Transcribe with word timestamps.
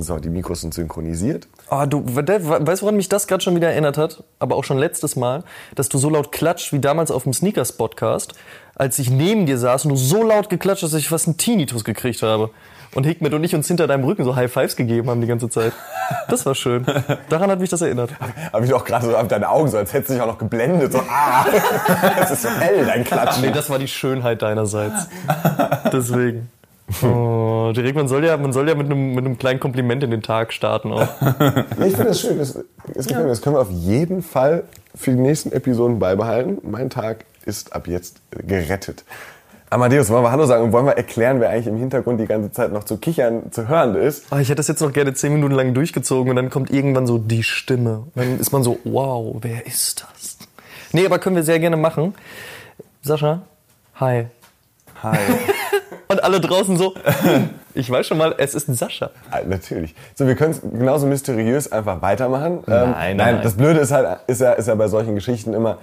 So, 0.00 0.16
die 0.18 0.30
Mikros 0.30 0.60
sind 0.60 0.74
synchronisiert. 0.74 1.48
Ah, 1.68 1.86
du, 1.86 2.04
weißt 2.06 2.28
du, 2.28 2.82
woran 2.82 2.96
mich 2.96 3.08
das 3.08 3.26
gerade 3.26 3.42
schon 3.42 3.56
wieder 3.56 3.70
erinnert 3.70 3.98
hat? 3.98 4.22
Aber 4.38 4.54
auch 4.54 4.62
schon 4.62 4.78
letztes 4.78 5.16
Mal, 5.16 5.42
dass 5.74 5.88
du 5.88 5.98
so 5.98 6.08
laut 6.08 6.30
klatscht 6.30 6.72
wie 6.72 6.78
damals 6.78 7.10
auf 7.10 7.24
dem 7.24 7.32
Sneakers-Podcast, 7.32 8.34
als 8.76 9.00
ich 9.00 9.10
neben 9.10 9.44
dir 9.44 9.58
saß 9.58 9.86
und 9.86 9.90
du 9.90 9.96
so 9.96 10.22
laut 10.22 10.50
geklatscht 10.50 10.84
hast, 10.84 10.92
dass 10.92 11.00
ich 11.00 11.08
fast 11.08 11.26
einen 11.26 11.36
Tinnitus 11.36 11.82
gekriegt 11.82 12.22
habe. 12.22 12.50
Und 12.94 13.04
Hikmet 13.04 13.34
und 13.34 13.42
ich 13.42 13.54
uns 13.54 13.66
hinter 13.66 13.86
deinem 13.86 14.04
Rücken 14.04 14.24
so 14.24 14.34
High 14.36 14.50
Fives 14.50 14.76
gegeben 14.76 15.10
haben 15.10 15.20
die 15.20 15.26
ganze 15.26 15.50
Zeit. 15.50 15.72
Das 16.28 16.46
war 16.46 16.54
schön. 16.54 16.86
Daran 17.28 17.50
hat 17.50 17.60
mich 17.60 17.68
das 17.68 17.82
erinnert. 17.82 18.10
Wie 18.58 18.68
du 18.68 18.76
auch 18.76 18.84
gerade 18.84 19.06
so 19.06 19.16
auf 19.16 19.28
deine 19.28 19.50
Augen 19.50 19.68
so, 19.68 19.76
als 19.76 19.92
hättest 19.92 20.10
du 20.10 20.14
dich 20.14 20.22
auch 20.22 20.26
noch 20.26 20.38
geblendet. 20.38 20.92
So, 20.92 21.00
ah, 21.00 21.44
das 22.18 22.30
ist 22.30 22.42
so 22.42 22.48
hell, 22.48 22.86
dein 22.86 23.04
Klatschen. 23.04 23.42
Nee, 23.42 23.50
das 23.50 23.68
war 23.68 23.78
die 23.78 23.88
Schönheit 23.88 24.40
deinerseits. 24.40 25.08
Deswegen. 25.92 26.48
Oh, 27.02 27.72
direkt, 27.74 27.96
man 27.96 28.08
soll 28.08 28.24
ja, 28.24 28.36
man 28.36 28.52
soll 28.52 28.68
ja 28.68 28.74
mit 28.74 28.86
einem, 28.86 29.14
mit 29.14 29.24
einem 29.24 29.38
kleinen 29.38 29.60
Kompliment 29.60 30.02
in 30.02 30.10
den 30.10 30.22
Tag 30.22 30.52
starten 30.52 30.92
auch. 30.92 31.08
Ich 31.84 31.94
finde 31.94 32.04
das 32.04 32.20
schön. 32.20 32.38
Das, 32.38 32.58
das, 32.94 33.10
ja. 33.10 33.22
das 33.22 33.42
können 33.42 33.56
wir 33.56 33.60
auf 33.60 33.70
jeden 33.70 34.22
Fall 34.22 34.64
für 34.94 35.10
die 35.10 35.20
nächsten 35.20 35.52
Episoden 35.52 35.98
beibehalten. 35.98 36.58
Mein 36.62 36.88
Tag 36.88 37.24
ist 37.44 37.74
ab 37.74 37.86
jetzt 37.86 38.20
gerettet. 38.30 39.04
Amadeus, 39.70 40.08
wollen 40.08 40.22
wir 40.22 40.30
Hallo 40.30 40.46
sagen 40.46 40.64
und 40.64 40.72
wollen 40.72 40.86
wir 40.86 40.96
erklären, 40.96 41.40
wer 41.40 41.50
eigentlich 41.50 41.66
im 41.66 41.76
Hintergrund 41.76 42.18
die 42.18 42.26
ganze 42.26 42.50
Zeit 42.52 42.72
noch 42.72 42.84
zu 42.84 42.96
kichern 42.96 43.52
zu 43.52 43.68
hören 43.68 43.96
ist? 43.96 44.24
Oh, 44.30 44.36
ich 44.36 44.48
hätte 44.48 44.56
das 44.56 44.68
jetzt 44.68 44.80
noch 44.80 44.94
gerne 44.94 45.12
zehn 45.12 45.32
Minuten 45.32 45.54
lang 45.54 45.74
durchgezogen 45.74 46.30
und 46.30 46.36
dann 46.36 46.48
kommt 46.48 46.70
irgendwann 46.70 47.06
so 47.06 47.18
die 47.18 47.42
Stimme. 47.42 48.04
Und 48.14 48.16
dann 48.16 48.40
ist 48.40 48.50
man 48.50 48.62
so, 48.62 48.78
wow, 48.84 49.36
wer 49.42 49.66
ist 49.66 50.06
das? 50.08 50.38
Nee, 50.92 51.04
aber 51.04 51.18
können 51.18 51.36
wir 51.36 51.42
sehr 51.42 51.58
gerne 51.58 51.76
machen. 51.76 52.14
Sascha, 53.02 53.42
hi. 54.00 54.28
Hi. 55.02 55.18
alle 56.28 56.40
draußen 56.40 56.76
so, 56.76 56.94
ich 57.74 57.90
weiß 57.90 58.06
schon 58.06 58.18
mal, 58.18 58.34
es 58.36 58.54
ist 58.54 58.68
ein 58.68 58.74
Sascha. 58.74 59.10
Ah, 59.30 59.38
natürlich. 59.46 59.94
So, 60.14 60.26
wir 60.26 60.34
können 60.34 60.50
es 60.50 60.60
genauso 60.60 61.06
mysteriös 61.06 61.72
einfach 61.72 62.02
weitermachen. 62.02 62.62
Nein, 62.66 62.84
ähm, 62.84 62.90
nein, 62.92 63.16
nein. 63.16 63.40
Das 63.42 63.54
Blöde 63.54 63.80
ist 63.80 63.92
halt, 63.92 64.20
ist 64.26 64.42
ja, 64.42 64.52
ist 64.52 64.68
ja 64.68 64.74
bei 64.74 64.88
solchen 64.88 65.14
Geschichten 65.14 65.54
immer, 65.54 65.78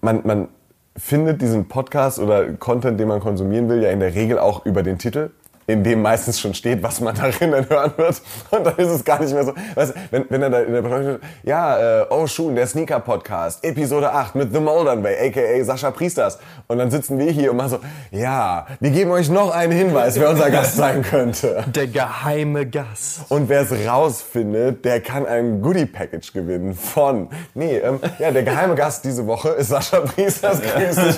man, 0.00 0.20
man 0.24 0.48
findet 0.96 1.42
diesen 1.42 1.68
Podcast 1.68 2.18
oder 2.18 2.54
Content, 2.54 2.98
den 2.98 3.08
man 3.08 3.20
konsumieren 3.20 3.68
will, 3.68 3.82
ja 3.82 3.90
in 3.90 4.00
der 4.00 4.14
Regel 4.14 4.38
auch 4.38 4.64
über 4.64 4.82
den 4.82 4.98
Titel 4.98 5.30
in 5.70 5.84
dem 5.84 6.02
meistens 6.02 6.40
schon 6.40 6.54
steht, 6.54 6.82
was 6.82 7.00
man 7.00 7.14
darin 7.14 7.52
dann 7.52 7.68
hören 7.68 7.92
wird. 7.96 8.20
Und 8.50 8.66
dann 8.66 8.76
ist 8.76 8.88
es 8.88 9.04
gar 9.04 9.20
nicht 9.20 9.32
mehr 9.32 9.44
so. 9.44 9.54
Weißt, 9.74 9.94
wenn, 10.10 10.26
wenn 10.28 10.42
er 10.42 10.50
da 10.50 10.60
in 10.60 10.72
der 10.72 10.82
Beschreibung 10.82 11.18
steht, 11.18 11.30
ja, 11.44 12.00
äh, 12.00 12.06
oh 12.10 12.26
Schuhen, 12.26 12.54
der 12.54 12.66
Sneaker-Podcast, 12.66 13.64
Episode 13.64 14.12
8 14.12 14.34
mit 14.34 14.52
The 14.52 14.60
Moldern 14.60 15.02
Way, 15.02 15.28
a.k.a. 15.28 15.64
Sascha 15.64 15.90
Priesters. 15.90 16.38
Und 16.66 16.78
dann 16.78 16.90
sitzen 16.90 17.18
wir 17.18 17.30
hier 17.30 17.52
und 17.52 17.56
machen 17.56 17.70
so, 17.70 17.78
ja, 18.10 18.66
wir 18.80 18.90
geben 18.90 19.10
euch 19.10 19.28
noch 19.28 19.50
einen 19.50 19.72
Hinweis, 19.72 20.18
wer 20.18 20.30
unser 20.30 20.50
Gast 20.50 20.76
sein 20.76 21.02
könnte. 21.02 21.64
Der 21.74 21.86
geheime 21.86 22.66
Gast. 22.66 23.22
Und 23.28 23.48
wer 23.48 23.62
es 23.62 23.72
rausfindet, 23.86 24.84
der 24.84 25.00
kann 25.00 25.26
ein 25.26 25.62
Goodie-Package 25.62 26.32
gewinnen 26.32 26.74
von, 26.74 27.28
nee, 27.54 27.76
ähm, 27.78 28.00
ja, 28.18 28.30
der 28.30 28.42
geheime 28.42 28.74
Gast 28.74 29.04
diese 29.04 29.26
Woche 29.26 29.50
ist 29.50 29.68
Sascha 29.68 30.00
Priesters. 30.00 30.60
Grüß 30.62 30.96
dich. 30.96 31.16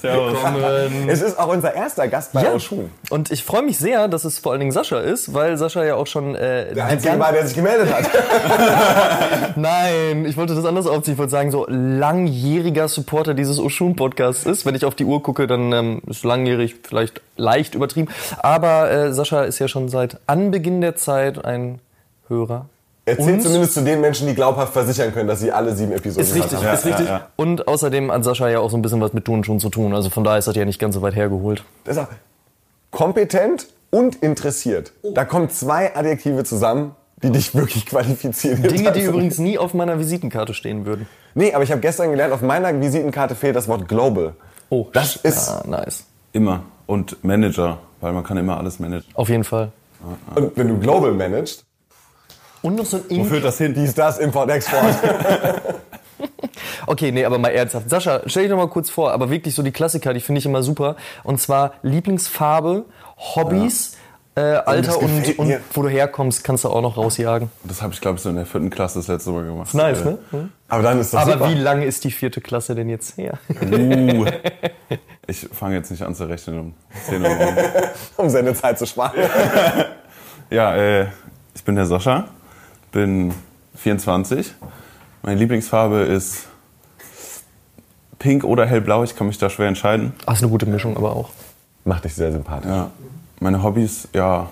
Servus. 0.00 0.38
Es 1.06 1.22
ist 1.22 1.38
auch 1.38 1.48
unser 1.48 1.74
erster 1.74 2.08
Gast 2.08 2.32
bei 2.32 2.42
ja. 2.42 2.58
Schuhen. 2.58 2.90
Und 3.10 3.30
ich 3.30 3.44
freue 3.44 3.57
freue 3.58 3.66
mich 3.66 3.78
sehr, 3.78 4.06
dass 4.06 4.24
es 4.24 4.38
vor 4.38 4.52
allen 4.52 4.60
Dingen 4.60 4.70
Sascha 4.70 5.00
ist, 5.00 5.34
weil 5.34 5.56
Sascha 5.56 5.84
ja 5.84 5.96
auch 5.96 6.06
schon. 6.06 6.36
Äh, 6.36 6.74
der 6.74 6.84
Einzige 6.84 7.18
war, 7.18 7.32
der 7.32 7.44
sich 7.44 7.56
gemeldet 7.56 7.92
hat. 7.92 8.08
Nein, 9.56 10.26
ich 10.26 10.36
wollte 10.36 10.54
das 10.54 10.64
anders 10.64 10.86
aufziehen. 10.86 11.14
Ich 11.14 11.18
wollte 11.18 11.32
sagen, 11.32 11.50
so 11.50 11.66
langjähriger 11.68 12.86
Supporter 12.86 13.34
dieses 13.34 13.58
Oshun-Podcasts 13.58 14.46
ist. 14.46 14.64
Wenn 14.64 14.76
ich 14.76 14.84
auf 14.84 14.94
die 14.94 15.04
Uhr 15.04 15.24
gucke, 15.24 15.48
dann 15.48 15.72
ähm, 15.72 16.02
ist 16.06 16.24
langjährig 16.24 16.76
vielleicht 16.86 17.20
leicht 17.36 17.74
übertrieben. 17.74 18.08
Aber 18.38 18.92
äh, 18.92 19.12
Sascha 19.12 19.42
ist 19.42 19.58
ja 19.58 19.66
schon 19.66 19.88
seit 19.88 20.20
Anbeginn 20.28 20.80
der 20.80 20.94
Zeit 20.94 21.44
ein 21.44 21.80
Hörer. 22.28 22.66
Erzählt 23.06 23.28
und 23.28 23.42
zumindest 23.42 23.74
zu 23.74 23.82
den 23.82 24.00
Menschen, 24.00 24.28
die 24.28 24.34
glaubhaft 24.36 24.72
versichern 24.72 25.12
können, 25.12 25.26
dass 25.26 25.40
sie 25.40 25.50
alle 25.50 25.74
sieben 25.74 25.90
Episoden 25.90 26.22
ist 26.22 26.34
richtig, 26.36 26.58
haben. 26.64 26.74
Ist 26.74 26.86
richtig. 26.86 27.06
Ja, 27.06 27.12
ja. 27.12 27.28
Und 27.34 27.66
außerdem 27.66 28.12
hat 28.12 28.22
Sascha 28.22 28.48
ja 28.50 28.60
auch 28.60 28.70
so 28.70 28.76
ein 28.76 28.82
bisschen 28.82 29.00
was 29.00 29.14
mit 29.14 29.24
Tun 29.24 29.42
schon 29.42 29.58
zu 29.58 29.68
tun. 29.68 29.94
Also 29.94 30.10
von 30.10 30.22
daher 30.22 30.38
ist 30.38 30.46
das 30.46 30.54
ja 30.54 30.64
nicht 30.64 30.78
ganz 30.78 30.94
so 30.94 31.02
weit 31.02 31.16
hergeholt. 31.16 31.64
Das 31.84 31.96
ist 31.96 32.02
auch, 32.02 32.08
kompetent 32.90 33.68
und 33.90 34.16
interessiert. 34.16 34.92
Oh. 35.02 35.12
Da 35.12 35.24
kommen 35.24 35.50
zwei 35.50 35.94
Adjektive 35.94 36.44
zusammen, 36.44 36.94
die 37.22 37.30
dich 37.30 37.54
wirklich 37.54 37.86
qualifizieren. 37.86 38.62
Dinge, 38.62 38.92
die 38.92 39.02
übrigens 39.02 39.38
nie 39.38 39.58
auf 39.58 39.74
meiner 39.74 39.98
Visitenkarte 39.98 40.54
stehen 40.54 40.86
würden. 40.86 41.08
Nee, 41.34 41.52
aber 41.52 41.64
ich 41.64 41.70
habe 41.70 41.80
gestern 41.80 42.10
gelernt, 42.10 42.32
auf 42.32 42.42
meiner 42.42 42.78
Visitenkarte 42.80 43.34
fehlt 43.34 43.56
das 43.56 43.68
Wort 43.68 43.88
Global. 43.88 44.34
Oh, 44.70 44.86
das 44.92 45.16
ist 45.16 45.48
ja, 45.48 45.62
nice. 45.66 46.04
Immer. 46.32 46.62
Und 46.86 47.22
Manager, 47.24 47.78
weil 48.00 48.12
man 48.12 48.24
kann 48.24 48.36
immer 48.36 48.58
alles 48.58 48.78
managen. 48.78 49.10
Auf 49.14 49.28
jeden 49.28 49.44
Fall. 49.44 49.72
Und 50.34 50.56
wenn 50.56 50.68
du 50.68 50.78
Global 50.78 51.12
managst. 51.12 51.64
Und 52.62 52.74
noch 52.74 52.84
so 52.84 52.98
ein 52.98 53.04
Ink. 53.08 53.20
Wo 53.20 53.24
führt 53.24 53.44
das 53.44 53.58
hin? 53.58 53.74
Dies, 53.74 53.94
das, 53.94 54.18
Import, 54.18 54.50
Export. 54.50 54.94
Okay, 56.86 57.12
nee, 57.12 57.24
aber 57.24 57.38
mal 57.38 57.48
ernsthaft. 57.48 57.90
Sascha, 57.90 58.22
stell 58.26 58.44
dich 58.44 58.50
doch 58.50 58.56
mal 58.56 58.68
kurz 58.68 58.90
vor, 58.90 59.12
aber 59.12 59.30
wirklich 59.30 59.54
so 59.54 59.62
die 59.62 59.72
Klassiker, 59.72 60.14
die 60.14 60.20
finde 60.20 60.40
ich 60.40 60.46
immer 60.46 60.62
super. 60.62 60.96
Und 61.24 61.40
zwar 61.40 61.72
Lieblingsfarbe, 61.82 62.84
Hobbys, 63.16 63.96
ja. 64.36 64.42
äh, 64.42 64.56
Alter 64.64 64.98
und, 64.98 65.38
und, 65.38 65.60
wo 65.72 65.82
du 65.82 65.88
herkommst, 65.88 66.44
kannst 66.44 66.64
du 66.64 66.68
auch 66.68 66.82
noch 66.82 66.96
rausjagen. 66.96 67.50
Das 67.64 67.82
habe 67.82 67.92
ich, 67.92 68.00
glaube 68.00 68.16
ich, 68.16 68.22
so 68.22 68.30
in 68.30 68.36
der 68.36 68.46
vierten 68.46 68.70
Klasse 68.70 68.98
das 68.98 69.08
letzte 69.08 69.30
Mal 69.30 69.44
gemacht. 69.44 69.74
Nice, 69.74 70.04
ne? 70.04 70.18
Mhm. 70.30 70.52
Aber 70.68 70.82
dann 70.82 71.00
ist 71.00 71.14
das 71.14 71.22
Aber 71.22 71.32
super. 71.32 71.50
wie 71.50 71.54
lange 71.54 71.84
ist 71.86 72.04
die 72.04 72.10
vierte 72.10 72.40
Klasse 72.40 72.74
denn 72.74 72.88
jetzt 72.88 73.16
her? 73.16 73.38
Uh, 73.48 74.26
ich 75.26 75.48
fange 75.52 75.76
jetzt 75.76 75.90
nicht 75.90 76.02
an 76.02 76.14
zu 76.14 76.28
rechnen 76.28 76.58
um 76.58 76.74
10 77.06 77.22
Uhr. 77.22 77.30
um 78.16 78.28
seine 78.28 78.54
Zeit 78.54 78.78
zu 78.78 78.86
sparen. 78.86 79.18
ja, 80.50 80.76
äh, 80.76 81.06
ich 81.54 81.64
bin 81.64 81.74
der 81.74 81.86
Sascha, 81.86 82.28
bin 82.92 83.32
24. 83.76 84.54
Meine 85.22 85.38
Lieblingsfarbe 85.38 86.00
ist 86.00 86.47
pink 88.18 88.44
oder 88.44 88.66
hellblau. 88.66 89.04
Ich 89.04 89.16
kann 89.16 89.26
mich 89.26 89.38
da 89.38 89.50
schwer 89.50 89.68
entscheiden. 89.68 90.12
Ach, 90.26 90.34
ist 90.34 90.42
eine 90.42 90.50
gute 90.50 90.66
Mischung 90.66 90.96
aber 90.96 91.14
auch. 91.14 91.30
Macht 91.84 92.04
dich 92.04 92.14
sehr 92.14 92.32
sympathisch. 92.32 92.70
Ja. 92.70 92.90
Meine 93.40 93.62
Hobbys, 93.62 94.08
ja. 94.12 94.50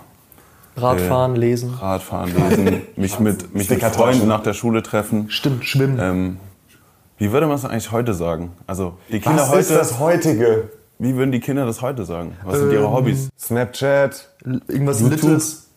Radfahren, 0.77 1.37
äh, 1.37 1.39
lesen. 1.39 1.75
Radfahren, 1.75 2.35
lesen. 2.35 2.83
mich 2.97 3.19
mit, 3.19 3.55
mich 3.55 3.69
mit 3.69 3.83
Freunden 3.83 4.29
nach 4.29 4.43
der 4.43 4.53
Schule 4.53 4.83
treffen. 4.83 5.31
Stimmt, 5.31 5.65
schwimmen. 5.65 5.99
Ähm, 6.01 6.37
wie 7.19 7.33
würde 7.33 7.47
man 7.47 7.57
es 7.57 7.65
eigentlich 7.65 7.93
heute 7.93 8.15
sagen? 8.15 8.53
Also 8.67 8.99
die 9.11 9.21
Kinder 9.21 9.43
Was 9.43 9.51
heute. 9.51 9.61
ist 9.61 9.71
das 9.71 9.99
heutige? 9.99 10.71
Wie 10.99 11.15
würden 11.17 11.33
die 11.33 11.41
Kinder 11.41 11.67
das 11.67 11.83
heute 11.83 12.05
sagen? 12.05 12.37
Was 12.45 12.57
ähm, 12.57 12.61
sind 12.63 12.73
ihre 12.73 12.91
Hobbys? 12.91 13.29
Snapchat. 13.39 14.29
Irgendwas. 14.45 15.01
Littes, 15.01 15.69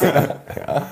ja. 0.00 0.10
ja. 0.56 0.86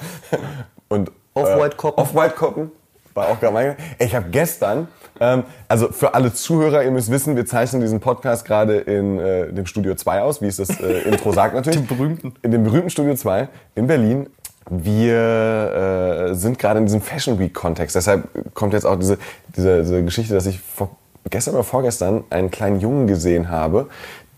Und 0.88 1.10
Off-White-Koppen. 1.34 1.98
Äh, 1.98 2.02
Off-White-Koppen 2.02 2.70
war 3.16 3.28
auch 3.28 3.40
gerade 3.40 3.54
mein. 3.54 3.76
Ich 3.98 4.14
habe 4.14 4.28
gestern, 4.30 4.88
ähm, 5.20 5.44
also 5.68 5.90
für 5.90 6.14
alle 6.14 6.32
Zuhörer, 6.32 6.84
ihr 6.84 6.90
müsst 6.90 7.10
wissen, 7.10 7.36
wir 7.36 7.46
zeichnen 7.46 7.80
diesen 7.80 8.00
Podcast 8.00 8.44
gerade 8.44 8.76
in 8.76 9.18
äh, 9.18 9.52
dem 9.52 9.66
Studio 9.66 9.94
2 9.94 10.22
aus, 10.22 10.42
wie 10.42 10.46
es 10.46 10.56
das 10.56 10.80
äh, 10.80 11.00
Intro 11.08 11.32
sagt 11.32 11.54
natürlich. 11.54 11.78
Dem 11.78 11.86
berühmten. 11.86 12.34
In 12.42 12.50
dem 12.50 12.64
berühmten 12.64 12.90
Studio 12.90 13.14
2 13.14 13.48
in 13.74 13.86
Berlin. 13.86 14.28
Wir 14.68 16.30
äh, 16.30 16.34
sind 16.34 16.58
gerade 16.58 16.80
in 16.80 16.86
diesem 16.86 17.00
Fashion 17.00 17.38
Week 17.38 17.54
Kontext. 17.54 17.94
Deshalb 17.94 18.28
kommt 18.54 18.72
jetzt 18.72 18.84
auch 18.84 18.96
diese, 18.96 19.16
diese, 19.56 19.82
diese 19.82 20.04
Geschichte, 20.04 20.34
dass 20.34 20.46
ich 20.46 20.60
vor, 20.60 20.96
gestern 21.30 21.54
oder 21.54 21.64
vorgestern 21.64 22.24
einen 22.30 22.50
kleinen 22.50 22.80
Jungen 22.80 23.06
gesehen 23.06 23.48
habe, 23.48 23.88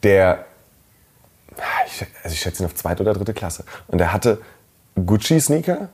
der, 0.02 0.44
ich, 1.86 2.06
also 2.22 2.34
ich 2.34 2.40
schätze 2.40 2.62
ihn 2.62 2.66
auf 2.66 2.74
zweite 2.74 3.02
oder 3.02 3.14
dritte 3.14 3.32
Klasse, 3.32 3.64
und 3.88 3.98
der 3.98 4.12
hatte 4.12 4.38
Gucci-Sneaker, 4.96 5.88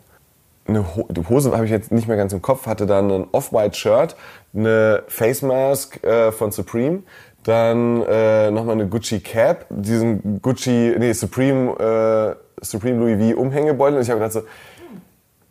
eine 0.66 0.84
Hose 1.28 1.52
habe 1.52 1.64
ich 1.64 1.70
jetzt 1.70 1.92
nicht 1.92 2.08
mehr 2.08 2.16
ganz 2.16 2.32
im 2.32 2.42
Kopf, 2.42 2.66
hatte 2.66 2.86
dann 2.86 3.10
ein 3.10 3.26
Off-White-Shirt, 3.32 4.16
eine 4.54 5.02
Face 5.08 5.42
Mask 5.42 6.02
äh, 6.02 6.32
von 6.32 6.52
Supreme, 6.52 7.02
dann 7.42 8.02
äh, 8.02 8.50
nochmal 8.50 8.74
eine 8.74 8.88
Gucci 8.88 9.20
Cap, 9.20 9.66
diesen 9.68 10.40
Gucci, 10.40 10.94
nee, 10.98 11.12
Supreme, 11.12 12.38
äh, 12.60 12.64
Supreme 12.64 12.98
Louis 12.98 13.34
V 13.34 13.40
Umhängebeutel. 13.40 13.96
Und 13.96 14.02
ich 14.02 14.10
habe 14.10 14.20
gedacht 14.20 14.32
so, 14.32 14.42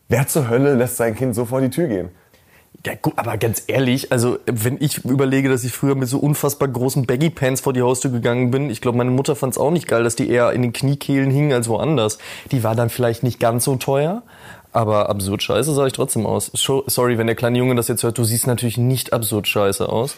wer 0.09 0.27
zur 0.27 0.49
Hölle 0.49 0.73
lässt 0.73 0.97
sein 0.97 1.15
Kind 1.15 1.35
so 1.35 1.45
vor 1.45 1.61
die 1.61 1.69
Tür 1.69 1.87
gehen? 1.87 2.09
Ja, 2.85 2.95
gut, 3.01 3.13
aber 3.15 3.37
ganz 3.37 3.63
ehrlich, 3.67 4.11
also 4.11 4.39
wenn 4.45 4.77
ich 4.81 5.05
überlege, 5.05 5.47
dass 5.47 5.63
ich 5.63 5.71
früher 5.71 5.95
mit 5.95 6.09
so 6.09 6.17
unfassbar 6.17 6.67
großen 6.67 7.05
Baggy 7.05 7.29
Pants 7.29 7.61
vor 7.61 7.71
die 7.71 7.81
Haustür 7.81 8.11
gegangen 8.11 8.51
bin, 8.51 8.69
ich 8.69 8.81
glaube, 8.81 8.97
meine 8.97 9.11
Mutter 9.11 9.37
fand 9.37 9.53
es 9.53 9.57
auch 9.57 9.71
nicht 9.71 9.87
geil, 9.87 10.03
dass 10.03 10.15
die 10.15 10.29
eher 10.29 10.51
in 10.51 10.63
den 10.63 10.73
Kniekehlen 10.73 11.29
hingen 11.29 11.53
als 11.53 11.69
woanders. 11.69 12.17
Die 12.51 12.63
war 12.63 12.75
dann 12.75 12.89
vielleicht 12.89 13.23
nicht 13.23 13.39
ganz 13.39 13.63
so 13.63 13.77
teuer, 13.77 14.23
aber 14.73 15.09
absurd 15.09 15.43
scheiße 15.43 15.73
sah 15.73 15.85
ich 15.85 15.93
trotzdem 15.93 16.25
aus. 16.25 16.51
Sorry, 16.53 17.17
wenn 17.17 17.27
der 17.27 17.35
kleine 17.35 17.57
Junge 17.57 17.75
das 17.75 17.87
jetzt 17.87 18.03
hört, 18.03 18.17
du 18.17 18.23
siehst 18.23 18.47
natürlich 18.47 18.77
nicht 18.77 19.13
absurd 19.13 19.47
scheiße 19.47 19.87
aus. 19.87 20.17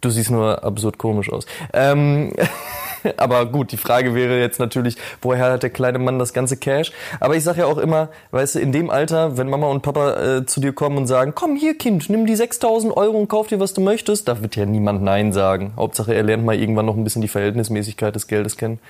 Du 0.00 0.10
siehst 0.10 0.32
nur 0.32 0.64
absurd 0.64 0.98
komisch 0.98 1.30
aus. 1.30 1.46
Ähm, 1.72 2.32
aber 3.16 3.46
gut, 3.46 3.70
die 3.70 3.76
Frage 3.76 4.16
wäre 4.16 4.40
jetzt 4.40 4.58
natürlich, 4.58 4.96
woher 5.20 5.52
hat 5.52 5.62
der 5.62 5.70
kleine 5.70 6.00
Mann 6.00 6.18
das 6.18 6.32
ganze 6.32 6.56
Cash? 6.56 6.90
Aber 7.20 7.36
ich 7.36 7.44
sage 7.44 7.60
ja 7.60 7.66
auch 7.66 7.78
immer, 7.78 8.08
weißt 8.32 8.56
du, 8.56 8.58
in 8.58 8.72
dem 8.72 8.90
Alter, 8.90 9.36
wenn 9.36 9.48
Mama 9.48 9.68
und 9.68 9.82
Papa 9.82 10.38
äh, 10.38 10.46
zu 10.46 10.60
dir 10.60 10.72
kommen 10.72 10.96
und 10.96 11.06
sagen, 11.06 11.34
komm 11.36 11.54
hier 11.54 11.78
Kind, 11.78 12.10
nimm 12.10 12.26
die 12.26 12.34
6000 12.34 12.96
Euro 12.96 13.16
und 13.16 13.28
kauf 13.28 13.46
dir, 13.46 13.60
was 13.60 13.74
du 13.74 13.80
möchtest, 13.80 14.26
da 14.26 14.42
wird 14.42 14.56
ja 14.56 14.66
niemand 14.66 15.02
Nein 15.02 15.32
sagen. 15.32 15.72
Hauptsache, 15.76 16.14
er 16.14 16.24
lernt 16.24 16.44
mal 16.44 16.56
irgendwann 16.56 16.86
noch 16.86 16.96
ein 16.96 17.04
bisschen 17.04 17.22
die 17.22 17.28
Verhältnismäßigkeit 17.28 18.14
des 18.14 18.26
Geldes 18.26 18.56
kennen. 18.56 18.80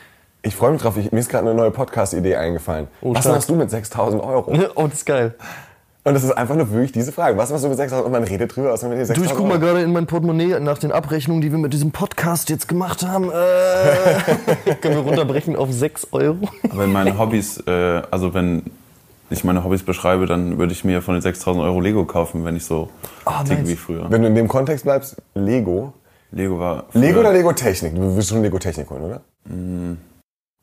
Ich 0.43 0.57
freue 0.57 0.73
mich 0.73 0.83
drauf. 0.83 0.97
Ich, 0.97 1.13
mir 1.13 1.21
ist 1.21 1.29
gerade 1.31 1.47
eine 1.49 1.55
neue 1.57 1.71
Podcast-Idee 1.71 2.37
eingefallen. 2.37 2.89
Oh, 3.01 3.15
Was 3.15 3.21
stark. 3.23 3.37
machst 3.37 3.49
du 3.49 3.55
mit 3.55 3.71
6000 3.71 4.23
Euro? 4.23 4.53
oh, 4.75 4.85
das 4.89 4.95
ist 4.99 5.07
geil. 5.07 5.35
Und 6.05 6.15
das 6.15 6.25
ist 6.25 6.33
einfach 6.33 6.57
nur 6.57 6.69
wirklich 6.73 6.91
diese 6.91 7.13
Frage. 7.13 7.37
Was 7.39 7.51
machst 7.51 7.63
du 7.63 7.69
mit 7.69 7.77
6000 7.77 8.01
Euro? 8.01 8.07
Und 8.07 8.13
man 8.21 8.25
redet 8.25 8.57
drüber, 8.57 8.73
was 8.73 8.83
man 8.83 8.91
mit 8.91 8.99
den 8.99 9.07
6000 9.07 9.25
Du, 9.31 9.33
ich 9.33 9.39
guck 9.39 9.47
mal 9.47 9.55
Euro- 9.65 9.67
gerade 9.75 9.83
in 9.85 9.93
mein 9.93 10.07
Portemonnaie 10.07 10.59
nach 10.59 10.79
den 10.79 10.91
Abrechnungen, 10.91 11.43
die 11.43 11.53
wir 11.53 11.59
mit 11.59 11.73
diesem 11.73 11.93
Podcast 11.93 12.51
jetzt 12.51 12.67
gemacht 12.67 13.07
haben. 13.07 13.31
Äh, 13.31 14.75
können 14.81 14.97
wir 14.97 15.03
runterbrechen 15.03 15.55
auf 15.55 15.73
6 15.73 16.09
Euro? 16.11 16.49
Wenn 16.73 16.91
meine 16.91 17.17
Hobbys, 17.19 17.63
äh, 17.69 18.03
also 18.11 18.35
wenn 18.35 18.65
ich 19.31 19.45
meine 19.45 19.63
Hobbys 19.63 19.85
beschreibe, 19.85 20.27
dann 20.27 20.59
würde 20.59 20.73
ich 20.73 20.85
mir 20.85 21.03
von 21.03 21.15
den 21.15 21.23
6000 21.23 21.65
Euro 21.65 21.79
Lego 21.81 22.05
kaufen, 22.05 22.45
wenn 22.45 22.57
ich 22.57 22.65
so 22.65 22.89
Ah, 23.25 23.45
ticke 23.45 23.61
nice. 23.61 23.69
wie 23.69 23.77
früher. 23.77 24.07
Wenn 24.11 24.23
du 24.23 24.29
in 24.29 24.35
dem 24.35 24.49
Kontext 24.49 24.85
bleibst, 24.85 25.17
Lego. 25.35 25.93
Lego 26.33 26.59
war. 26.59 26.87
früher- 26.91 27.01
Lego 27.01 27.21
oder 27.21 27.33
Lego 27.33 27.53
Technik? 27.53 27.95
Du 27.95 28.17
wirst 28.17 28.29
schon 28.31 28.43
Lego 28.43 28.59
Technik 28.59 28.91
holen, 28.91 29.03
oder? 29.05 29.21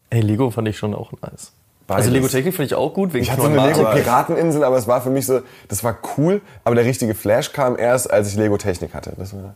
Ey, 0.09 0.21
Lego 0.21 0.49
fand 0.49 0.67
ich 0.67 0.77
schon 0.77 0.93
auch 0.93 1.11
nice. 1.21 1.51
Beides. 1.87 2.05
Also 2.05 2.11
Lego 2.11 2.27
Technik 2.27 2.53
finde 2.55 2.67
ich 2.67 2.75
auch 2.75 2.93
gut, 2.93 3.13
wegen 3.13 3.23
Ich 3.23 3.31
hatte 3.31 3.41
so 3.41 3.47
eine 3.47 3.65
Lego. 3.67 3.83
Pirateninsel, 3.83 4.63
aber 4.63 4.77
es 4.77 4.87
war 4.87 5.01
für 5.01 5.09
mich 5.09 5.25
so, 5.25 5.41
das 5.67 5.83
war 5.83 5.97
cool, 6.17 6.41
aber 6.63 6.75
der 6.75 6.85
richtige 6.85 7.15
Flash 7.15 7.51
kam 7.51 7.77
erst, 7.77 8.11
als 8.11 8.27
ich 8.29 8.35
Lego 8.35 8.57
Technik 8.57 8.93
hatte. 8.93 9.13
Das 9.17 9.33
war, 9.33 9.55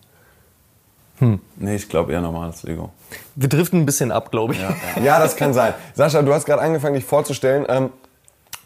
Nee, 1.58 1.76
ich 1.76 1.88
glaube 1.90 2.12
eher 2.12 2.22
normales 2.22 2.64
Lego. 2.64 2.90
Wir 3.36 3.48
driften 3.48 3.82
ein 3.82 3.86
bisschen 3.86 4.12
ab, 4.12 4.32
glaube 4.32 4.54
ich. 4.54 4.60
ja, 5.04 5.20
das 5.20 5.36
kann 5.36 5.54
sein. 5.54 5.74
Sascha, 5.94 6.22
du 6.22 6.34
hast 6.34 6.46
gerade 6.46 6.62
angefangen, 6.62 6.96
dich 6.96 7.06
vorzustellen. 7.06 7.66
Ähm, 7.70 7.92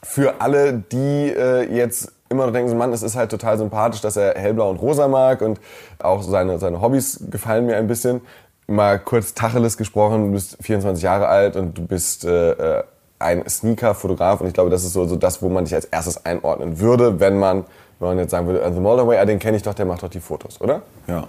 für 0.01 0.41
alle, 0.41 0.73
die 0.73 1.29
äh, 1.29 1.71
jetzt 1.75 2.11
immer 2.29 2.45
noch 2.45 2.53
denken, 2.53 2.69
so, 2.69 2.75
Mann, 2.75 2.91
es 2.93 3.03
ist 3.03 3.15
halt 3.15 3.31
total 3.31 3.57
sympathisch, 3.57 4.01
dass 4.01 4.15
er 4.15 4.33
hellblau 4.35 4.69
und 4.69 4.77
rosa 4.77 5.07
mag 5.07 5.41
und 5.41 5.59
auch 5.99 6.23
seine, 6.23 6.57
seine 6.59 6.81
Hobbys 6.81 7.19
gefallen 7.29 7.65
mir 7.65 7.77
ein 7.77 7.87
bisschen. 7.87 8.21
Mal 8.67 8.99
kurz 8.99 9.33
Tacheles 9.33 9.77
gesprochen, 9.77 10.25
du 10.27 10.31
bist 10.33 10.57
24 10.61 11.01
Jahre 11.01 11.27
alt 11.27 11.55
und 11.55 11.77
du 11.77 11.85
bist 11.85 12.25
äh, 12.25 12.51
äh, 12.51 12.83
ein 13.19 13.47
Sneaker-Fotograf 13.47 14.41
und 14.41 14.47
ich 14.47 14.53
glaube, 14.53 14.69
das 14.69 14.83
ist 14.83 14.93
so, 14.93 15.05
so 15.05 15.15
das, 15.15 15.41
wo 15.41 15.49
man 15.49 15.63
dich 15.63 15.73
als 15.73 15.85
erstes 15.85 16.25
einordnen 16.25 16.79
würde, 16.79 17.19
wenn 17.19 17.39
man, 17.39 17.63
wenn 17.99 18.09
man 18.09 18.17
jetzt 18.19 18.31
sagen 18.31 18.45
würde, 18.47 18.69
The 18.73 18.79
Moldaway, 18.79 19.17
ah, 19.17 19.25
den 19.25 19.39
kenne 19.39 19.57
ich 19.57 19.63
doch, 19.63 19.73
der 19.73 19.85
macht 19.85 20.03
doch 20.03 20.09
die 20.09 20.19
Fotos, 20.19 20.59
oder? 20.59 20.81
Ja. 21.07 21.27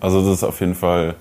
Also 0.00 0.20
das 0.22 0.38
ist 0.38 0.44
auf 0.44 0.60
jeden 0.60 0.74
Fall, 0.74 1.14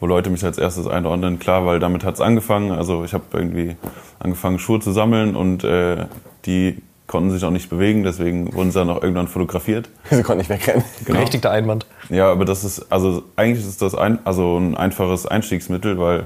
wo 0.00 0.06
Leute 0.06 0.30
mich 0.30 0.44
als 0.44 0.58
erstes 0.58 0.86
einordnen. 0.86 1.38
Klar, 1.38 1.64
weil 1.66 1.78
damit 1.78 2.04
hat 2.04 2.14
es 2.14 2.20
angefangen. 2.20 2.72
Also 2.72 3.04
ich 3.04 3.14
habe 3.14 3.24
irgendwie 3.32 3.76
angefangen, 4.18 4.58
Schuhe 4.58 4.80
zu 4.80 4.92
sammeln 4.92 5.36
und 5.36 5.62
äh, 5.62 6.06
die 6.46 6.82
konnten 7.14 7.30
sich 7.30 7.44
auch 7.44 7.52
nicht 7.52 7.70
bewegen, 7.70 8.02
deswegen 8.02 8.52
wurden 8.54 8.72
sie 8.72 8.78
dann 8.80 8.90
auch 8.90 9.00
irgendwann 9.00 9.28
fotografiert. 9.28 9.88
Sie 10.10 10.24
konnten 10.24 10.38
nicht 10.38 10.50
wegrennen. 10.50 10.82
Berechtigter 11.06 11.52
Einwand. 11.52 11.86
Ja, 12.08 12.28
aber 12.28 12.44
das 12.44 12.64
ist, 12.64 12.90
also 12.90 13.22
eigentlich 13.36 13.64
ist 13.64 13.80
das 13.82 13.94
ein, 13.94 14.18
also 14.24 14.58
ein 14.58 14.76
einfaches 14.76 15.24
Einstiegsmittel, 15.24 15.96
weil 16.00 16.24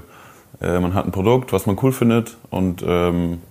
äh, 0.63 0.81
man 0.81 0.95
hat 0.95 1.05
ein 1.05 1.13
Produkt, 1.13 1.53
was 1.53 1.67
man 1.67 1.77
cool 1.83 1.93
findet 1.93 2.39
und 2.49 2.83
ähm, 2.89 3.43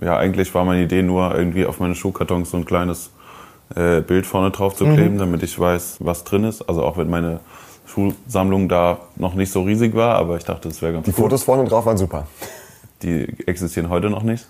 ja, 0.00 0.16
eigentlich 0.16 0.54
war 0.54 0.64
meine 0.64 0.84
Idee 0.84 1.02
nur 1.02 1.34
irgendwie 1.34 1.66
auf 1.66 1.80
meine 1.80 1.94
Schuhkartons 1.94 2.50
so 2.52 2.56
ein 2.56 2.64
kleines 2.64 3.10
äh, 3.74 4.00
Bild 4.00 4.24
vorne 4.24 4.50
drauf 4.50 4.74
zu 4.74 4.86
kleben, 4.86 5.18
damit 5.18 5.42
ich 5.42 5.58
weiß, 5.58 5.98
was 6.00 6.24
drin 6.24 6.44
ist. 6.44 6.62
Also 6.62 6.82
auch 6.82 6.96
wenn 6.96 7.10
meine 7.10 7.40
Schuhsammlung 7.84 8.70
da 8.70 9.00
noch 9.16 9.34
nicht 9.34 9.52
so 9.52 9.64
riesig 9.64 9.94
war, 9.94 10.14
aber 10.14 10.38
ich 10.38 10.44
dachte, 10.44 10.68
das 10.70 10.80
wäre 10.80 10.94
ganz 10.94 11.04
Die 11.04 11.10
cool. 11.10 11.24
Fotos 11.24 11.42
vorne 11.42 11.68
drauf 11.68 11.84
waren 11.84 11.98
super. 11.98 12.26
Die 13.02 13.26
existieren 13.46 13.90
heute 13.90 14.08
noch 14.08 14.22
nicht. 14.22 14.46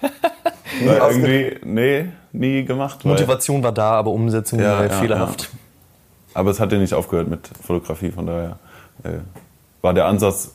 weil 0.84 0.96
irgendwie, 0.96 1.56
nee, 1.64 2.06
nie 2.32 2.64
gemacht. 2.64 3.04
Motivation 3.04 3.62
war 3.62 3.72
da, 3.72 3.92
aber 3.92 4.10
Umsetzung 4.10 4.60
Ja, 4.60 4.78
war 4.78 4.84
ja, 4.84 4.90
fehlerhaft. 4.90 5.50
Aber 6.34 6.50
es 6.50 6.60
hat 6.60 6.72
ja 6.72 6.78
nicht 6.78 6.94
aufgehört 6.94 7.28
mit 7.28 7.48
Fotografie, 7.66 8.10
von 8.10 8.26
daher 8.26 8.58
äh, 9.02 9.10
war 9.82 9.94
der 9.94 10.06
Ansatz 10.06 10.52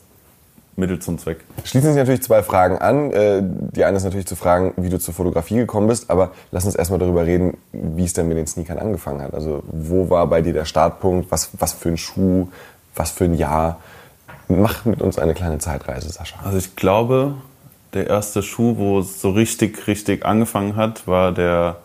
Mittel 0.76 0.98
zum 0.98 1.18
Zweck. 1.18 1.38
Schließen 1.64 1.90
sich 1.90 1.98
natürlich 1.98 2.22
zwei 2.22 2.42
Fragen 2.42 2.78
an. 2.78 3.12
Äh, 3.12 3.42
Die 3.72 3.84
eine 3.84 3.96
ist 3.96 4.04
natürlich 4.04 4.26
zu 4.26 4.34
fragen, 4.34 4.74
wie 4.76 4.88
du 4.88 4.98
zur 4.98 5.14
Fotografie 5.14 5.56
gekommen 5.56 5.86
bist, 5.86 6.10
aber 6.10 6.32
lass 6.50 6.64
uns 6.64 6.74
erstmal 6.74 6.98
darüber 6.98 7.24
reden, 7.26 7.56
wie 7.72 8.04
es 8.04 8.12
denn 8.12 8.26
mit 8.26 8.36
den 8.36 8.46
Sneakern 8.46 8.78
angefangen 8.78 9.22
hat. 9.22 9.34
Also 9.34 9.62
wo 9.66 10.10
war 10.10 10.26
bei 10.26 10.42
dir 10.42 10.52
der 10.52 10.64
Startpunkt? 10.64 11.30
Was, 11.30 11.50
was 11.58 11.72
für 11.72 11.90
ein 11.90 11.96
Schuh? 11.96 12.48
Was 12.96 13.10
für 13.10 13.24
ein 13.24 13.34
Jahr? 13.34 13.78
Mach 14.48 14.84
mit 14.84 15.00
uns 15.00 15.18
eine 15.18 15.34
kleine 15.34 15.58
Zeitreise, 15.58 16.08
Sascha. 16.10 16.38
Also 16.44 16.58
ich 16.58 16.74
glaube, 16.76 17.34
der 17.94 18.08
erste 18.08 18.42
Schuh, 18.42 18.76
wo 18.76 18.98
es 18.98 19.20
so 19.20 19.30
richtig, 19.30 19.86
richtig 19.86 20.26
angefangen 20.26 20.76
hat, 20.76 21.06
war 21.06 21.32
der 21.32 21.76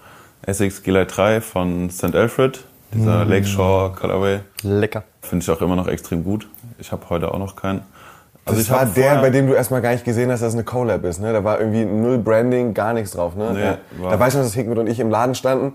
Essex 0.41 0.83
Gillette 0.83 1.13
3 1.13 1.41
von 1.41 1.89
St. 1.89 2.15
Alfred, 2.15 2.63
dieser 2.93 3.25
Lakeshore 3.25 3.93
Colorway. 3.93 4.39
Lecker. 4.63 5.03
Finde 5.21 5.43
ich 5.43 5.51
auch 5.51 5.61
immer 5.61 5.75
noch 5.75 5.87
extrem 5.87 6.23
gut. 6.23 6.47
Ich 6.79 6.91
habe 6.91 7.09
heute 7.09 7.31
auch 7.31 7.37
noch 7.37 7.55
keinen. 7.55 7.81
Also 8.45 8.59
das 8.59 8.67
ich 8.67 8.71
war 8.71 8.85
der, 8.85 9.21
bei 9.21 9.29
dem 9.29 9.45
du 9.45 9.53
erstmal 9.53 9.81
gar 9.81 9.91
nicht 9.91 10.03
gesehen 10.03 10.31
hast, 10.31 10.41
dass 10.41 10.49
es 10.49 10.55
eine 10.55 10.63
Collab 10.63 11.03
ist. 11.03 11.19
Ne? 11.19 11.31
Da 11.31 11.43
war 11.43 11.59
irgendwie 11.59 11.85
null 11.85 12.17
Branding, 12.17 12.73
gar 12.73 12.93
nichts 12.93 13.11
drauf. 13.11 13.35
Ne? 13.35 13.51
Nee, 13.53 13.61
ja. 14.03 14.09
Da 14.09 14.19
weiß 14.19 14.33
ich 14.33 14.37
noch, 14.37 14.45
dass 14.45 14.55
Hickmet 14.55 14.79
und 14.79 14.87
ich 14.87 14.99
im 14.99 15.11
Laden 15.11 15.35
standen. 15.35 15.73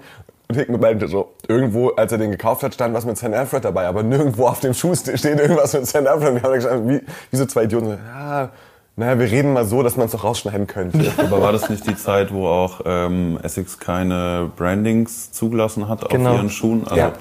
Und 0.49 0.57
Hickmet 0.57 0.81
meinte 0.81 1.07
so, 1.07 1.35
irgendwo, 1.47 1.91
als 1.91 2.11
er 2.11 2.19
den 2.19 2.33
gekauft 2.33 2.65
hat, 2.65 2.75
stand 2.75 2.93
was 2.95 3.05
mit 3.05 3.17
St. 3.17 3.27
Alfred 3.27 3.65
dabei. 3.65 3.87
Aber 3.87 4.03
nirgendwo 4.03 4.47
auf 4.49 4.59
dem 4.59 4.75
Schuh 4.75 4.95
steht 4.97 5.25
irgendwas 5.25 5.73
mit 5.73 5.87
St. 5.87 6.07
Alfred. 6.07 6.31
Und 6.31 6.35
wir 6.37 6.43
haben 6.43 6.55
gestanden, 6.55 6.89
wie, 6.89 7.01
wie 7.31 7.37
so 7.37 7.47
zwei 7.47 7.65
Idioten. 7.65 7.87
So, 7.87 7.93
ja, 7.93 8.51
naja, 8.97 9.19
wir 9.19 9.31
reden 9.31 9.53
mal 9.53 9.65
so, 9.65 9.83
dass 9.83 9.97
man 9.97 10.07
es 10.07 10.13
doch 10.13 10.25
rausschneiden 10.25 10.67
könnte. 10.67 11.13
Aber 11.19 11.41
war 11.43 11.53
das 11.53 11.69
nicht 11.69 11.87
die 11.87 11.97
Zeit, 11.97 12.33
wo 12.33 12.47
auch 12.47 12.81
ähm, 12.85 13.39
Essex 13.43 13.79
keine 13.79 14.51
Brandings 14.57 15.33
zugelassen 15.33 15.89
hat 15.89 16.09
Genau. 16.11 16.31
auf 16.31 16.37
ihren 16.37 16.51
Schuhen? 16.51 16.83
Also 16.85 16.97
Ja. 16.97 17.13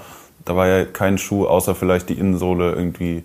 da 0.46 0.56
war 0.56 0.68
ja 0.68 0.86
kein 0.86 1.18
Schuh, 1.18 1.46
außer 1.48 1.74
vielleicht 1.75 2.10
die 2.10 2.13
Innensohle 2.13 2.72
irgendwie 2.74 3.24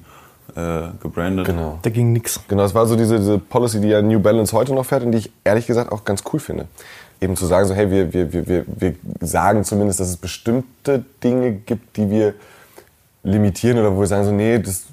äh, 0.56 0.88
gebrandet. 1.02 1.46
genau. 1.46 1.78
Da 1.82 1.90
ging 1.90 2.12
nix. 2.12 2.40
Genau, 2.48 2.62
das 2.62 2.74
war 2.74 2.86
so 2.86 2.96
diese, 2.96 3.18
diese 3.18 3.38
Policy, 3.38 3.80
die 3.82 3.88
ja 3.88 4.00
New 4.00 4.18
Balance 4.18 4.56
heute 4.56 4.74
noch 4.74 4.86
fährt 4.86 5.02
und 5.04 5.12
die 5.12 5.18
ich 5.18 5.30
ehrlich 5.44 5.66
gesagt 5.66 5.92
auch 5.92 6.04
ganz 6.06 6.22
cool 6.32 6.40
finde. 6.40 6.66
Eben 7.20 7.36
zu 7.36 7.44
sagen, 7.46 7.68
so, 7.68 7.74
hey, 7.74 7.90
wir, 7.90 8.12
wir, 8.14 8.32
wir, 8.32 8.46
wir, 8.46 8.64
wir 8.66 8.94
sagen 9.20 9.62
zumindest, 9.64 10.00
dass 10.00 10.08
es 10.08 10.16
bestimmte 10.16 11.04
Dinge 11.22 11.52
gibt, 11.52 11.96
die 11.98 12.08
wir 12.10 12.34
limitieren 13.24 13.78
oder 13.78 13.94
wo 13.94 14.00
wir 14.00 14.06
sagen, 14.06 14.24
so, 14.24 14.32
nee, 14.32 14.58
das, 14.58 14.84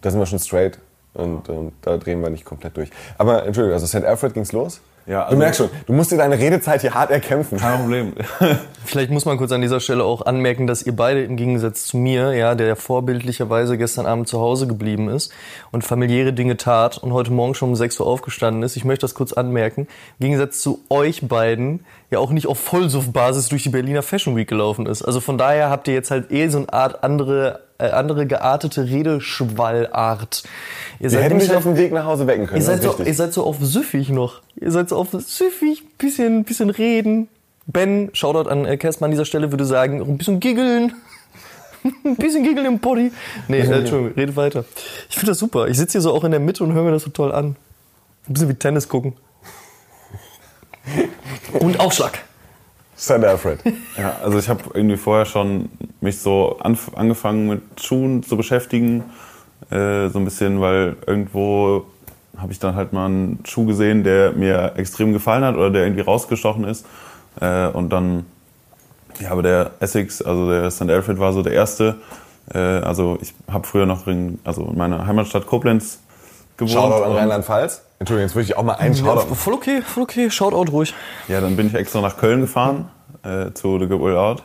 da 0.00 0.10
sind 0.10 0.20
wir 0.20 0.26
schon 0.26 0.38
straight 0.38 0.78
und 1.14 1.48
ähm, 1.48 1.72
da 1.82 1.96
drehen 1.96 2.20
wir 2.20 2.30
nicht 2.30 2.44
komplett 2.44 2.76
durch. 2.76 2.90
Aber 3.18 3.46
Entschuldigung, 3.46 3.74
also 3.74 3.86
St. 3.86 4.04
Alfred 4.04 4.34
ging's 4.34 4.52
los? 4.52 4.80
Ja, 5.06 5.20
du 5.20 5.24
also- 5.26 5.36
merkst 5.36 5.58
schon, 5.58 5.70
du 5.86 5.92
musst 5.92 6.12
dir 6.12 6.16
deine 6.16 6.38
Redezeit 6.38 6.80
hier 6.80 6.94
hart 6.94 7.10
erkämpfen. 7.10 7.58
Kein 7.58 7.78
Problem. 7.80 8.14
Vielleicht 8.86 9.10
muss 9.10 9.26
man 9.26 9.36
kurz 9.36 9.52
an 9.52 9.60
dieser 9.60 9.80
Stelle 9.80 10.02
auch 10.02 10.24
anmerken, 10.24 10.66
dass 10.66 10.82
ihr 10.82 10.96
beide 10.96 11.22
im 11.22 11.36
Gegensatz 11.36 11.84
zu 11.84 11.98
mir, 11.98 12.32
ja, 12.34 12.54
der 12.54 12.74
vorbildlicherweise 12.74 13.76
gestern 13.76 14.06
Abend 14.06 14.28
zu 14.28 14.40
Hause 14.40 14.66
geblieben 14.66 15.08
ist 15.08 15.30
und 15.72 15.84
familiäre 15.84 16.32
Dinge 16.32 16.56
tat 16.56 16.96
und 16.98 17.12
heute 17.12 17.32
Morgen 17.32 17.54
schon 17.54 17.70
um 17.70 17.76
6 17.76 18.00
Uhr 18.00 18.06
aufgestanden 18.06 18.62
ist. 18.62 18.76
Ich 18.76 18.84
möchte 18.86 19.02
das 19.02 19.14
kurz 19.14 19.34
anmerken. 19.34 19.88
Im 20.18 20.24
Gegensatz 20.24 20.60
zu 20.60 20.80
euch 20.88 21.28
beiden 21.28 21.84
ja 22.10 22.18
auch 22.18 22.30
nicht 22.30 22.46
auf 22.46 22.58
Vollsuff-Basis 22.58 23.48
durch 23.48 23.62
die 23.62 23.70
Berliner 23.70 24.02
Fashion 24.02 24.36
Week 24.36 24.48
gelaufen 24.48 24.86
ist. 24.86 25.02
Also 25.02 25.20
von 25.20 25.36
daher 25.36 25.68
habt 25.68 25.86
ihr 25.88 25.94
jetzt 25.94 26.10
halt 26.10 26.30
eh 26.30 26.48
so 26.48 26.58
eine 26.58 26.72
Art 26.72 27.04
andere, 27.04 27.60
äh, 27.78 27.90
andere 27.90 28.26
geartete 28.26 28.84
Redeschwallart. 28.86 30.42
Ihr 31.00 31.10
Wir 31.10 31.20
hätten 31.20 31.40
halt- 31.40 31.54
auf 31.54 31.64
dem 31.64 31.76
Weg 31.76 31.92
nach 31.92 32.04
Hause 32.04 32.26
wecken 32.26 32.46
können. 32.46 32.60
Ihr 32.60 32.64
seid, 32.64 32.82
so, 32.82 32.96
ihr 33.02 33.14
seid 33.14 33.32
so 33.32 33.44
auf 33.44 33.56
süffig 33.60 34.10
noch. 34.10 34.42
Ihr 34.60 34.70
seid 34.70 34.88
so 34.88 34.96
auf 34.96 35.08
süffig, 35.12 35.82
bisschen, 35.98 36.44
bisschen 36.44 36.70
reden. 36.70 37.28
Ben, 37.66 38.10
Shoutout 38.12 38.48
an 38.50 38.64
äh, 38.66 38.76
Kerstmann 38.76 39.08
an 39.08 39.10
dieser 39.12 39.24
Stelle, 39.24 39.50
würde 39.50 39.64
sagen, 39.64 40.00
ein 40.02 40.18
bisschen 40.18 40.38
giggeln. 40.40 40.92
ein 42.04 42.16
bisschen 42.16 42.44
giggeln 42.44 42.66
im 42.66 42.78
Body. 42.78 43.10
Nee, 43.48 43.58
äh, 43.60 43.62
Entschuldigung, 43.78 44.12
redet 44.16 44.36
weiter. 44.36 44.64
Ich 45.08 45.16
finde 45.16 45.32
das 45.32 45.38
super. 45.38 45.68
Ich 45.68 45.76
sitze 45.76 45.92
hier 45.92 46.00
so 46.00 46.12
auch 46.12 46.24
in 46.24 46.30
der 46.30 46.40
Mitte 46.40 46.62
und 46.64 46.72
höre 46.74 46.84
mir 46.84 46.92
das 46.92 47.02
so 47.02 47.10
toll 47.10 47.32
an. 47.32 47.56
Ein 48.28 48.32
bisschen 48.32 48.48
wie 48.48 48.54
Tennis 48.54 48.88
gucken. 48.88 49.14
Und 51.52 51.80
Aufschlag. 51.80 52.20
St. 52.96 53.12
Alfred. 53.24 53.60
Ja, 53.98 54.16
also 54.22 54.38
ich 54.38 54.48
habe 54.48 54.60
irgendwie 54.74 54.96
vorher 54.96 55.24
schon 55.26 55.68
mich 56.00 56.20
so 56.20 56.58
angefangen 56.60 57.48
mit 57.48 57.62
Schuhen 57.80 58.22
zu 58.22 58.36
beschäftigen, 58.36 59.04
äh, 59.70 60.08
so 60.08 60.18
ein 60.18 60.24
bisschen, 60.24 60.60
weil 60.60 60.96
irgendwo 61.06 61.86
habe 62.36 62.50
ich 62.52 62.58
dann 62.58 62.74
halt 62.74 62.92
mal 62.92 63.06
einen 63.06 63.38
Schuh 63.46 63.64
gesehen, 63.66 64.02
der 64.04 64.32
mir 64.32 64.72
extrem 64.76 65.12
gefallen 65.12 65.44
hat 65.44 65.54
oder 65.54 65.70
der 65.70 65.84
irgendwie 65.84 66.02
rausgestochen 66.02 66.64
ist. 66.64 66.84
Äh, 67.40 67.68
und 67.68 67.90
dann 67.90 68.26
Ja, 69.20 69.30
aber 69.30 69.42
der 69.42 69.70
Essex, 69.80 70.20
also 70.20 70.50
der 70.50 70.70
St. 70.72 70.90
Alfred 70.90 71.18
war 71.20 71.32
so 71.32 71.42
der 71.42 71.52
erste. 71.52 71.96
Äh, 72.52 72.58
also 72.58 73.16
ich 73.22 73.32
habe 73.50 73.66
früher 73.66 73.86
noch 73.86 74.06
in, 74.08 74.40
also 74.44 74.64
in 74.64 74.76
meiner 74.76 75.06
Heimatstadt 75.06 75.46
Koblenz 75.46 76.00
gewohnt. 76.56 76.72
Shoutout 76.72 77.04
an 77.04 77.10
Und- 77.12 77.16
Rheinland-Pfalz. 77.18 77.82
Entschuldigung, 78.04 78.28
jetzt 78.28 78.34
würde 78.34 78.44
ich 78.44 78.56
auch 78.58 78.62
mal 78.62 78.74
einen 78.74 78.94
Ja, 78.94 79.02
Shoutout. 79.02 79.34
voll 79.34 79.54
okay, 79.54 79.80
voll 79.80 80.02
okay. 80.02 80.30
Shoutout 80.30 80.70
ruhig. 80.70 80.92
Ja, 81.26 81.40
dann 81.40 81.56
bin 81.56 81.68
ich 81.68 81.74
extra 81.74 82.02
nach 82.02 82.18
Köln 82.18 82.42
gefahren 82.42 82.90
äh, 83.22 83.50
zu 83.54 83.78
The 83.78 83.86
Good 83.86 84.02
Will 84.02 84.16
Out 84.16 84.42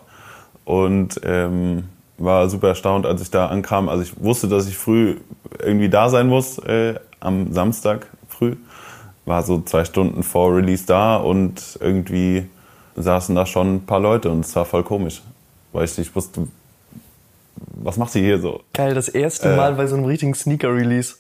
und 0.63 1.19
ähm, 1.25 1.89
war 2.17 2.47
super 2.49 2.69
erstaunt, 2.69 3.05
als 3.05 3.21
ich 3.21 3.31
da 3.31 3.47
ankam. 3.47 3.89
Also 3.89 4.03
ich 4.03 4.17
wusste, 4.23 4.47
dass 4.47 4.65
ich 4.69 4.77
früh 4.77 5.17
irgendwie 5.61 5.89
da 5.89 6.09
sein 6.09 6.27
muss 6.27 6.57
äh, 6.59 6.95
am 7.19 7.51
Samstag 7.51 8.07
früh. 8.29 8.55
War 9.25 9.43
so 9.43 9.61
zwei 9.61 9.83
Stunden 9.83 10.23
vor 10.23 10.55
Release 10.55 10.85
da 10.85 11.17
und 11.17 11.77
irgendwie 11.81 12.47
saßen 12.95 13.35
da 13.35 13.45
schon 13.45 13.75
ein 13.75 13.85
paar 13.85 13.99
Leute 13.99 14.29
und 14.29 14.45
es 14.45 14.55
war 14.55 14.63
voll 14.63 14.83
komisch, 14.83 15.21
weil 15.73 15.83
ich 15.83 15.97
nicht 15.97 16.15
wusste, 16.15 16.47
was 17.75 17.97
macht 17.97 18.13
sie 18.13 18.21
hier 18.21 18.39
so? 18.39 18.61
Geil, 18.73 18.93
das 18.93 19.09
erste 19.09 19.51
Äh. 19.51 19.57
Mal 19.57 19.73
bei 19.73 19.85
so 19.85 19.97
einem 19.97 20.05
richtigen 20.05 20.33
Sneaker-Release. 20.33 21.15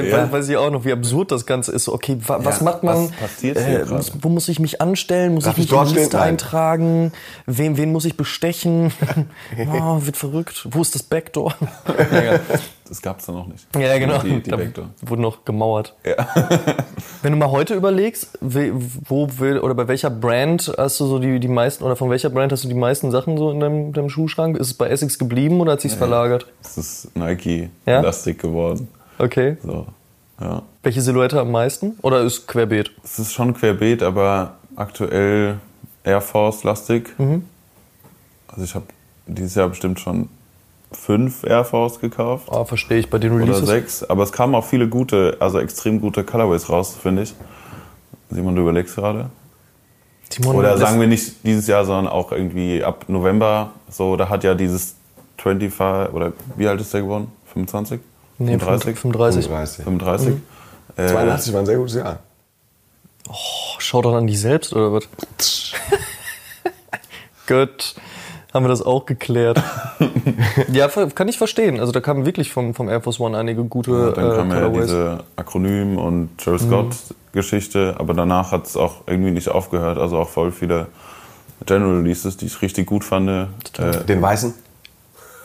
Ja. 0.00 0.32
weiß, 0.32 0.48
ich 0.48 0.56
auch 0.56 0.70
noch, 0.70 0.84
wie 0.84 0.92
absurd 0.92 1.30
das 1.32 1.46
Ganze 1.46 1.72
ist. 1.72 1.88
Okay, 1.88 2.16
wa 2.26 2.38
was 2.42 2.58
Ja, 2.58 2.64
macht 2.64 2.82
man? 2.82 2.96
was 3.04 3.10
passiert 3.12 3.58
hier 3.58 3.78
gerade? 3.80 3.94
muss, 3.94 4.12
wo 4.20 4.28
muss 4.28 4.48
ich 4.48 4.58
mich 4.58 4.80
anstellen? 4.80 5.34
Muss 5.34 5.44
Darf 5.44 5.58
ich 5.58 5.64
ich 5.66 5.70
mich 5.70 5.80
in 5.80 5.86
die? 5.88 5.94
Liste 5.94 6.16
Nein. 6.16 6.28
eintragen? 6.30 7.12
Wen, 7.46 7.76
wen 7.76 7.92
muss 7.92 8.04
ich 8.04 8.16
bestechen? 8.16 8.92
oh, 9.72 9.98
wird 10.00 10.16
verrückt. 10.16 10.66
Wo 10.70 10.82
ist 10.82 10.94
das 10.94 11.02
Backdoor? 11.02 11.54
Ja, 12.12 12.40
das 12.88 13.00
gab's 13.00 13.24
da 13.26 13.32
noch 13.32 13.46
nicht. 13.46 13.66
ja, 13.78 13.98
genau. 13.98 14.18
Die, 14.18 14.40
die 14.42 14.50
da 14.50 14.58
Vector. 14.58 14.90
wurde 15.00 15.22
noch 15.22 15.44
gemauert. 15.46 15.94
Wenn 17.22 17.32
du 17.32 17.38
mal 17.38 17.50
heute 17.50 17.74
überlegst, 17.74 18.38
wo 18.40 19.28
will, 19.38 19.58
oder 19.60 19.74
bei 19.74 19.88
welcher 19.88 20.10
Brand 20.10 20.72
hast 20.76 21.00
du 21.00 21.06
so 21.06 21.18
die, 21.18 21.40
die 21.40 21.48
meisten, 21.48 21.84
oder 21.84 21.96
von 21.96 22.10
welcher 22.10 22.28
Brand 22.30 22.52
hast 22.52 22.64
du 22.64 22.68
die 22.68 22.74
meisten 22.74 23.10
Sachen 23.10 23.38
so 23.38 23.50
in 23.50 23.60
deinem, 23.60 23.92
deinem 23.92 24.10
Schuhschrank? 24.10 24.56
Ist 24.58 24.66
es 24.68 24.74
bei 24.74 24.88
Essex 24.88 25.18
geblieben 25.18 25.60
oder 25.60 25.72
hat 25.72 25.80
sich's 25.80 25.94
verlagert? 25.94 26.46
Es 26.62 26.76
ist 26.76 27.16
Nike? 27.16 27.70
Elastic 27.86 28.40
geworden. 28.40 28.88
Okay. 29.22 29.56
So, 29.62 29.86
ja. 30.40 30.62
Welche 30.82 31.00
Silhouette 31.00 31.38
am 31.40 31.52
meisten? 31.52 31.96
Oder 32.02 32.22
ist 32.22 32.48
querbeet? 32.48 32.90
Es 33.04 33.20
ist 33.20 33.32
schon 33.32 33.54
querbeet, 33.54 34.02
aber 34.02 34.54
aktuell 34.74 35.58
Air 36.02 36.20
Force 36.20 36.64
lastig. 36.64 37.16
Mhm. 37.18 37.44
Also 38.48 38.64
ich 38.64 38.74
habe 38.74 38.86
dieses 39.28 39.54
Jahr 39.54 39.68
bestimmt 39.68 40.00
schon 40.00 40.28
fünf 40.90 41.44
Air 41.44 41.64
Force 41.64 42.00
gekauft 42.00 42.48
Ah, 42.50 42.64
verstehe 42.64 42.98
ich 42.98 43.08
bei 43.08 43.18
den 43.18 43.32
oder 43.32 43.44
Releases. 43.44 43.66
sechs. 43.68 44.02
Aber 44.04 44.24
es 44.24 44.32
kamen 44.32 44.54
auch 44.56 44.64
viele 44.64 44.88
gute, 44.88 45.36
also 45.38 45.60
extrem 45.60 46.00
gute 46.00 46.24
Colorways 46.24 46.68
raus, 46.68 46.96
finde 47.00 47.22
ich. 47.22 47.34
Simon, 48.30 48.56
du 48.56 48.62
überlegst 48.62 48.96
gerade. 48.96 49.30
Timon, 50.30 50.56
Oder 50.56 50.76
sagen 50.78 50.98
wir 50.98 51.06
nicht 51.06 51.44
dieses 51.44 51.66
Jahr, 51.68 51.84
sondern 51.84 52.08
auch 52.12 52.32
irgendwie 52.32 52.82
ab 52.82 53.04
November. 53.06 53.70
So, 53.88 54.16
da 54.16 54.28
hat 54.28 54.42
ja 54.42 54.54
dieses 54.54 54.96
25 55.38 56.12
oder 56.12 56.32
wie 56.56 56.66
alt 56.66 56.80
ist 56.80 56.92
der 56.92 57.02
geworden? 57.02 57.30
25? 57.52 58.00
Nee, 58.38 58.58
35? 58.58 58.98
35. 58.98 59.44
35. 59.46 59.84
35. 59.84 60.28
Mhm. 60.28 60.42
Äh, 60.96 61.08
82 61.08 61.52
war 61.52 61.60
ein 61.60 61.66
sehr 61.66 61.76
gutes 61.76 61.94
Jahr. 61.94 62.18
Oh, 63.28 63.34
schau 63.78 64.02
doch 64.02 64.14
an 64.14 64.26
dich 64.26 64.40
selbst, 64.40 64.72
oder 64.74 64.92
was? 64.92 65.08
Gut, 67.46 67.94
haben 68.52 68.64
wir 68.64 68.68
das 68.68 68.82
auch 68.82 69.06
geklärt. 69.06 69.62
ja, 70.72 70.88
kann 70.88 71.28
ich 71.28 71.38
verstehen. 71.38 71.80
Also 71.80 71.92
da 71.92 72.00
kamen 72.00 72.26
wirklich 72.26 72.52
vom, 72.52 72.74
vom 72.74 72.88
Air 72.88 73.00
Force 73.00 73.20
One 73.20 73.36
einige 73.36 73.64
gute 73.64 74.12
dann 74.12 74.30
äh, 74.32 74.36
kam 74.36 74.50
ja 74.50 74.54
Colorways. 74.56 74.86
diese 74.86 75.24
Akronym 75.36 75.98
und 75.98 76.38
Travis 76.38 76.62
Scott 76.62 76.96
Geschichte, 77.32 77.96
aber 77.98 78.12
danach 78.12 78.52
hat 78.52 78.66
es 78.66 78.76
auch 78.76 79.04
irgendwie 79.06 79.30
nicht 79.30 79.48
aufgehört. 79.48 79.98
Also 79.98 80.18
auch 80.18 80.28
voll 80.28 80.52
viele 80.52 80.88
General 81.64 81.96
Releases, 81.98 82.36
die 82.36 82.46
ich 82.46 82.60
richtig 82.60 82.86
gut 82.86 83.04
fand. 83.04 83.28
Äh, 83.78 84.04
Den 84.06 84.20
weißen? 84.20 84.54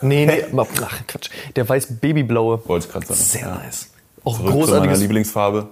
Nee, 0.01 0.25
nee, 0.25 0.43
ach 0.57 1.07
Quatsch. 1.07 1.29
Der 1.55 1.67
weiß 1.67 1.99
babyblaue. 1.99 2.61
wollte 2.65 2.87
ich 2.87 2.91
gerade 2.91 3.05
sagen. 3.05 3.19
Sehr 3.19 3.47
nice. 3.47 3.89
Auch 4.23 4.37
Zurück 4.37 4.51
großartiges 4.51 4.99
Lieblingsfarbe. 4.99 5.67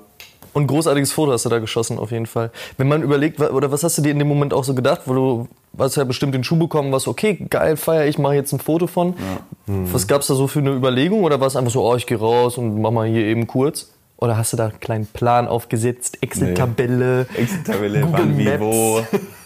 Und 0.53 0.67
großartiges 0.67 1.11
Foto 1.11 1.33
hast 1.33 1.43
du 1.43 1.49
da 1.49 1.59
geschossen, 1.59 1.99
auf 1.99 2.11
jeden 2.11 2.27
Fall. 2.27 2.49
Wenn 2.77 2.87
man 2.87 3.03
überlegt, 3.03 3.41
oder 3.41 3.73
was 3.73 3.83
hast 3.83 3.97
du 3.97 4.01
dir 4.01 4.11
in 4.11 4.19
dem 4.19 4.29
Moment 4.29 4.53
auch 4.53 4.63
so 4.63 4.73
gedacht, 4.73 5.01
wo 5.03 5.13
du 5.13 5.47
hast 5.77 5.97
ja 5.97 6.05
bestimmt 6.05 6.33
den 6.33 6.45
Schuh 6.45 6.55
bekommen, 6.55 6.93
was 6.93 7.09
okay, 7.09 7.45
geil, 7.49 7.75
feier 7.75 8.05
ich, 8.05 8.17
mache 8.17 8.35
jetzt 8.35 8.53
ein 8.53 8.59
Foto 8.59 8.87
von. 8.87 9.15
Was 9.67 10.07
gab's 10.07 10.27
da 10.27 10.33
so 10.33 10.47
für 10.47 10.59
eine 10.59 10.71
Überlegung 10.71 11.23
oder 11.23 11.41
war 11.41 11.47
es 11.47 11.57
einfach 11.57 11.71
so, 11.71 11.85
oh, 11.85 11.95
ich 11.95 12.07
gehe 12.07 12.17
raus 12.17 12.57
und 12.57 12.79
mach 12.79 12.91
mal 12.91 13.05
hier 13.05 13.25
eben 13.25 13.47
kurz? 13.47 13.89
Oder 14.15 14.37
hast 14.37 14.53
du 14.53 14.57
da 14.57 14.67
einen 14.67 14.79
kleinen 14.79 15.07
Plan 15.07 15.47
aufgesetzt, 15.47 16.19
Excel-Tabelle? 16.21 17.27
Excel-Tabelle, 17.35 18.01
Google 18.01 18.19
wann, 18.19 18.37
wie, 18.37 18.59
wo. 18.59 19.01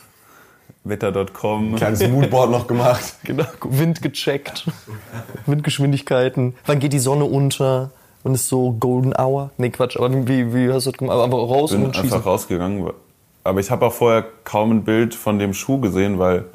Wetter.com. 0.84 1.76
Kleines 1.76 2.08
Moodboard 2.08 2.52
noch 2.52 2.68
gemacht. 2.68 3.16
Genau, 3.24 3.46
Wind 3.64 4.02
gecheckt, 4.02 4.66
Windgeschwindigkeiten. 5.46 6.56
Wann 6.66 6.80
geht 6.80 6.94
die 6.94 7.00
Sonne 7.00 7.26
unter? 7.26 7.92
Und 8.24 8.34
ist 8.34 8.48
so 8.50 8.74
Golden 8.74 9.14
Hour? 9.18 9.52
Nee, 9.58 9.70
Quatsch, 9.70 9.96
aber 9.98 10.12
wie, 10.28 10.54
wie 10.54 10.72
hast 10.72 10.88
du 10.88 10.92
das 10.92 10.98
gemacht? 10.98 11.14
Aber 11.14 11.24
einfach 11.24 11.38
raus 11.38 11.72
bin 11.72 11.86
und 11.86 11.96
schießen. 11.96 12.14
einfach 12.14 12.26
rausgegangen. 12.26 12.90
Aber 13.46 13.60
ich 13.62 13.72
habe 13.72 13.86
auch 13.86 13.94
vorher 13.94 14.26
kaum 14.44 14.72
ein 14.72 14.84
Bild 14.84 15.16
von 15.16 15.40
dem 15.40 15.54
Schuh 15.54 15.80
gesehen, 15.80 16.20
weil 16.20 16.46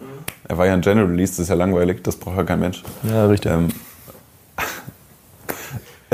er 0.46 0.58
war 0.58 0.66
ja 0.66 0.74
ein 0.74 0.82
General 0.82 1.06
Release, 1.08 1.32
das 1.32 1.38
ist 1.40 1.48
ja 1.48 1.54
langweilig, 1.54 2.02
das 2.02 2.16
braucht 2.16 2.36
ja 2.36 2.44
kein 2.44 2.60
Mensch. 2.60 2.82
Ja, 3.02 3.26
richtig. 3.26 3.50
Ähm, 3.50 3.68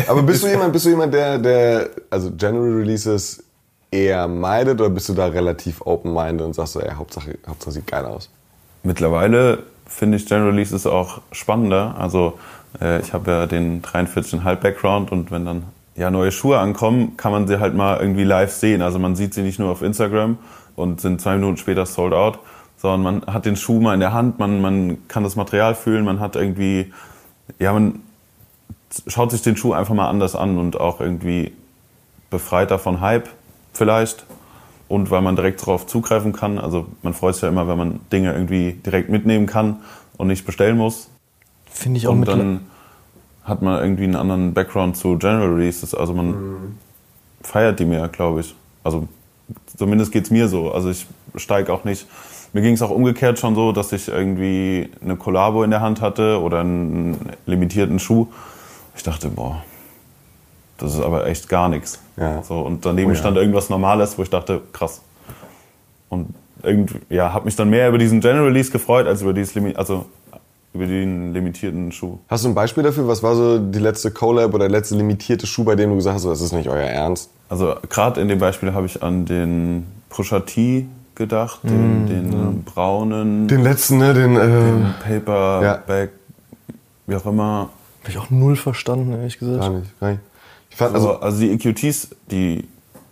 Aber 0.07 0.23
bist 0.23 0.43
du 0.43 0.49
jemand, 0.49 0.73
bist 0.73 0.87
du 0.87 0.91
jemand, 0.91 1.13
der, 1.13 1.39
der 1.39 1.91
also 2.11 2.31
General 2.31 2.73
Releases 2.73 3.43
eher 3.91 4.29
meidet 4.29 4.81
oder 4.81 4.91
bist 4.91 5.09
du 5.09 5.15
da 5.15 5.27
relativ 5.27 5.81
open-minded 5.85 6.47
und 6.47 6.55
sagst 6.55 6.75
so, 6.75 6.81
ey, 6.81 6.93
Hauptsache, 6.95 7.39
Hauptsache 7.47 7.73
sieht 7.73 7.87
geil 7.87 8.05
aus? 8.05 8.31
Mittlerweile 8.83 9.65
finde 9.87 10.17
ich 10.17 10.27
General 10.27 10.51
Releases 10.51 10.87
auch 10.87 11.21
spannender. 11.33 11.97
Also 11.99 12.39
äh, 12.81 13.01
ich 13.01 13.13
habe 13.13 13.31
ja 13.31 13.47
den 13.47 13.83
43,5 13.83 14.57
Background 14.57 15.13
und 15.13 15.31
wenn 15.31 15.45
dann 15.45 15.65
ja 15.97 16.11
neue 16.11 16.33
Schuhe 16.33 16.59
ankommen, 16.59 17.17
kann 17.17 17.33
man 17.33 17.47
sie 17.47 17.61
halt 17.61 17.75
mal 17.75 17.99
irgendwie 17.99 18.25
live 18.25 18.53
sehen. 18.53 18.81
Also 18.83 18.99
man 18.99 19.17
sieht 19.17 19.35
sie 19.35 19.43
nicht 19.43 19.59
nur 19.59 19.71
auf 19.71 19.83
Instagram 19.83 20.39
und 20.77 21.01
sind 21.01 21.21
zwei 21.21 21.35
Minuten 21.35 21.57
später 21.57 21.85
sold 21.85 22.15
out, 22.15 22.39
sondern 22.79 23.03
man 23.03 23.35
hat 23.35 23.45
den 23.45 23.57
Schuh 23.57 23.81
mal 23.81 23.95
in 23.95 24.01
der 24.01 24.13
Hand, 24.13 24.39
man, 24.39 24.61
man 24.61 25.09
kann 25.09 25.25
das 25.25 25.37
Material 25.37 25.75
fühlen, 25.75 26.05
man 26.05 26.21
hat 26.21 26.37
irgendwie, 26.37 26.93
ja, 27.59 27.73
man 27.73 28.01
schaut 29.07 29.31
sich 29.31 29.43
den 29.43 29.57
Schuh 29.57 29.73
einfach 29.73 29.95
mal 29.95 30.09
anders 30.09 30.35
an 30.35 30.59
und 30.59 30.81
auch 30.81 31.01
irgendwie 31.01 31.53
befreiter 32.31 32.79
von 32.79 33.01
Hype 33.01 33.29
vielleicht 33.81 34.27
und 34.89 35.11
weil 35.11 35.23
man 35.23 35.37
direkt 35.37 35.63
darauf 35.63 35.87
zugreifen 35.87 36.35
kann. 36.35 36.59
Also 36.59 36.87
man 37.01 37.15
freut 37.15 37.35
sich 37.35 37.43
ja 37.43 37.49
immer, 37.49 37.67
wenn 37.67 37.79
man 37.79 38.01
Dinge 38.13 38.35
irgendwie 38.35 38.73
direkt 38.73 39.09
mitnehmen 39.09 39.47
kann 39.47 39.77
und 40.19 40.27
nicht 40.27 40.45
bestellen 40.45 40.77
muss. 40.77 41.09
Finde 41.65 41.97
ich 41.97 42.07
auch 42.07 42.13
Und 42.13 42.21
mit 42.21 42.29
dann 42.29 42.67
hat 43.43 43.63
man 43.63 43.81
irgendwie 43.83 44.05
einen 44.05 44.17
anderen 44.17 44.53
Background 44.53 44.99
zu 44.99 45.17
General 45.17 45.49
Releases. 45.49 45.95
Also 45.95 46.13
man 46.13 46.77
feiert 47.41 47.81
die 47.81 47.87
mehr, 47.87 48.09
glaube 48.09 48.41
ich. 48.41 48.55
Also 48.85 49.09
zumindest 49.79 50.13
geht's 50.13 50.31
mir 50.31 50.47
so. 50.49 50.73
Also 50.73 50.91
ich 50.91 51.07
steige 51.37 51.73
auch 51.73 51.85
nicht. 51.85 52.07
Mir 52.53 52.61
ging 52.61 52.75
es 52.75 52.83
auch 52.83 52.91
umgekehrt 52.91 53.39
schon 53.39 53.55
so, 53.55 53.73
dass 53.73 53.93
ich 53.93 54.09
irgendwie 54.09 54.91
eine 55.01 55.17
Collabo 55.17 55.63
in 55.63 55.71
der 55.71 55.81
Hand 55.81 56.03
hatte 56.03 56.39
oder 56.43 56.61
einen 56.61 57.17
limitierten 57.47 57.99
Schuh. 57.99 58.27
Ich 58.95 59.05
dachte, 59.05 59.31
boah, 59.31 59.63
das 60.77 60.95
ist 60.95 61.01
aber 61.01 61.27
echt 61.27 61.49
gar 61.49 61.71
nichts. 61.71 61.99
Ja. 62.21 62.43
So, 62.43 62.61
und 62.61 62.85
daneben 62.85 63.11
Oh 63.11 63.15
ja. 63.15 63.19
stand 63.19 63.37
irgendwas 63.37 63.71
Normales, 63.71 64.17
wo 64.19 64.23
ich 64.23 64.31
dachte, 64.31 64.61
krass. 64.73 65.01
Und 66.09 66.35
irgendwie, 66.63 66.99
ja, 67.09 67.33
habe 67.33 67.47
mich 67.47 67.57
dann 67.57 67.71
mehr 67.71 67.89
über 67.89 67.99
diesen 67.99 68.21
General 68.21 68.45
Release 68.47 68.71
gefreut, 68.71 69.07
als 69.07 69.23
über, 69.23 69.33
dieses 69.33 69.55
Limi 69.55 69.75
also 69.75 70.05
über 70.73 70.87
den 70.87 71.33
limitierten 71.33 71.91
Schuh. 71.91 72.19
Hast 72.29 72.45
du 72.45 72.49
ein 72.49 72.55
Beispiel 72.55 72.83
dafür? 72.85 73.09
Was 73.09 73.23
war 73.23 73.35
so 73.35 73.59
die 73.59 73.79
letzte 73.79 74.11
Collab 74.11 74.55
oder 74.55 74.69
der 74.69 74.79
letzte 74.79 74.95
limitierte 74.97 75.47
Schuh, 75.47 75.65
bei 75.65 75.75
dem 75.75 75.91
du 75.91 75.97
gesagt 75.97 76.17
hast, 76.17 76.23
so, 76.23 76.31
das 76.31 76.41
ist 76.41 76.53
nicht 76.53 76.69
euer 76.69 76.85
Ernst? 76.87 77.31
Also 77.49 77.75
gerade 77.89 78.21
in 78.21 78.29
dem 78.29 78.39
Beispiel 78.39 78.73
habe 78.73 78.87
ich 78.87 79.03
an 79.03 79.25
den 79.25 79.87
Pusha 80.11 80.41
T 80.41 80.87
gedacht, 81.17 81.61
den, 81.65 82.07
den 82.07 82.63
braunen, 82.65 83.49
Den 83.49 83.63
letzten, 83.63 83.99
ne? 83.99 84.15
Den, 84.15 84.37
äh, 84.37 84.93
Paperback, 85.03 86.11
wie 87.07 87.17
auch 87.17 87.27
immer. 87.27 87.71
Habe 88.03 88.11
ich 88.11 88.19
auch 88.19 88.31
null 88.31 88.57
verstanden, 88.57 89.13
ehrlich 89.13 89.39
gesagt. 89.39 89.61
gar 89.61 89.71
nicht, 89.71 90.01
gar 90.01 90.11
nicht. 90.13 90.21
Ich 90.71 90.77
fand, 90.77 90.95
Also, 90.95 91.11
also, 91.15 91.21
also 91.23 91.41
die 91.41 91.51
EQTs, 91.53 92.09
die 92.31 92.67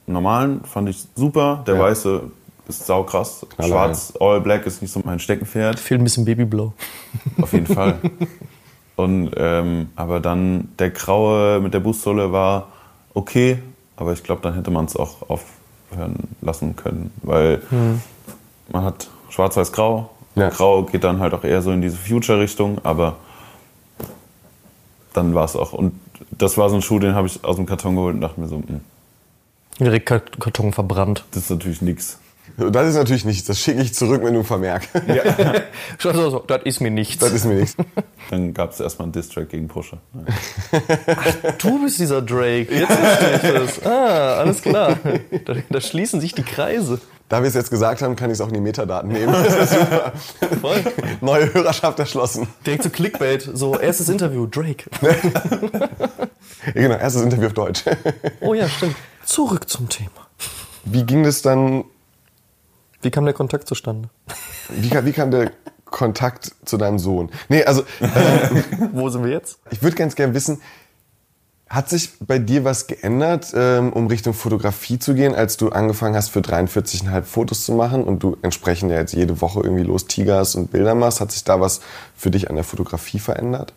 normalen, 0.06 0.62
fand 0.64 0.88
ich 0.88 1.04
super. 1.14 1.62
Der 1.66 1.74
Ja. 1.76 1.80
weiße 1.82 2.22
ist 2.68 2.86
saukrass. 2.86 3.46
Knaller, 3.56 3.68
Schwarz, 3.70 4.12
All 4.20 4.40
Black 4.40 4.66
ist 4.66 4.80
nicht 4.82 4.92
so 4.92 5.00
mein 5.04 5.18
Steckenpferd. 5.18 5.78
Fehlt 5.80 6.00
ein 6.00 6.04
bisschen 6.04 6.24
Babyblau. 6.24 6.72
Auf 7.42 7.52
jeden 7.52 7.66
Fall. 7.66 7.98
Und, 8.96 9.30
ähm, 9.36 9.88
aber 9.96 10.20
dann 10.20 10.68
der 10.78 10.90
graue 10.90 11.60
mit 11.60 11.72
der 11.74 11.80
Bußsohle 11.80 12.32
war 12.32 12.68
okay, 13.14 13.58
aber 13.96 14.12
ich 14.12 14.22
glaube, 14.22 14.42
dann 14.42 14.54
hätte 14.54 14.70
man 14.70 14.84
es 14.86 14.96
auch 14.96 15.28
aufhören 15.28 16.16
lassen 16.40 16.76
können, 16.76 17.12
weil 17.22 17.62
man 18.70 18.84
hat 18.84 19.08
schwarz-weiß-grau. 19.30 20.10
Ja. 20.34 20.50
Grau 20.50 20.82
geht 20.84 21.04
dann 21.04 21.20
halt 21.20 21.32
auch 21.34 21.44
eher 21.44 21.62
so 21.62 21.70
in 21.72 21.80
diese 21.80 21.96
Future-Richtung, 21.96 22.78
aber 22.84 23.16
dann 25.14 25.34
war 25.34 25.44
es 25.44 25.56
auch. 25.56 25.72
Und 25.72 25.92
das 26.30 26.56
war 26.58 26.68
so 26.70 26.76
ein 26.76 26.82
Schuh, 26.82 26.98
den 26.98 27.14
habe 27.14 27.26
ich 27.26 27.42
aus 27.44 27.56
dem 27.56 27.66
Karton 27.66 27.94
geholt 27.96 28.14
und 28.16 28.20
dachte 28.20 28.40
mir 28.40 28.48
so, 28.48 28.56
hm, 28.56 28.80
Direkt 29.80 30.06
Kart- 30.06 30.40
Karton 30.40 30.72
verbrannt. 30.72 31.24
das 31.30 31.44
ist 31.44 31.50
natürlich 31.50 31.82
nix. 31.82 32.18
Das 32.56 32.88
ist 32.88 32.94
natürlich 32.96 33.24
nichts. 33.26 33.46
Das 33.46 33.60
schicke 33.60 33.82
ich 33.82 33.94
zurück 33.94 34.20
mit 34.22 34.30
einem 34.30 34.44
Vermerk. 34.44 34.88
Schau, 35.98 36.12
so, 36.14 36.30
so, 36.30 36.38
das 36.40 36.62
ist 36.64 36.80
mir 36.80 36.90
nichts. 36.90 37.18
Das 37.18 37.30
ist 37.32 37.44
mir 37.44 37.54
nichts. 37.54 37.76
Dann 38.30 38.54
gab 38.54 38.72
es 38.72 38.80
erstmal 38.80 39.04
einen 39.04 39.12
Distrack 39.12 39.50
gegen 39.50 39.68
Pusher. 39.68 39.98
Du 41.58 41.82
bist 41.82 41.98
dieser 42.00 42.22
Drake. 42.22 42.74
Jetzt 42.74 42.90
verstehe 42.92 43.36
ich 43.36 43.42
das. 43.76 43.86
Ah, 43.86 44.38
alles 44.38 44.62
klar. 44.62 44.98
Da, 45.44 45.54
da 45.68 45.80
schließen 45.80 46.20
sich 46.20 46.32
die 46.34 46.42
Kreise. 46.42 47.00
Da 47.28 47.42
wir 47.42 47.48
es 47.48 47.54
jetzt 47.54 47.70
gesagt 47.70 48.00
haben, 48.00 48.16
kann 48.16 48.30
ich 48.30 48.34
es 48.36 48.40
auch 48.40 48.48
in 48.48 48.54
die 48.54 48.60
Metadaten 48.60 49.10
nehmen. 49.12 49.32
Das 49.32 49.54
ist 49.72 49.78
super. 49.80 50.12
Voll. 50.60 50.82
Neue 51.20 51.52
Hörerschaft 51.52 51.98
erschlossen. 51.98 52.48
Direkt 52.64 52.84
zu 52.84 52.90
Clickbait. 52.90 53.42
So, 53.52 53.78
erstes 53.78 54.08
Interview, 54.08 54.46
Drake. 54.46 54.84
Genau, 56.74 56.96
erstes 56.96 57.22
Interview 57.22 57.46
auf 57.46 57.54
Deutsch. 57.54 57.84
Oh 58.40 58.52
ja, 58.52 58.68
stimmt. 58.68 58.96
Zurück 59.24 59.68
zum 59.68 59.88
Thema. 59.88 60.10
Wie 60.84 61.04
ging 61.04 61.22
das 61.22 61.40
dann, 61.40 61.84
Wie 63.00 63.10
kam 63.10 63.24
der 63.24 63.34
Kontakt 63.34 63.68
zustande? 63.68 64.10
wie, 64.68 64.90
kam- 64.90 65.06
wie 65.06 65.12
kam 65.12 65.30
der 65.30 65.52
Kontakt 65.86 66.52
zu 66.64 66.76
deinem 66.76 66.98
Sohn? 66.98 67.30
Nee, 67.48 67.64
also 67.64 67.84
Wo 68.92 69.08
sind 69.08 69.24
wir 69.24 69.30
jetzt? 69.30 69.58
ich 69.70 69.82
würde 69.82 69.96
ganz 69.96 70.14
gern 70.14 70.34
wissen, 70.34 70.60
hat 71.68 71.90
sich 71.90 72.18
bei 72.20 72.38
dir 72.38 72.64
was 72.64 72.86
geändert, 72.86 73.52
ähm, 73.54 73.92
um 73.92 74.06
Richtung 74.06 74.32
Fotografie 74.32 74.98
zu 74.98 75.14
gehen, 75.14 75.34
als 75.34 75.58
du 75.58 75.68
angefangen 75.68 76.16
hast, 76.16 76.30
für 76.30 76.40
43,5 76.40 77.22
Fotos 77.22 77.64
zu 77.64 77.72
machen 77.72 78.04
und 78.04 78.22
du 78.22 78.38
entsprechend 78.42 78.90
ja 78.90 78.98
jetzt 78.98 79.12
jede 79.12 79.40
Woche 79.42 79.60
irgendwie 79.60 79.82
los 79.82 80.06
Tigers 80.06 80.54
und 80.54 80.70
Bilder 80.70 80.94
machst? 80.94 81.20
Hat 81.20 81.30
sich 81.30 81.44
da 81.44 81.60
was 81.60 81.80
für 82.16 82.30
dich 82.30 82.48
an 82.48 82.56
der 82.56 82.64
Fotografie 82.64 83.18
verändert? 83.18 83.74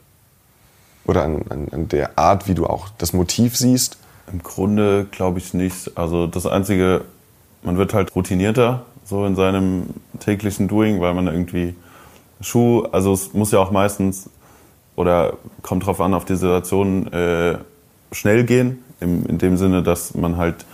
Oder 1.05 1.23
an, 1.23 1.43
an, 1.49 1.67
an 1.71 1.87
der 1.89 2.17
Art, 2.17 2.47
wie 2.47 2.53
du 2.53 2.65
auch 2.65 2.87
das 2.97 3.11
Motiv 3.11 3.57
siehst? 3.57 3.97
Im 4.31 4.41
Grunde 4.41 5.07
glaube 5.11 5.39
ich 5.39 5.53
nicht. 5.53 5.97
Also 5.97 6.27
das 6.27 6.45
Einzige, 6.45 7.03
man 7.63 7.77
wird 7.77 7.93
halt 7.93 8.15
routinierter 8.15 8.85
so 9.03 9.25
in 9.25 9.35
seinem 9.35 9.87
täglichen 10.19 10.69
Doing, 10.69 11.01
weil 11.01 11.13
man 11.13 11.27
irgendwie 11.27 11.75
Schuh, 12.39 12.83
also 12.91 13.13
es 13.13 13.33
muss 13.33 13.51
ja 13.51 13.59
auch 13.59 13.71
meistens 13.71 14.29
oder 14.95 15.33
kommt 15.61 15.85
drauf 15.85 15.99
an 15.99 16.13
auf 16.13 16.25
die 16.25 16.35
Situation 16.35 17.11
äh, 17.11 17.57
schnell 18.11 18.43
gehen, 18.43 18.83
im, 18.99 19.25
in 19.25 19.37
dem 19.37 19.57
Sinne, 19.57 19.83
dass 19.83 20.13
man 20.15 20.37
halt 20.37 20.65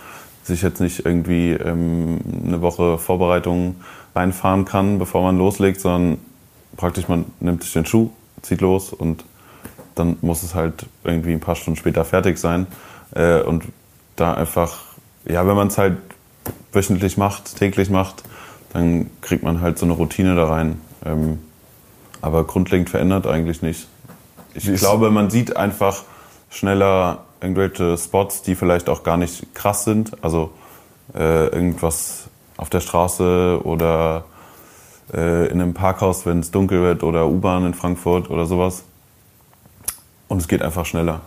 sich 0.42 0.62
jetzt 0.62 0.80
nicht 0.80 1.04
irgendwie 1.04 1.52
ähm, 1.52 2.18
eine 2.46 2.60
Woche 2.60 2.98
Vorbereitung 2.98 3.76
reinfahren 4.14 4.64
kann, 4.64 4.98
bevor 4.98 5.22
man 5.22 5.38
loslegt, 5.38 5.80
sondern 5.80 6.18
praktisch 6.76 7.08
man 7.08 7.26
nimmt 7.40 7.62
sich 7.62 7.72
den 7.72 7.86
Schuh, 7.86 8.10
zieht 8.42 8.60
los 8.60 8.92
und 8.92 9.24
dann 9.94 10.16
muss 10.20 10.42
es 10.42 10.54
halt 10.54 10.86
irgendwie 11.04 11.32
ein 11.32 11.40
paar 11.40 11.56
Stunden 11.56 11.78
später 11.78 12.04
fertig 12.04 12.38
sein. 12.38 12.66
Äh, 13.14 13.42
und 13.42 13.64
da 14.16 14.34
einfach, 14.34 14.78
ja, 15.28 15.46
wenn 15.46 15.56
man 15.56 15.68
es 15.68 15.78
halt 15.78 15.98
wöchentlich 16.72 17.16
macht, 17.16 17.56
täglich 17.56 17.90
macht, 17.90 18.22
dann 18.72 19.10
kriegt 19.20 19.42
man 19.42 19.60
halt 19.60 19.78
so 19.78 19.86
eine 19.86 19.94
Routine 19.94 20.34
da 20.36 20.48
rein. 20.48 20.80
Ähm, 21.04 21.38
aber 22.20 22.44
grundlegend 22.44 22.90
verändert 22.90 23.26
eigentlich 23.26 23.62
nicht. 23.62 23.86
Ich 24.54 24.72
glaube, 24.74 25.10
man 25.10 25.30
sieht 25.30 25.56
einfach 25.56 26.02
schneller 26.50 27.24
irgendwelche 27.40 27.96
Spots, 27.96 28.42
die 28.42 28.54
vielleicht 28.54 28.88
auch 28.88 29.02
gar 29.02 29.16
nicht 29.16 29.54
krass 29.54 29.84
sind. 29.84 30.12
Also 30.22 30.50
äh, 31.14 31.48
irgendwas 31.48 32.28
auf 32.56 32.70
der 32.70 32.80
Straße 32.80 33.60
oder 33.64 34.24
äh, 35.12 35.46
in 35.46 35.60
einem 35.60 35.74
Parkhaus, 35.74 36.26
wenn 36.26 36.40
es 36.40 36.50
dunkel 36.50 36.82
wird 36.82 37.02
oder 37.02 37.28
U-Bahn 37.28 37.66
in 37.66 37.74
Frankfurt 37.74 38.30
oder 38.30 38.46
sowas. 38.46 38.84
Und 40.28 40.38
es 40.38 40.48
geht 40.48 40.62
einfach 40.62 40.84
schneller. 40.84 41.20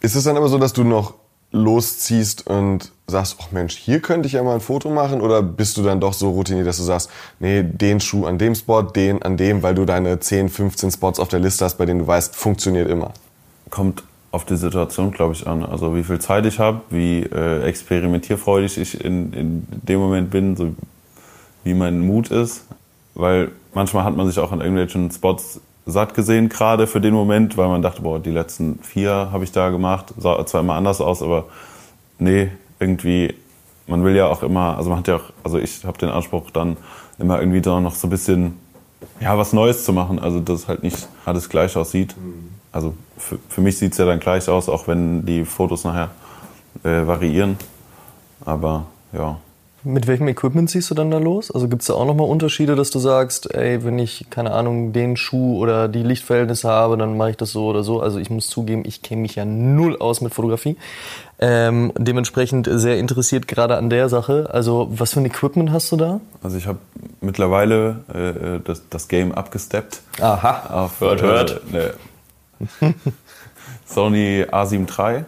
Ist 0.00 0.16
es 0.16 0.24
dann 0.24 0.36
aber 0.36 0.48
so, 0.48 0.58
dass 0.58 0.72
du 0.72 0.82
noch 0.82 1.14
losziehst 1.52 2.46
und 2.46 2.92
sagst, 3.06 3.36
ach 3.40 3.50
Mensch, 3.50 3.76
hier 3.76 4.00
könnte 4.00 4.26
ich 4.26 4.34
ja 4.34 4.42
mal 4.42 4.54
ein 4.54 4.60
Foto 4.60 4.88
machen? 4.88 5.20
Oder 5.20 5.42
bist 5.42 5.76
du 5.76 5.82
dann 5.82 6.00
doch 6.00 6.12
so 6.12 6.30
routiniert, 6.30 6.66
dass 6.66 6.76
du 6.76 6.84
sagst, 6.84 7.10
nee, 7.40 7.62
den 7.62 8.00
Schuh 8.00 8.26
an 8.26 8.38
dem 8.38 8.54
Spot, 8.54 8.82
den 8.82 9.22
an 9.22 9.36
dem, 9.36 9.62
weil 9.62 9.74
du 9.74 9.84
deine 9.84 10.20
10, 10.20 10.48
15 10.48 10.92
Spots 10.92 11.18
auf 11.18 11.28
der 11.28 11.40
Liste 11.40 11.64
hast, 11.64 11.76
bei 11.76 11.86
denen 11.86 12.00
du 12.00 12.06
weißt, 12.06 12.36
funktioniert 12.36 12.88
immer? 12.88 13.12
Kommt 13.68 14.04
auf 14.32 14.44
die 14.44 14.56
Situation, 14.56 15.10
glaube 15.10 15.32
ich, 15.32 15.46
an. 15.46 15.64
Also 15.64 15.96
wie 15.96 16.04
viel 16.04 16.20
Zeit 16.20 16.46
ich 16.46 16.58
habe, 16.58 16.80
wie 16.90 17.22
äh, 17.22 17.62
experimentierfreudig 17.62 18.78
ich 18.78 19.04
in, 19.04 19.32
in 19.32 19.66
dem 19.70 19.98
Moment 20.00 20.30
bin, 20.30 20.56
so 20.56 20.74
wie 21.64 21.74
mein 21.74 22.00
Mut 22.00 22.28
ist. 22.28 22.66
Weil 23.14 23.50
manchmal 23.74 24.04
hat 24.04 24.16
man 24.16 24.26
sich 24.26 24.38
auch 24.38 24.52
an 24.52 24.60
irgendwelchen 24.60 25.10
Spots 25.10 25.60
satt 25.86 26.14
gesehen, 26.14 26.48
gerade 26.48 26.86
für 26.86 27.00
den 27.00 27.14
Moment, 27.14 27.56
weil 27.56 27.68
man 27.68 27.82
dachte, 27.82 28.02
boah, 28.02 28.20
die 28.20 28.30
letzten 28.30 28.78
vier 28.82 29.30
habe 29.32 29.44
ich 29.44 29.52
da 29.52 29.70
gemacht, 29.70 30.14
sah 30.16 30.44
zwar 30.46 30.60
immer 30.60 30.74
anders 30.74 31.00
aus, 31.00 31.22
aber 31.22 31.46
nee, 32.18 32.50
irgendwie, 32.78 33.34
man 33.86 34.04
will 34.04 34.14
ja 34.14 34.26
auch 34.26 34.42
immer, 34.42 34.76
also 34.76 34.90
man 34.90 35.00
hat 35.00 35.08
ja 35.08 35.16
auch, 35.16 35.32
also 35.42 35.58
ich 35.58 35.84
habe 35.84 35.98
den 35.98 36.10
Anspruch 36.10 36.50
dann 36.50 36.76
immer 37.18 37.40
irgendwie 37.40 37.60
da 37.60 37.80
noch 37.80 37.94
so 37.94 38.06
ein 38.06 38.10
bisschen, 38.10 38.56
ja, 39.20 39.36
was 39.36 39.52
Neues 39.52 39.84
zu 39.84 39.92
machen, 39.92 40.18
also 40.18 40.38
dass 40.40 40.68
halt 40.68 40.82
nicht 40.82 41.08
alles 41.24 41.48
gleich 41.48 41.76
aussieht. 41.76 42.14
Also 42.72 42.94
für, 43.20 43.38
für 43.48 43.60
mich 43.60 43.78
sieht 43.78 43.92
es 43.92 43.98
ja 43.98 44.06
dann 44.06 44.18
gleich 44.18 44.48
aus, 44.48 44.68
auch 44.68 44.88
wenn 44.88 45.24
die 45.26 45.44
Fotos 45.44 45.84
nachher 45.84 46.10
äh, 46.82 47.06
variieren. 47.06 47.56
Aber 48.44 48.86
ja, 49.12 49.38
Mit 49.84 50.06
welchem 50.06 50.28
Equipment 50.28 50.70
ziehst 50.70 50.90
du 50.90 50.94
dann 50.94 51.10
da 51.10 51.18
los? 51.18 51.50
Also 51.50 51.68
gibt 51.68 51.82
es 51.82 51.88
da 51.88 51.94
auch 51.94 52.06
nochmal 52.06 52.26
Unterschiede, 52.28 52.74
dass 52.76 52.90
du 52.90 52.98
sagst, 52.98 53.54
ey, 53.54 53.84
wenn 53.84 53.98
ich, 53.98 54.26
keine 54.30 54.52
Ahnung, 54.52 54.92
den 54.92 55.16
Schuh 55.16 55.58
oder 55.58 55.88
die 55.88 56.02
Lichtverhältnisse 56.02 56.68
habe, 56.68 56.96
dann 56.96 57.16
mache 57.16 57.30
ich 57.30 57.36
das 57.36 57.52
so 57.52 57.66
oder 57.66 57.82
so. 57.82 58.00
Also 58.00 58.18
ich 58.18 58.30
muss 58.30 58.46
zugeben, 58.48 58.82
ich 58.86 59.02
kenne 59.02 59.22
mich 59.22 59.36
ja 59.36 59.44
null 59.44 59.96
aus 59.98 60.20
mit 60.20 60.32
Fotografie. 60.34 60.76
Ähm, 61.38 61.92
dementsprechend 61.96 62.68
sehr 62.70 62.98
interessiert 62.98 63.48
gerade 63.48 63.76
an 63.76 63.88
der 63.90 64.08
Sache. 64.10 64.48
Also 64.52 64.88
was 64.90 65.14
für 65.14 65.20
ein 65.20 65.26
Equipment 65.26 65.70
hast 65.72 65.90
du 65.92 65.96
da? 65.96 66.20
also 66.42 66.56
ich 66.56 66.66
habe 66.66 66.78
mittlerweile 67.22 68.04
äh, 68.12 68.60
das, 68.62 68.82
das 68.90 69.08
Game 69.08 69.32
abgesteppt. 69.32 70.02
Aha. 70.20 70.84
Auf, 70.84 71.00
Hört, 71.00 71.22
hört. 71.22 71.60
Äh, 71.72 71.76
ne. 71.76 71.94
Sony 73.86 74.44
A7 74.50 74.86
III. 74.88 75.24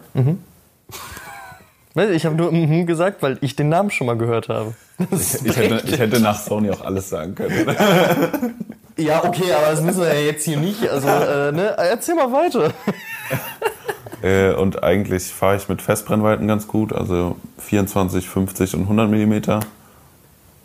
Weiß 1.93 2.09
ich, 2.09 2.15
Ich 2.17 2.25
habe 2.25 2.35
nur 2.35 2.51
mhm 2.51 2.85
gesagt, 2.85 3.21
weil 3.21 3.37
ich 3.41 3.55
den 3.55 3.69
Namen 3.69 3.91
schon 3.91 4.07
mal 4.07 4.17
gehört 4.17 4.49
habe. 4.49 4.73
Ich 5.11 5.55
hätte, 5.55 5.83
ich 5.85 5.99
hätte 5.99 6.19
nach 6.19 6.39
Sony 6.39 6.71
auch 6.71 6.81
alles 6.81 7.09
sagen 7.09 7.35
können. 7.35 7.75
Ja, 8.95 9.23
okay, 9.23 9.51
aber 9.51 9.71
das 9.71 9.81
müssen 9.81 10.01
wir 10.01 10.13
ja 10.13 10.19
jetzt 10.19 10.45
hier 10.45 10.57
nicht. 10.57 10.87
Also, 10.87 11.07
äh, 11.07 11.51
ne? 11.51 11.75
Erzähl 11.77 12.15
mal 12.15 12.31
weiter. 12.31 12.71
Äh, 14.21 14.53
und 14.53 14.83
eigentlich 14.83 15.25
fahre 15.25 15.57
ich 15.57 15.67
mit 15.67 15.81
Festbrennweiten 15.81 16.47
ganz 16.47 16.69
gut, 16.69 16.93
also 16.93 17.35
24, 17.57 18.29
50 18.29 18.73
und 18.75 18.83
100 18.83 19.09
Millimeter. 19.09 19.59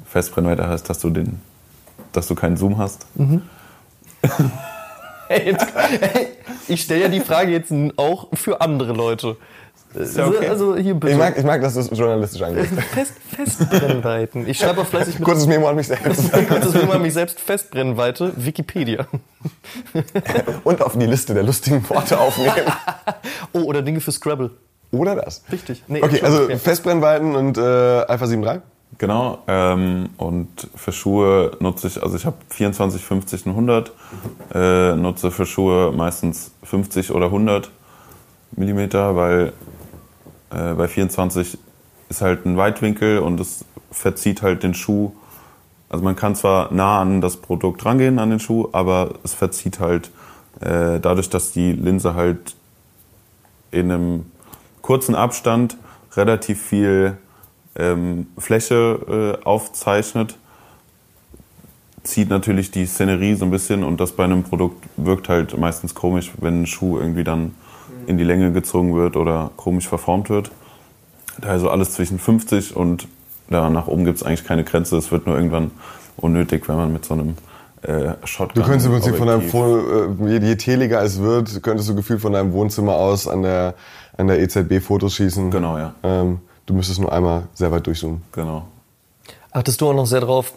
Festbrennweite 0.07 0.69
heißt, 0.69 0.89
dass 0.89 1.01
du 1.01 1.11
den, 1.11 1.41
dass 2.13 2.29
du 2.29 2.37
keinen 2.37 2.57
Zoom 2.57 2.79
hast. 2.79 3.07
Hey, 3.17 3.41
jetzt, 5.29 5.67
ich 6.69 6.83
stelle 6.83 7.03
ja 7.03 7.09
die 7.09 7.21
Frage 7.21 7.53
jetzt 7.53 7.73
auch 7.97 8.29
für 8.35 8.61
andere 8.61 8.93
Leute. 8.93 9.37
ja 9.95 10.27
okay. 10.27 10.49
Also 10.49 10.77
hier 10.77 10.95
bitte. 10.95 11.13
Ich 11.13 11.19
mag, 11.19 11.37
ich 11.39 11.45
mag, 11.45 11.61
dass 11.63 11.75
du 11.75 11.81
es 11.81 11.91
journalistisch 11.91 12.43
angehst. 12.43 12.73
Fest, 12.95 13.13
Festbrennweiten. 13.35 14.49
Ich 14.49 14.59
schreibe 14.59 14.83
auch 14.83 14.87
fleißig 14.87 15.15
mit 15.19 15.27
Kurzes 15.27 15.47
Memo 15.47 15.69
an 15.69 15.77
mich 15.77 15.89
selbst. 15.89 16.33
kurzes 16.33 16.75
Memo 16.75 16.93
an 16.93 17.03
mich 17.03 17.15
selbst 17.15 17.41
Festbrennweite, 17.41 18.33
Wikipedia. 18.37 19.07
Und 20.65 20.83
auf 20.83 20.97
die 20.99 21.07
Liste 21.07 21.35
der 21.35 21.43
lustigen 21.43 21.89
Worte 21.89 22.19
aufnehmen. 22.19 22.73
Oh, 23.53 23.61
oder 23.61 23.83
Dinge 23.83 24.01
für 24.01 24.13
Scrabble. 24.13 24.51
Oder 24.91 25.17
das. 25.17 25.43
Richtig. 25.53 25.83
Nee, 25.87 26.03
Okay, 26.03 26.23
also. 26.23 26.49
Festbrennweiten 26.57 27.37
und 27.37 27.59
äh, 27.59 27.61
Alpha 27.61 28.27
7 28.27 28.43
III? 28.43 28.61
Genau. 28.97 29.43
Ähm, 29.47 30.09
und 30.17 30.69
für 30.75 30.93
Schuhe 30.93 31.57
nutze 31.61 31.87
ich, 31.87 32.03
also 32.03 32.17
ich 32.17 32.25
habe 32.25 32.37
24, 32.49 33.05
50 33.05 33.47
und 33.47 33.53
100. 33.53 33.93
Äh, 34.55 34.97
nutze 34.97 35.31
für 35.31 35.47
Schuhe 35.47 35.93
meistens 35.93 36.53
50 36.65 37.13
oder 37.13 37.27
100 37.27 37.71
Millimeter, 38.53 39.15
weil 39.15 39.53
äh, 40.51 40.75
bei 40.75 40.89
24 40.89 41.59
ist 42.09 42.23
halt 42.23 42.47
ein 42.47 42.57
Weitwinkel 42.57 43.19
und 43.19 43.39
es 43.39 43.65
verzieht 43.91 44.43
halt 44.43 44.63
den 44.63 44.75
Schuh. 44.75 45.13
Also 45.89 46.05
man 46.05 46.17
kann 46.17 46.35
zwar 46.35 46.73
nah 46.73 47.01
an 47.01 47.21
das 47.21 47.37
Produkt 47.37 47.85
rangehen, 47.85 48.19
an 48.19 48.31
den 48.31 48.41
Schuh, 48.41 48.69
aber 48.73 49.15
es 49.23 49.35
verzieht 49.35 49.81
halt 49.81 50.11
äh, 50.61 50.99
dadurch, 51.01 51.31
dass 51.31 51.53
die 51.53 51.73
Linse 51.73 52.15
halt 52.15 52.57
in 53.71 53.93
einem 53.93 54.27
kurzen 54.83 55.15
Abstand 55.15 55.77
relativ 56.17 56.63
viel 56.63 57.19
ähm, 57.77 58.27
Fläche 58.39 59.37
äh, 59.41 59.45
aufzeichnet, 59.45 60.37
zieht 62.03 62.31
natürlich 62.31 62.71
die 62.71 62.87
Szenerie 62.87 63.35
so 63.35 63.45
ein 63.45 63.51
bisschen 63.51 63.85
und 63.85 64.01
das 64.01 64.13
bei 64.13 64.25
einem 64.25 64.43
Produkt 64.43 64.85
wirkt 64.97 65.29
halt 65.29 65.59
meistens 65.59 65.95
komisch, 65.95 66.33
wenn 66.41 66.63
ein 66.63 66.67
Schuh 66.67 66.99
irgendwie 66.99 67.25
dann 67.25 67.55
in 68.07 68.17
die 68.17 68.25
Länge 68.25 68.53
gezogen 68.53 68.95
wird 68.95 69.17
oder 69.17 69.51
komisch 69.57 69.87
verformt 69.89 70.31
wird. 70.31 70.51
Daher 71.41 71.59
so 71.61 71.71
alles 71.71 71.93
zwischen 71.93 72.19
50 72.19 72.75
und 72.75 73.07
da 73.51 73.69
nach 73.71 73.87
oben 73.87 74.05
gibt 74.05 74.17
es 74.19 74.23
eigentlich 74.23 74.45
keine 74.45 74.65
Grenze. 74.65 74.97
Es 74.97 75.13
wird 75.13 75.27
nur 75.27 75.37
irgendwann 75.37 75.71
unnötig, 76.17 76.69
wenn 76.69 76.77
man 76.77 76.93
mit 76.93 77.05
so 77.05 77.15
einem 77.15 77.35
äh, 77.83 78.15
Shotgun 78.25 78.63
Du 78.63 78.69
könntest 78.69 78.87
im 78.87 78.93
Prinzip 78.93 79.17
von 79.17 79.27
deinem, 79.29 79.41
Objektiv- 79.41 79.51
Fo- 79.53 80.27
äh, 80.27 80.39
je, 80.39 80.47
je 80.47 80.57
teliger 80.57 81.03
es 81.03 81.21
wird, 81.21 81.63
könntest 81.63 81.89
du 81.89 81.95
gefühlt 81.95 82.21
von 82.21 82.33
deinem 82.33 82.53
Wohnzimmer 82.53 82.95
aus 82.95 83.29
an 83.29 83.43
der, 83.43 83.75
an 84.17 84.27
der 84.27 84.41
EZB 84.41 84.81
Fotos 84.83 85.15
schießen. 85.15 85.51
Genau, 85.51 85.79
ja. 85.79 85.95
Ähm, 86.03 86.41
du 86.69 86.75
müsstest 86.75 87.01
nur 87.01 87.13
einmal 87.13 87.49
sehr 87.55 87.73
weit 87.73 87.87
durchzoomen. 87.87 88.23
Genau. 88.33 88.69
achtest 89.51 89.81
du 89.81 89.89
auch 89.89 89.95
noch 89.95 90.07
sehr 90.07 90.21
drauf, 90.21 90.53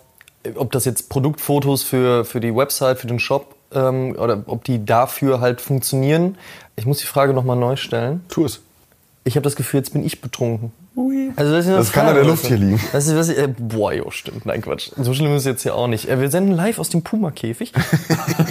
ob 0.56 0.71
das 0.71 0.86
jetzt 0.86 1.10
Produktfotos 1.10 1.84
für, 1.84 2.26
für 2.26 2.39
die 2.39 2.56
Website, 2.56 3.00
für 3.00 3.08
den 3.08 3.19
Shop 3.19 3.56
ähm, 3.71 4.15
oder 4.17 4.43
ob 4.47 4.63
die 4.63 4.86
dafür 4.86 5.39
halt 5.39 5.62
funktionieren. 5.62 6.38
Ich 6.76 6.86
muss 6.86 7.00
die 7.00 7.06
Frage 7.06 7.34
nochmal 7.34 7.58
neu 7.58 7.76
stellen. 7.76 8.24
Tu 8.28 8.45
es. 8.45 8.62
Ich 9.24 9.36
habe 9.36 9.43
das 9.43 9.56
Gefühl, 9.56 9.80
jetzt 9.80 9.93
bin 9.93 10.04
ich 10.04 10.19
betrunken. 10.21 10.74
Also 11.38 11.54
das, 11.54 11.67
ist 11.67 11.73
Das 11.73 11.91
kann 11.93 12.08
an 12.08 12.15
der 12.15 12.25
Luft 12.25 12.45
hier 12.45 12.58
liegen. 12.58 12.80
Das 12.91 13.08
ist, 13.08 13.15
was 13.15 13.30
ich, 13.30 13.38
äh, 13.38 13.47
boah, 13.58 13.93
jo, 13.93 14.12
stimmt. 14.12 14.45
Nein, 14.45 14.62
Quatsch. 14.62 14.91
So 14.97 15.13
schlimm 15.13 15.32
ist 15.32 15.43
es 15.43 15.45
jetzt 15.45 15.63
hier 15.63 15.75
auch 15.75 15.88
nicht. 15.88 16.10
Äh, 16.10 16.19
wir 16.19 16.30
senden 16.30 16.54
live 16.54 16.80
aus 16.80 16.89
dem 16.89 17.01
Puma-Käfig. 17.01 17.71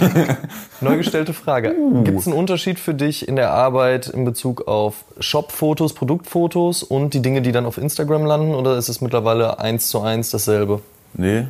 Neu 0.81 0.97
gestellte 0.97 1.33
Frage. 1.33 1.75
Gibt 2.03 2.19
es 2.19 2.27
einen 2.27 2.35
Unterschied 2.35 2.79
für 2.79 2.95
dich 2.95 3.27
in 3.27 3.35
der 3.35 3.51
Arbeit 3.51 4.07
in 4.07 4.25
Bezug 4.25 4.67
auf 4.67 5.05
Shop-Fotos, 5.19 5.93
Produktfotos 5.93 6.81
und 6.81 7.13
die 7.13 7.21
Dinge, 7.21 7.43
die 7.43 7.51
dann 7.51 7.67
auf 7.67 7.77
Instagram 7.77 8.25
landen? 8.25 8.55
Oder 8.55 8.75
ist 8.75 8.89
es 8.89 9.01
mittlerweile 9.01 9.59
eins 9.59 9.89
zu 9.89 10.01
eins 10.01 10.31
dasselbe? 10.31 10.81
Nee, 11.13 11.45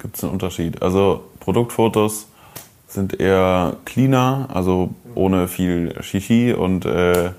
gibt 0.00 0.16
es 0.16 0.24
einen 0.24 0.32
Unterschied. 0.32 0.82
Also 0.82 1.22
Produktfotos 1.38 2.26
sind 2.88 3.20
eher 3.20 3.76
cleaner, 3.84 4.48
also 4.52 4.90
ohne 5.14 5.46
viel 5.46 5.94
Shishi 6.02 6.52
und 6.52 6.86
äh, 6.86 7.30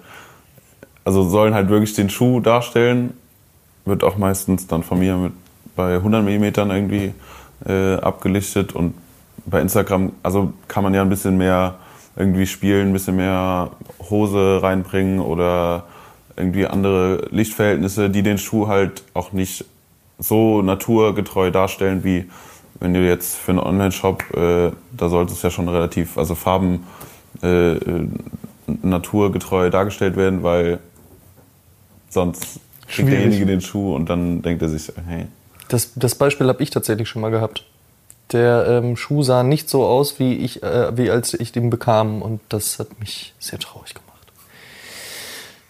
also 1.05 1.23
sollen 1.29 1.53
halt 1.53 1.69
wirklich 1.69 1.93
den 1.93 2.09
Schuh 2.09 2.41
darstellen. 2.41 3.13
Wird 3.85 4.03
auch 4.03 4.17
meistens 4.17 4.67
dann 4.67 4.83
von 4.83 4.99
mir 4.99 5.15
mit 5.15 5.33
bei 5.75 5.95
100 5.95 6.23
mm 6.23 6.43
irgendwie 6.71 7.13
äh, 7.65 7.95
abgelichtet 7.95 8.73
und 8.73 8.95
bei 9.45 9.61
Instagram, 9.61 10.13
also 10.23 10.53
kann 10.67 10.83
man 10.83 10.93
ja 10.93 11.01
ein 11.01 11.09
bisschen 11.09 11.37
mehr 11.37 11.75
irgendwie 12.15 12.47
spielen, 12.47 12.89
ein 12.89 12.93
bisschen 12.93 13.17
mehr 13.17 13.71
Hose 14.09 14.59
reinbringen 14.61 15.19
oder 15.19 15.83
irgendwie 16.37 16.65
andere 16.65 17.27
Lichtverhältnisse, 17.31 18.09
die 18.09 18.23
den 18.23 18.37
Schuh 18.37 18.67
halt 18.67 19.03
auch 19.13 19.31
nicht 19.31 19.65
so 20.17 20.61
naturgetreu 20.61 21.51
darstellen, 21.51 22.03
wie 22.03 22.25
wenn 22.79 22.93
du 22.93 23.05
jetzt 23.05 23.35
für 23.35 23.51
einen 23.51 23.59
Online-Shop, 23.59 24.23
äh, 24.35 24.71
da 24.91 25.09
sollte 25.09 25.33
es 25.33 25.41
ja 25.41 25.49
schon 25.49 25.69
relativ, 25.69 26.17
also 26.17 26.35
Farben 26.35 26.85
äh, 27.43 27.73
äh, 27.73 28.07
naturgetreu 28.81 29.69
dargestellt 29.69 30.17
werden, 30.17 30.43
weil 30.43 30.79
sonst 32.15 32.59
kriegt 32.87 33.09
derjenige 33.09 33.45
den 33.45 33.61
Schuh 33.61 33.93
und 33.93 34.09
dann 34.09 34.41
denkt 34.41 34.63
er 34.63 34.69
sich, 34.69 34.91
hey, 35.07 35.27
Das, 35.67 35.91
das 35.95 36.15
Beispiel 36.15 36.47
habe 36.47 36.63
ich 36.63 36.71
tatsächlich 36.71 37.07
schon 37.07 37.21
mal 37.21 37.29
gehabt. 37.29 37.65
Der 38.31 38.65
ähm, 38.67 38.97
Schuh 38.97 39.21
sah 39.21 39.43
nicht 39.43 39.69
so 39.69 39.85
aus, 39.85 40.17
wie, 40.19 40.33
ich, 40.33 40.63
äh, 40.63 40.97
wie 40.97 41.11
als 41.11 41.33
ich 41.35 41.51
den 41.51 41.69
bekam. 41.69 42.23
Und 42.23 42.41
das 42.49 42.79
hat 42.79 42.99
mich 42.99 43.35
sehr 43.37 43.59
traurig 43.59 43.93
gemacht. 43.93 44.31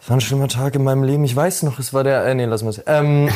Es 0.01 0.09
war 0.09 0.17
ein 0.17 0.21
schlimmer 0.21 0.47
Tag 0.47 0.75
in 0.75 0.83
meinem 0.83 1.03
Leben. 1.03 1.25
Ich 1.25 1.35
weiß 1.35 1.63
noch, 1.63 1.79
es 1.79 1.93
war 1.93 2.03
der. 2.03 2.25
Äh, 2.25 2.35
nee, 2.35 2.47
wir 2.47 2.53
es. 2.53 2.81
Ähm, 2.87 3.29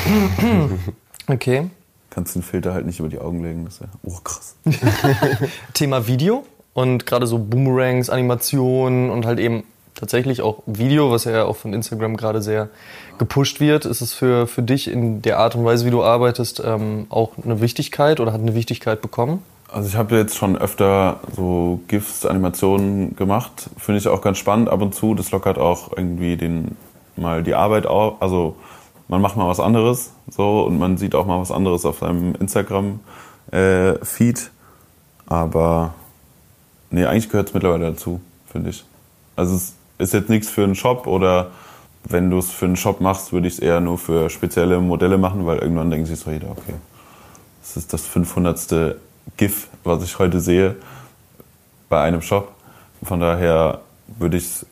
okay. 1.27 1.69
kannst 2.09 2.35
den 2.35 2.43
Filter 2.43 2.73
halt 2.73 2.85
nicht 2.85 2.99
über 2.99 3.09
die 3.09 3.19
Augen 3.19 3.43
legen. 3.43 3.65
Das 3.65 3.75
ist 3.75 3.81
ja, 3.81 3.87
oh 4.03 4.19
krass. 4.23 4.55
Thema 5.73 6.07
Video 6.07 6.45
und 6.73 7.05
gerade 7.05 7.27
so 7.27 7.39
Boomerangs, 7.39 8.09
Animationen 8.09 9.09
und 9.09 9.25
halt 9.25 9.39
eben 9.39 9.63
tatsächlich 9.95 10.41
auch 10.41 10.63
Video, 10.65 11.11
was 11.11 11.25
ja 11.25 11.45
auch 11.45 11.57
von 11.57 11.73
Instagram 11.73 12.17
gerade 12.17 12.41
sehr 12.41 12.69
gepusht 13.17 13.59
wird. 13.59 13.85
Ist 13.85 14.01
es 14.01 14.13
für, 14.13 14.47
für 14.47 14.63
dich 14.63 14.89
in 14.89 15.21
der 15.21 15.39
Art 15.39 15.55
und 15.55 15.65
Weise, 15.65 15.85
wie 15.85 15.91
du 15.91 16.03
arbeitest, 16.03 16.61
ähm, 16.65 17.07
auch 17.09 17.33
eine 17.43 17.61
Wichtigkeit 17.61 18.19
oder 18.19 18.33
hat 18.33 18.41
eine 18.41 18.55
Wichtigkeit 18.55 19.01
bekommen? 19.01 19.43
Also 19.71 19.87
ich 19.87 19.95
habe 19.95 20.17
jetzt 20.17 20.35
schon 20.35 20.57
öfter 20.57 21.19
so 21.35 21.79
GIFs, 21.87 22.25
Animationen 22.25 23.15
gemacht. 23.15 23.69
Finde 23.77 23.99
ich 23.99 24.07
auch 24.07 24.21
ganz 24.21 24.39
spannend 24.39 24.67
ab 24.69 24.81
und 24.81 24.95
zu. 24.95 25.13
Das 25.13 25.29
lockert 25.31 25.59
auch 25.59 25.91
irgendwie 25.95 26.37
den, 26.37 26.75
mal 27.15 27.43
die 27.43 27.53
Arbeit 27.53 27.85
auf. 27.85 28.19
Also 28.21 28.55
man 29.07 29.21
macht 29.21 29.37
mal 29.37 29.47
was 29.47 29.59
anderes 29.59 30.11
so 30.29 30.63
und 30.63 30.79
man 30.79 30.97
sieht 30.97 31.13
auch 31.13 31.25
mal 31.25 31.39
was 31.39 31.51
anderes 31.51 31.85
auf 31.85 31.99
seinem 31.99 32.33
Instagram-Feed. 32.35 34.51
Aber 35.27 35.93
nee, 36.89 37.05
eigentlich 37.05 37.29
gehört 37.29 37.49
es 37.49 37.53
mittlerweile 37.53 37.91
dazu, 37.91 38.21
finde 38.51 38.71
ich. 38.71 38.83
Also 39.35 39.55
es 39.55 39.75
ist 39.99 40.13
jetzt 40.13 40.29
nichts 40.29 40.49
für 40.49 40.63
einen 40.63 40.75
Shop 40.75 41.05
oder 41.05 41.51
wenn 42.05 42.29
du 42.29 42.39
es 42.39 42.49
für 42.49 42.65
einen 42.65 42.75
Shop 42.75 43.01
machst, 43.01 43.31
würde 43.31 43.47
ich 43.47 43.53
es 43.53 43.59
eher 43.59 43.79
nur 43.79 43.97
für 43.97 44.29
spezielle 44.29 44.79
Modelle 44.79 45.17
machen, 45.17 45.45
weil 45.45 45.59
irgendwann 45.59 45.91
denkt 45.91 46.07
sich 46.07 46.19
so 46.19 46.31
jeder, 46.31 46.49
okay, 46.49 46.73
das 47.61 47.77
ist 47.77 47.93
das 47.93 48.05
500. 48.07 48.95
GIF, 49.37 49.67
was 49.83 50.03
ich 50.03 50.17
heute 50.19 50.39
sehe 50.39 50.75
bei 51.87 52.01
einem 52.01 52.21
Shop. 52.21 52.51
Von 53.03 53.19
daher 53.19 53.81
würde 54.17 54.37
ich 54.37 54.43
es, 54.43 54.65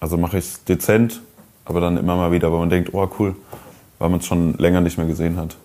also 0.00 0.16
mache 0.16 0.38
ich 0.38 0.44
es 0.44 0.64
dezent, 0.64 1.20
aber 1.64 1.80
dann 1.80 1.96
immer 1.96 2.16
mal 2.16 2.32
wieder, 2.32 2.52
weil 2.52 2.58
man 2.58 2.70
denkt, 2.70 2.92
oh 2.92 3.08
cool, 3.18 3.36
weil 3.98 4.08
man 4.08 4.20
es 4.20 4.26
schon 4.26 4.54
länger 4.54 4.80
nicht 4.80 4.98
mehr 4.98 5.06
gesehen 5.06 5.36
hat. 5.36 5.56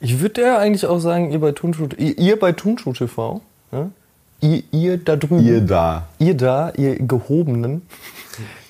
Ich 0.00 0.20
würde 0.20 0.42
ja 0.42 0.58
eigentlich 0.58 0.86
auch 0.86 0.98
sagen, 0.98 1.30
ihr 1.30 1.40
bei 1.40 1.52
Turnschuh, 1.52 1.88
ihr, 1.96 2.38
bei 2.38 2.52
Turnschuh 2.52 2.92
TV, 2.92 3.40
ne? 3.70 3.90
Ihr, 4.40 4.62
ihr 4.70 4.98
da 4.98 5.16
drüben, 5.16 5.44
Ihr 5.44 5.60
da. 5.60 6.08
ihr 6.18 6.36
da, 6.36 6.70
ihr 6.76 6.96
Gehobenen, 6.96 7.82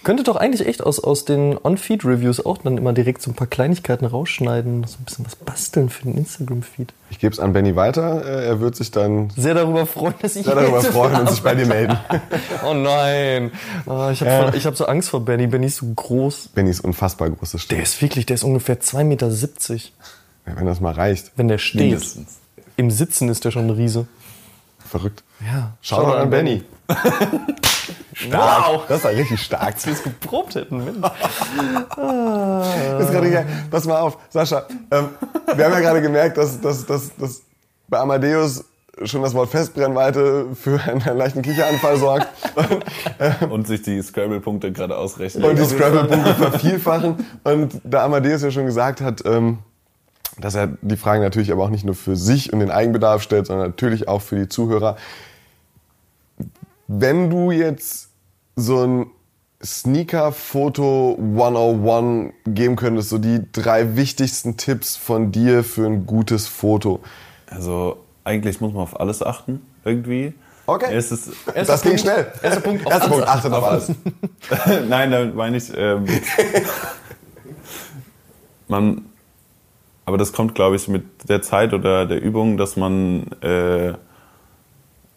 könntet 0.05 0.29
doch 0.29 0.37
eigentlich 0.37 0.67
echt 0.67 0.83
aus, 0.83 0.99
aus 1.01 1.27
den 1.27 1.59
On-Feed-Reviews 1.63 2.45
auch 2.47 2.57
dann 2.59 2.79
immer 2.79 2.95
direkt 2.95 3.21
so 3.21 3.31
ein 3.31 3.35
paar 3.35 3.47
Kleinigkeiten 3.47 4.07
rausschneiden, 4.07 4.85
so 4.85 4.97
ein 4.99 5.05
bisschen 5.05 5.27
was 5.27 5.37
basteln 5.37 5.91
für 5.91 6.05
den 6.05 6.17
Instagram-Feed. 6.17 6.95
Ich 7.11 7.19
gebe 7.19 7.33
es 7.33 7.39
an 7.39 7.53
Benny 7.53 7.77
weiter. 7.77 8.25
Äh, 8.25 8.47
Er 8.47 8.61
wird 8.61 8.75
sich 8.77 8.91
dann 8.91 9.29
Sehr 9.37 9.53
darüber 9.53 9.85
freuen, 9.85 10.15
dass 10.23 10.37
ich 10.37 10.47
sehr 10.47 10.55
darüber 10.55 10.81
freuen 10.81 11.21
und 11.21 11.29
sich 11.31 11.43
bei 11.43 11.55
dir 11.55 11.67
melden. 11.67 11.99
Oh 12.65 12.73
nein, 12.75 13.51
oh, 13.87 14.09
ich 14.11 14.23
habe 14.23 14.57
ich 14.57 14.65
hab 14.67 14.77
so 14.77 14.87
Angst 14.87 15.11
vor 15.11 15.25
Benny. 15.25 15.47
Benny 15.47 15.67
ist 15.67 15.77
so 15.77 15.87
groß. 15.95 16.49
Benny 16.55 16.71
ist 16.71 16.81
unfassbar 16.81 17.29
große 17.31 17.53
Der 17.53 17.59
Stimme. 17.59 17.83
ist 17.83 18.01
wirklich, 18.01 18.25
der 18.27 18.35
ist 18.35 18.45
ungefähr 18.45 18.81
2,70 18.81 19.05
Meter. 19.05 19.31
Wenn 20.57 20.65
das 20.67 20.81
mal 20.81 20.93
reicht. 20.95 21.33
Wenn 21.37 21.49
der 21.49 21.59
steht. 21.59 21.83
Mindestens. 21.83 22.39
Im 22.77 22.91
Sitzen 22.91 23.29
ist 23.29 23.45
der 23.45 23.51
schon 23.51 23.67
ein 23.67 23.71
Riese. 23.71 24.07
Verrückt. 24.79 25.23
Ja. 25.41 25.73
Shoutout 25.81 26.17
an 26.17 26.31
Benny. 26.31 26.65
Wow. 28.31 28.83
Das 28.89 29.05
war 29.05 29.13
richtig 29.13 29.41
stark. 29.41 29.63
Als 29.63 29.87
wir 29.87 29.93
es 29.93 30.03
geprobt 30.03 30.57
hätten. 30.57 31.01
Das 31.03 31.13
ist 33.05 33.13
gerade 33.13 33.31
geil. 33.31 33.47
Pass 33.71 33.85
mal 33.85 34.01
auf, 34.01 34.19
Sascha. 34.29 34.67
Ähm, 34.91 35.11
wir 35.55 35.65
haben 35.65 35.73
ja 35.73 35.81
gerade 35.81 36.03
gemerkt, 36.03 36.37
dass, 36.37 36.61
dass, 36.61 36.85
dass, 36.85 37.15
dass 37.17 37.43
bei 37.87 37.99
Amadeus 37.99 38.65
schon 39.05 39.23
das 39.23 39.35
Wort 39.35 39.51
Festbrennweite 39.51 40.47
für 40.55 40.81
einen 40.83 41.17
leichten 41.17 41.43
Kicheranfall 41.43 41.99
sorgt. 41.99 42.27
Und, 43.41 43.51
Und 43.53 43.67
sich 43.69 43.83
die 43.83 44.03
Scrabble-Punkte 44.03 44.73
gerade 44.73 44.97
ausrechnen. 44.97 45.45
und 45.45 45.57
die 45.57 45.65
Scrabble-Punkte 45.65 46.35
vervielfachen. 46.35 47.25
Und 47.45 47.81
da 47.85 48.05
Amadeus 48.05 48.43
ja 48.43 48.51
schon 48.51 48.67
gesagt 48.67 49.01
hat, 49.01 49.25
ähm, 49.25 49.59
dass 50.41 50.55
er 50.55 50.69
die 50.83 50.97
Fragen 50.97 51.23
natürlich 51.23 51.53
aber 51.53 51.65
auch 51.65 51.71
nicht 51.71 51.85
nur 51.85 51.95
für 51.95 52.17
sich 52.17 52.53
und 52.53 52.61
den 52.61 52.71
Eigenbedarf 52.71 53.23
stellt, 53.23 53.47
sondern 53.47 53.69
natürlich 53.69 54.09
auch 54.09 54.23
für 54.23 54.37
die 54.37 54.49
Zuhörer. 54.49 54.97
Wenn 56.87 57.31
du 57.31 57.51
jetzt 57.51 58.09
so 58.57 58.85
ein 58.85 59.07
Sneaker-Foto 59.65 61.19
101 61.19 62.33
geben 62.47 62.77
könntest, 62.77 63.09
so 63.09 63.19
die 63.19 63.41
drei 63.53 63.97
wichtigsten 63.97 64.57
Tipps 64.57 64.97
von 64.97 65.33
dir 65.33 65.65
für 65.65 65.87
ein 65.87 66.07
gutes 66.07 66.47
Foto. 66.47 67.01
Also 67.47 67.99
eigentlich 68.25 68.61
muss 68.61 68.73
man 68.73 68.83
auf 68.83 69.01
alles 69.01 69.23
achten, 69.23 69.63
irgendwie. 69.85 70.35
Okay. 70.67 70.95
Es 70.95 71.11
ist, 71.11 71.31
das 71.55 71.83
ging 71.83 71.97
schnell. 71.97 72.31
Erster 72.43 72.61
Punkt, 72.61 72.83
Erster 72.83 72.95
alles 72.97 73.09
Punkt, 73.09 73.27
achtet 73.29 73.53
auf 73.53 73.65
alles. 73.65 73.93
Nein, 74.89 75.11
damit 75.11 75.35
meine 75.35 75.57
ich. 75.57 75.73
Ähm, 75.75 76.05
man, 78.69 79.08
aber 80.09 80.17
das 80.17 80.33
kommt, 80.33 80.55
glaube 80.55 80.75
ich, 80.75 80.89
mit 80.89 81.05
der 81.29 81.43
Zeit 81.43 81.75
oder 81.75 82.07
der 82.07 82.23
Übung, 82.23 82.57
dass 82.57 82.79
man 82.79 83.27
äh, 83.43 83.89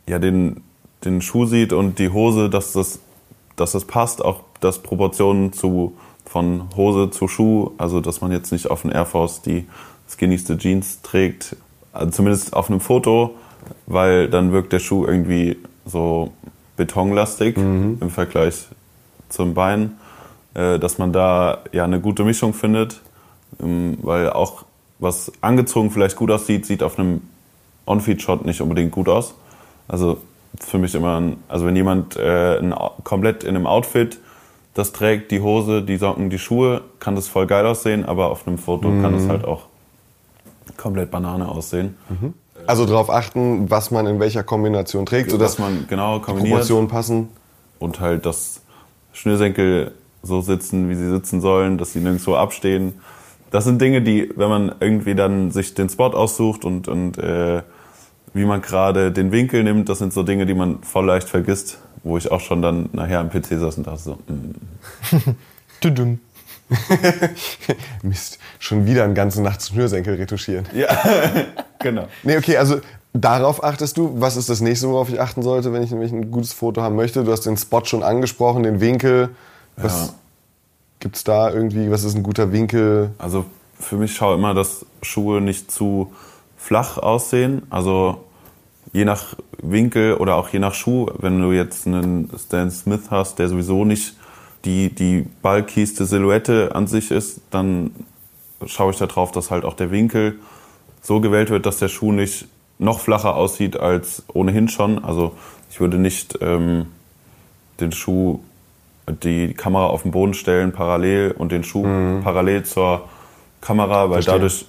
ja 0.05 0.19
den, 0.19 0.65
den 1.05 1.21
Schuh 1.21 1.45
sieht 1.45 1.71
und 1.71 1.97
die 1.97 2.09
Hose, 2.09 2.49
dass 2.49 2.73
das, 2.73 2.99
dass 3.55 3.71
das 3.71 3.85
passt, 3.85 4.21
auch 4.21 4.41
das 4.59 4.79
Proportionen 4.79 5.53
zu 5.53 5.95
von 6.25 6.63
Hose 6.75 7.09
zu 7.09 7.29
Schuh, 7.29 7.71
also 7.77 8.01
dass 8.01 8.19
man 8.19 8.33
jetzt 8.33 8.51
nicht 8.51 8.69
auf 8.69 8.81
den 8.81 8.91
Air 8.91 9.05
Force 9.05 9.41
die 9.41 9.65
skinnyste 10.09 10.57
Jeans 10.57 11.01
trägt, 11.01 11.55
also 11.93 12.11
zumindest 12.11 12.53
auf 12.53 12.69
einem 12.69 12.81
Foto, 12.81 13.35
weil 13.85 14.27
dann 14.27 14.51
wirkt 14.51 14.73
der 14.73 14.79
Schuh 14.79 15.05
irgendwie 15.05 15.55
so 15.85 16.33
betonlastig 16.75 17.55
im 17.55 18.09
Vergleich 18.09 18.65
zum 19.29 19.53
Bein, 19.53 19.93
äh, 20.53 20.79
dass 20.79 20.97
man 20.97 21.13
da 21.13 21.59
ja 21.71 21.85
eine 21.85 22.01
gute 22.01 22.25
Mischung 22.25 22.53
findet, 22.53 22.99
ähm, 23.61 23.97
weil 24.01 24.29
auch 24.31 24.65
was 25.01 25.31
angezogen 25.41 25.91
vielleicht 25.91 26.15
gut 26.15 26.31
aussieht, 26.31 26.65
sieht 26.65 26.83
auf 26.83 26.97
einem 26.97 27.21
On-Feed-Shot 27.85 28.45
nicht 28.45 28.61
unbedingt 28.61 28.91
gut 28.91 29.09
aus. 29.09 29.33
Also 29.87 30.19
für 30.59 30.77
mich 30.77 30.95
immer, 30.95 31.19
ein, 31.19 31.37
also 31.49 31.65
wenn 31.65 31.75
jemand 31.75 32.15
äh, 32.15 32.59
ein, 32.59 32.73
komplett 33.03 33.43
in 33.43 33.55
einem 33.55 33.67
Outfit 33.67 34.19
das 34.73 34.93
trägt, 34.93 35.31
die 35.31 35.41
Hose, 35.41 35.81
die 35.81 35.97
Socken, 35.97 36.29
die 36.29 36.39
Schuhe, 36.39 36.81
kann 36.99 37.15
das 37.15 37.27
voll 37.27 37.45
geil 37.45 37.65
aussehen, 37.65 38.05
aber 38.05 38.29
auf 38.29 38.47
einem 38.47 38.57
Foto 38.57 38.89
kann 39.01 39.13
es 39.15 39.27
halt 39.27 39.43
auch 39.43 39.63
komplett 40.77 41.11
Banane 41.11 41.49
aussehen. 41.49 41.97
Also 42.67 42.85
darauf 42.85 43.09
achten, 43.09 43.69
was 43.69 43.91
man 43.91 44.07
in 44.07 44.21
welcher 44.21 44.43
Kombination 44.43 45.05
trägt, 45.05 45.31
sodass 45.31 45.57
Dass 45.57 45.59
man 45.59 45.87
genau 45.89 46.19
kombiniert 46.19 46.51
Proportionen 46.51 46.87
passen. 46.87 47.27
und 47.79 47.99
halt, 47.99 48.25
dass 48.25 48.61
Schnürsenkel 49.11 49.91
so 50.23 50.39
sitzen, 50.39 50.89
wie 50.89 50.95
sie 50.95 51.09
sitzen 51.09 51.41
sollen, 51.41 51.77
dass 51.77 51.91
sie 51.91 51.99
nirgendwo 51.99 52.35
abstehen 52.35 52.93
das 53.51 53.65
sind 53.65 53.81
Dinge, 53.81 54.01
die, 54.01 54.31
wenn 54.35 54.49
man 54.49 54.75
irgendwie 54.79 55.13
dann 55.13 55.51
sich 55.51 55.73
den 55.73 55.89
Spot 55.89 56.07
aussucht 56.07 56.65
und, 56.65 56.87
und 56.87 57.17
äh, 57.17 57.61
wie 58.33 58.45
man 58.45 58.61
gerade 58.61 59.11
den 59.11 59.31
Winkel 59.31 59.63
nimmt, 59.63 59.89
das 59.89 59.99
sind 59.99 60.13
so 60.13 60.23
Dinge, 60.23 60.45
die 60.45 60.53
man 60.53 60.81
voll 60.83 61.05
leicht 61.05 61.27
vergisst, 61.27 61.77
wo 62.03 62.17
ich 62.17 62.31
auch 62.31 62.39
schon 62.39 62.61
dann 62.61 62.89
nachher 62.93 63.19
am 63.19 63.29
PC 63.29 63.59
saß 63.59 63.77
und 63.77 63.87
dachte 63.87 63.99
so, 63.99 64.17
mm. 64.27 65.35
Mist, 68.03 68.39
schon 68.57 68.85
wieder 68.85 69.03
eine 69.03 69.13
ganze 69.13 69.41
Nacht 69.41 69.61
Schnürsenkel 69.61 70.15
retuschieren. 70.15 70.65
ja, 70.73 70.87
genau. 71.79 72.07
Nee, 72.23 72.37
okay, 72.37 72.55
also 72.55 72.79
darauf 73.13 73.61
achtest 73.63 73.97
du. 73.97 74.13
Was 74.21 74.37
ist 74.37 74.49
das 74.49 74.61
nächste, 74.61 74.87
worauf 74.87 75.09
ich 75.09 75.19
achten 75.19 75.41
sollte, 75.41 75.73
wenn 75.73 75.83
ich 75.83 75.91
nämlich 75.91 76.13
ein 76.13 76.31
gutes 76.31 76.53
Foto 76.53 76.81
haben 76.81 76.95
möchte? 76.95 77.25
Du 77.25 77.31
hast 77.33 77.45
den 77.45 77.57
Spot 77.57 77.83
schon 77.83 78.03
angesprochen, 78.03 78.63
den 78.63 78.79
Winkel. 78.79 79.29
Was 79.75 80.07
Ja. 80.07 80.13
Gibt's 81.01 81.25
da 81.25 81.51
irgendwie? 81.51 81.91
Was 81.91 82.05
ist 82.05 82.15
ein 82.15 82.23
guter 82.23 82.53
Winkel? 82.53 83.11
Also 83.17 83.45
für 83.77 83.97
mich 83.97 84.15
schau 84.15 84.33
immer, 84.33 84.53
dass 84.53 84.85
Schuhe 85.01 85.41
nicht 85.41 85.71
zu 85.71 86.13
flach 86.57 86.97
aussehen. 86.97 87.63
Also 87.69 88.23
je 88.93 89.03
nach 89.03 89.35
Winkel 89.61 90.15
oder 90.15 90.35
auch 90.35 90.49
je 90.49 90.59
nach 90.59 90.73
Schuh, 90.73 91.07
wenn 91.19 91.41
du 91.41 91.51
jetzt 91.51 91.85
einen 91.85 92.29
Stan 92.37 92.71
Smith 92.71 93.09
hast, 93.09 93.39
der 93.39 93.49
sowieso 93.49 93.83
nicht 93.83 94.15
die, 94.63 94.93
die 94.93 95.25
bulkigste 95.41 96.05
Silhouette 96.05 96.75
an 96.75 96.87
sich 96.87 97.11
ist, 97.11 97.41
dann 97.49 97.91
schaue 98.65 98.91
ich 98.91 98.97
darauf, 98.97 99.31
dass 99.31 99.49
halt 99.49 99.65
auch 99.65 99.73
der 99.73 99.91
Winkel 99.91 100.39
so 101.01 101.19
gewählt 101.19 101.49
wird, 101.49 101.65
dass 101.65 101.77
der 101.77 101.87
Schuh 101.87 102.11
nicht 102.11 102.45
noch 102.77 102.99
flacher 102.99 103.35
aussieht 103.35 103.77
als 103.77 104.23
ohnehin 104.33 104.67
schon. 104.67 105.03
Also 105.03 105.33
ich 105.69 105.79
würde 105.79 105.97
nicht 105.97 106.37
ähm, 106.41 106.87
den 107.79 107.91
Schuh, 107.91 108.39
die 109.23 109.53
Kamera 109.53 109.87
auf 109.87 110.03
den 110.03 110.11
Boden 110.11 110.33
stellen 110.33 110.71
parallel 110.71 111.31
und 111.31 111.51
den 111.51 111.63
Schuh 111.63 111.83
parallel 112.23 112.63
zur 112.63 113.07
Kamera, 113.61 114.03
weil 114.09 114.21
Verstehe. 114.23 114.35
dadurch 114.35 114.65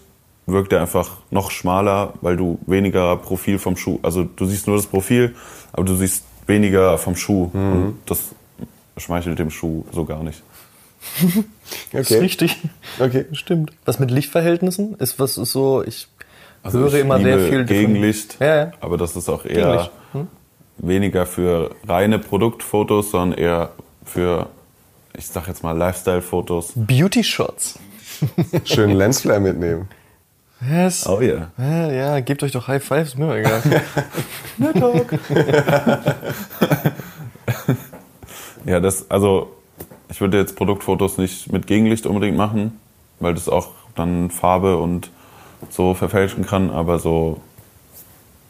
wirkt 0.47 0.73
er 0.73 0.81
einfach 0.81 1.11
noch 1.31 1.51
schmaler, 1.51 2.15
weil 2.21 2.37
du 2.37 2.59
weniger 2.67 3.17
Profil 3.17 3.59
vom 3.59 3.77
Schuh, 3.77 3.99
also 4.03 4.25
du 4.25 4.45
siehst 4.47 4.67
nur 4.67 4.77
das 4.77 4.87
Profil, 4.87 5.35
aber 5.73 5.85
du 5.85 5.95
siehst 5.95 6.25
weniger 6.47 6.99
vom 6.99 7.15
Schuh 7.17 7.51
und 7.53 7.99
das 8.07 8.35
schmeichelt 8.97 9.39
dem 9.39 9.51
Schuh 9.51 9.85
so 9.93 10.05
gar 10.05 10.23
nicht. 10.23 10.43
Das 11.93 12.11
ist 12.11 12.21
richtig. 12.21 12.59
Okay. 13.01 13.25
Stimmt. 13.33 13.73
Was 13.85 13.99
mit 13.99 14.11
Lichtverhältnissen 14.11 14.95
ist, 14.97 15.19
was 15.19 15.37
ist 15.39 15.53
so, 15.53 15.83
ich 15.83 16.07
Also 16.63 16.81
höre 16.81 16.95
ich 16.95 17.01
immer 17.01 17.19
sehr 17.21 17.39
viel. 17.39 17.65
Gegenlicht, 17.65 18.37
Ja, 18.41 18.57
ja. 18.57 18.71
aber 18.81 18.99
das 18.99 19.17
ist 19.17 19.29
auch 19.29 19.45
eher. 19.45 19.91
Hm? 20.13 20.27
weniger 20.79 21.27
für 21.27 21.75
reine 21.87 22.19
Produktfotos, 22.19 23.11
sondern 23.13 23.39
eher 23.39 23.71
für, 24.05 24.49
ich 25.17 25.27
sag 25.27 25.49
jetzt 25.49 25.63
mal, 25.63 25.77
Lifestyle-Fotos. 25.77 26.73
Beauty 26.77 27.25
Shots. 27.25 27.79
Schön 28.65 28.91
Lensflare 28.91 29.41
mitnehmen. 29.41 29.89
Was? 30.61 31.09
Oh 31.09 31.21
ja. 31.21 31.51
Ja, 31.59 31.91
ja, 31.91 32.21
gebt 32.21 32.43
euch 32.43 32.53
doch 32.53 32.69
High 32.69 32.83
Fives, 32.83 33.09
ist 33.09 33.19
mir 33.19 33.27
doch 33.27 33.35
egal. 33.35 33.63
Ja, 38.65 38.81
das, 38.81 39.11
also 39.11 39.53
ich 40.09 40.21
würde 40.21 40.39
jetzt 40.39 40.57
Produktfotos 40.57 41.19
nicht 41.19 41.53
mit 41.53 41.67
Gegenlicht 41.67 42.07
unbedingt 42.07 42.37
machen, 42.37 42.79
weil 43.19 43.35
das 43.35 43.49
auch 43.49 43.71
dann 43.95 44.31
Farbe 44.31 44.77
und 44.77 45.11
so 45.71 45.95
verfälschen 45.95 46.47
kann, 46.47 46.71
aber 46.71 46.99
so 46.99 47.41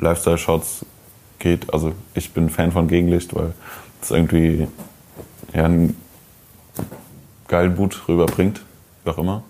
Lifestyle-Shots 0.00 0.84
geht. 1.38 1.72
Also 1.72 1.92
ich 2.14 2.32
bin 2.32 2.50
Fan 2.50 2.72
von 2.72 2.88
Gegenlicht, 2.88 3.34
weil 3.34 3.52
es 4.00 4.10
irgendwie 4.10 4.66
ja, 5.54 5.64
einen 5.64 5.96
geilen 7.48 7.74
Boot 7.74 8.08
rüberbringt, 8.08 8.62
wie 9.04 9.10
auch 9.10 9.18
immer. 9.18 9.42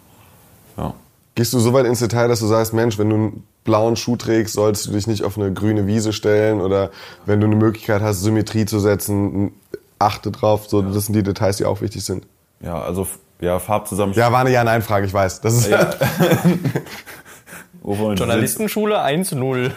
Ja. 0.76 0.94
Gehst 1.34 1.52
du 1.52 1.58
so 1.60 1.72
weit 1.72 1.86
ins 1.86 2.00
Detail, 2.00 2.28
dass 2.28 2.40
du 2.40 2.46
sagst, 2.46 2.72
Mensch, 2.72 2.98
wenn 2.98 3.08
du 3.08 3.16
einen 3.16 3.46
blauen 3.64 3.96
Schuh 3.96 4.16
trägst, 4.16 4.54
solltest 4.54 4.86
du 4.86 4.92
dich 4.92 5.06
nicht 5.06 5.24
auf 5.24 5.38
eine 5.38 5.52
grüne 5.52 5.86
Wiese 5.86 6.12
stellen 6.12 6.60
oder 6.60 6.90
wenn 7.26 7.40
du 7.40 7.46
eine 7.46 7.56
Möglichkeit 7.56 8.02
hast, 8.02 8.20
Symmetrie 8.22 8.66
zu 8.66 8.80
setzen, 8.80 9.52
achte 9.98 10.30
drauf. 10.30 10.68
So, 10.68 10.82
Das 10.82 11.06
sind 11.06 11.14
die 11.14 11.22
Details, 11.22 11.56
die 11.58 11.64
auch 11.64 11.80
wichtig 11.80 12.04
sind. 12.04 12.26
Ja, 12.60 12.80
also 12.80 13.06
ja, 13.40 13.58
Farbzusammenstellung. 13.58 14.28
Ja, 14.28 14.32
war 14.32 14.40
eine 14.40 14.50
Ja-Nein-Frage, 14.50 15.06
ich 15.06 15.14
weiß. 15.14 15.40
Das 15.40 15.54
ist 15.54 15.68
Ja. 15.68 15.90
Wo 17.82 17.98
wollen? 17.98 18.16
Journalistenschule 18.16 19.02
1-0. 19.04 19.70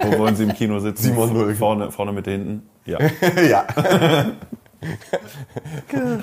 Wo 0.00 0.18
wollen 0.18 0.34
Sie 0.34 0.42
im 0.42 0.54
Kino 0.54 0.80
sitzen? 0.80 1.04
Simon 1.04 1.32
Null. 1.32 1.54
Vorne, 1.54 1.92
vorne 1.92 2.12
mit 2.12 2.24
hinten? 2.24 2.62
Ja. 2.84 2.98
ja. 3.48 3.64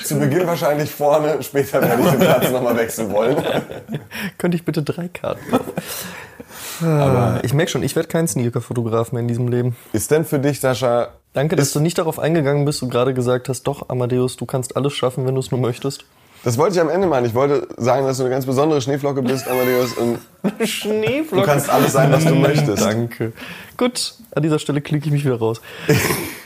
Zu 0.03 0.19
Beginn 0.19 0.47
wahrscheinlich 0.47 0.91
vorne, 0.91 1.41
später 1.41 1.81
werde 1.81 2.01
ich 2.01 2.09
den 2.09 2.19
Platz 2.19 2.51
nochmal 2.51 2.77
wechseln 2.77 3.11
wollen. 3.11 3.37
Könnte 4.37 4.55
ich 4.55 4.65
bitte 4.65 4.83
drei 4.83 5.07
Karten 5.07 5.49
kaufen? 5.49 5.71
Aber 6.81 7.39
ich 7.43 7.53
merke 7.53 7.71
schon, 7.71 7.83
ich 7.83 7.95
werde 7.95 8.09
kein 8.09 8.27
Sneaker-Fotograf 8.27 9.11
mehr 9.11 9.21
in 9.21 9.27
diesem 9.27 9.47
Leben. 9.47 9.75
Ist 9.93 10.09
denn 10.09 10.25
für 10.25 10.39
dich, 10.39 10.59
Sascha, 10.59 11.09
Danke, 11.33 11.55
dass 11.55 11.71
du 11.71 11.79
nicht 11.79 11.97
darauf 11.97 12.19
eingegangen 12.19 12.65
bist 12.65 12.83
und 12.83 12.89
gerade 12.89 13.13
gesagt 13.13 13.47
hast, 13.47 13.63
doch, 13.63 13.87
Amadeus, 13.87 14.35
du 14.35 14.45
kannst 14.45 14.75
alles 14.75 14.93
schaffen, 14.93 15.25
wenn 15.25 15.35
du 15.35 15.39
es 15.39 15.49
nur 15.49 15.61
möchtest. 15.61 16.03
das 16.43 16.57
wollte 16.57 16.75
ich 16.75 16.81
am 16.81 16.89
Ende 16.89 17.07
meinen. 17.07 17.25
Ich 17.25 17.33
wollte 17.33 17.69
sagen, 17.77 18.05
dass 18.05 18.17
du 18.17 18.23
eine 18.23 18.31
ganz 18.31 18.45
besondere 18.45 18.81
Schneeflocke 18.81 19.21
bist, 19.21 19.47
Amadeus, 19.47 19.93
und 19.93 20.19
Schneeflocke. 20.67 21.45
du 21.45 21.51
kannst 21.51 21.69
alles 21.69 21.93
sein, 21.93 22.11
was 22.11 22.25
du 22.25 22.35
möchtest. 22.35 22.83
Danke. 22.83 23.31
Gut, 23.77 24.15
an 24.35 24.43
dieser 24.43 24.59
Stelle 24.59 24.81
klicke 24.81 25.05
ich 25.05 25.11
mich 25.11 25.23
wieder 25.23 25.39
raus. 25.39 25.61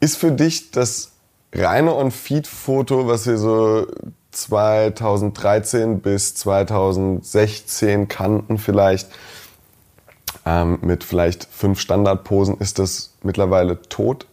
Ist 0.00 0.16
für 0.16 0.32
dich 0.32 0.70
das 0.70 1.12
reine 1.52 1.94
On-Feed-Foto, 1.94 3.06
was 3.06 3.26
wir 3.26 3.36
so 3.36 3.86
2013 4.30 6.00
bis 6.00 6.34
2016 6.36 8.08
kannten 8.08 8.58
vielleicht, 8.58 9.08
ähm, 10.46 10.78
mit 10.82 11.04
vielleicht 11.04 11.44
fünf 11.50 11.80
Standardposen, 11.80 12.58
ist 12.58 12.78
das 12.78 13.14
mittlerweile 13.22 13.82
tot? 13.82 14.26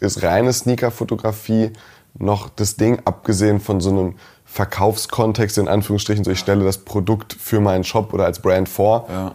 Ist 0.00 0.22
reine 0.22 0.52
Sneaker-Fotografie 0.52 1.72
noch 2.18 2.48
das 2.48 2.76
Ding, 2.76 3.00
abgesehen 3.04 3.60
von 3.60 3.80
so 3.80 3.90
einem 3.90 4.14
Verkaufskontext, 4.44 5.58
in 5.58 5.68
Anführungsstrichen, 5.68 6.24
so 6.24 6.30
ich 6.30 6.38
stelle 6.38 6.64
das 6.64 6.78
Produkt 6.78 7.32
für 7.32 7.60
meinen 7.60 7.84
Shop 7.84 8.12
oder 8.12 8.24
als 8.24 8.40
Brand 8.40 8.68
vor? 8.68 9.08
Ja. 9.10 9.34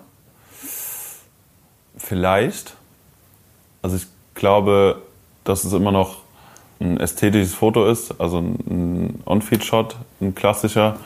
Vielleicht. 1.98 2.76
Also 3.82 3.96
ich 3.96 4.08
glaube, 4.36 5.02
dass 5.48 5.64
es 5.64 5.74
immer 5.74 5.92
noch 5.92 6.18
ein 6.80 7.00
ästhetisches 7.00 7.54
Foto 7.54 7.86
ist, 7.86 8.20
also 8.20 8.40
ein 8.40 9.22
On-Feed-Shot, 9.26 9.96
ein 10.22 10.36
klassischer. 10.36 10.98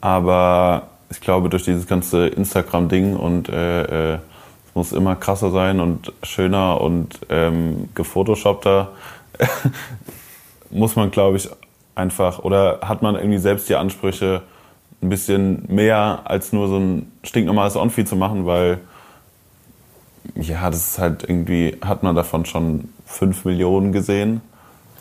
Aber 0.00 0.88
ich 1.10 1.20
glaube, 1.20 1.48
durch 1.48 1.64
dieses 1.64 1.86
ganze 1.86 2.28
Instagram-Ding 2.28 3.16
und 3.16 3.48
äh, 3.48 4.14
äh, 4.14 4.18
es 4.66 4.74
muss 4.74 4.92
immer 4.92 5.16
krasser 5.16 5.50
sein 5.50 5.80
und 5.80 6.12
schöner 6.22 6.80
und 6.80 7.18
ähm, 7.28 7.88
gefotoshoppter, 7.94 8.92
muss 10.70 10.94
man, 10.94 11.10
glaube 11.10 11.36
ich, 11.36 11.48
einfach, 11.96 12.38
oder 12.38 12.78
hat 12.82 13.02
man 13.02 13.16
irgendwie 13.16 13.38
selbst 13.38 13.68
die 13.68 13.74
Ansprüche, 13.74 14.42
ein 15.02 15.08
bisschen 15.08 15.64
mehr 15.68 16.20
als 16.24 16.52
nur 16.52 16.68
so 16.68 16.76
ein 16.76 17.10
stinknormales 17.24 17.76
On-Feed 17.76 18.06
zu 18.06 18.16
machen, 18.16 18.46
weil 18.46 18.78
ja, 20.34 20.70
das 20.70 20.92
ist 20.92 20.98
halt 20.98 21.24
irgendwie, 21.28 21.76
hat 21.82 22.02
man 22.02 22.14
davon 22.14 22.44
schon 22.44 22.88
5 23.06 23.44
Millionen 23.44 23.92
gesehen. 23.92 24.40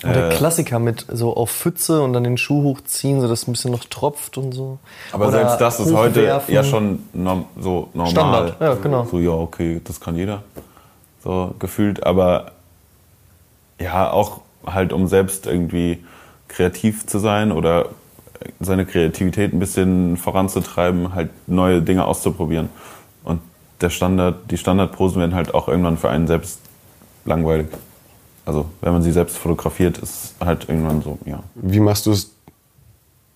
Und 0.03 0.15
der 0.15 0.29
Äh, 0.29 0.35
Klassiker 0.35 0.79
mit 0.79 1.05
so 1.11 1.35
auf 1.35 1.51
Pfütze 1.51 2.01
und 2.01 2.13
dann 2.13 2.23
den 2.23 2.37
Schuh 2.37 2.63
hochziehen, 2.63 3.19
so 3.19 3.27
dass 3.27 3.47
ein 3.47 3.51
bisschen 3.51 3.71
noch 3.71 3.83
tropft 3.83 4.37
und 4.37 4.53
so. 4.53 4.79
Aber 5.11 5.27
Oder 5.27 5.39
selbst 5.39 5.61
das 5.61 5.79
ist 5.81 5.93
heute 5.93 6.41
ja 6.47 6.63
schon 6.63 7.03
norm, 7.13 7.45
so 7.59 7.89
normal. 7.93 8.11
Standard, 8.11 8.61
ja, 8.61 8.73
genau. 8.75 9.05
So, 9.05 9.19
ja, 9.19 9.31
okay, 9.31 9.81
das 9.83 9.99
kann 9.99 10.15
jeder. 10.15 10.43
So 11.21 11.53
gefühlt. 11.59 12.05
Aber 12.05 12.53
ja, 13.79 14.09
auch 14.11 14.39
halt, 14.65 14.93
um 14.93 15.07
selbst 15.07 15.47
irgendwie 15.47 16.03
kreativ 16.47 17.05
zu 17.05 17.19
sein 17.19 17.51
oder 17.51 17.87
seine 18.61 18.85
Kreativität 18.85 19.53
ein 19.53 19.59
bisschen 19.59 20.15
voranzutreiben, 20.15 21.13
halt 21.13 21.29
neue 21.47 21.81
Dinge 21.81 22.05
auszuprobieren. 22.05 22.69
Und 23.23 23.41
der 23.81 23.89
Standard, 23.89 24.49
die 24.51 24.57
Standardposen 24.57 25.19
werden 25.21 25.35
halt 25.35 25.53
auch 25.53 25.67
irgendwann 25.67 25.97
für 25.97 26.09
einen 26.09 26.27
selbst 26.27 26.59
langweilig. 27.25 27.67
Also, 28.45 28.65
wenn 28.81 28.93
man 28.93 29.01
sie 29.03 29.11
selbst 29.11 29.37
fotografiert, 29.37 29.97
ist 29.99 30.33
halt 30.39 30.67
irgendwann 30.69 31.01
so, 31.01 31.17
ja. 31.25 31.43
Wie 31.55 31.79
machst 31.79 32.05
du 32.07 32.11
es, 32.11 32.31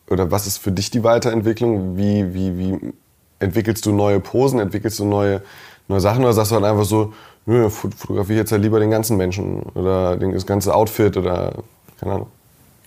oder 0.09 0.31
was 0.31 0.47
ist 0.47 0.57
für 0.57 0.71
dich 0.71 0.89
die 0.91 1.03
Weiterentwicklung? 1.03 1.97
Wie, 1.97 2.33
wie, 2.33 2.57
wie 2.57 2.93
entwickelst 3.39 3.85
du 3.85 3.91
neue 3.91 4.19
Posen, 4.19 4.59
entwickelst 4.59 4.99
du 4.99 5.05
neue, 5.05 5.41
neue 5.87 5.99
Sachen 6.01 6.23
oder 6.23 6.33
sagst 6.33 6.51
du 6.51 6.55
halt 6.55 6.65
einfach 6.65 6.85
so, 6.85 7.13
nö, 7.45 7.69
fot- 7.69 7.93
fotografiere 7.93 8.39
jetzt 8.39 8.51
halt 8.51 8.61
lieber 8.61 8.79
den 8.79 8.89
ganzen 8.89 9.17
Menschen 9.17 9.61
oder 9.75 10.15
das 10.17 10.45
ganze 10.45 10.73
Outfit 10.73 11.15
oder 11.17 11.53
keine 11.99 12.13
Ahnung. 12.13 12.27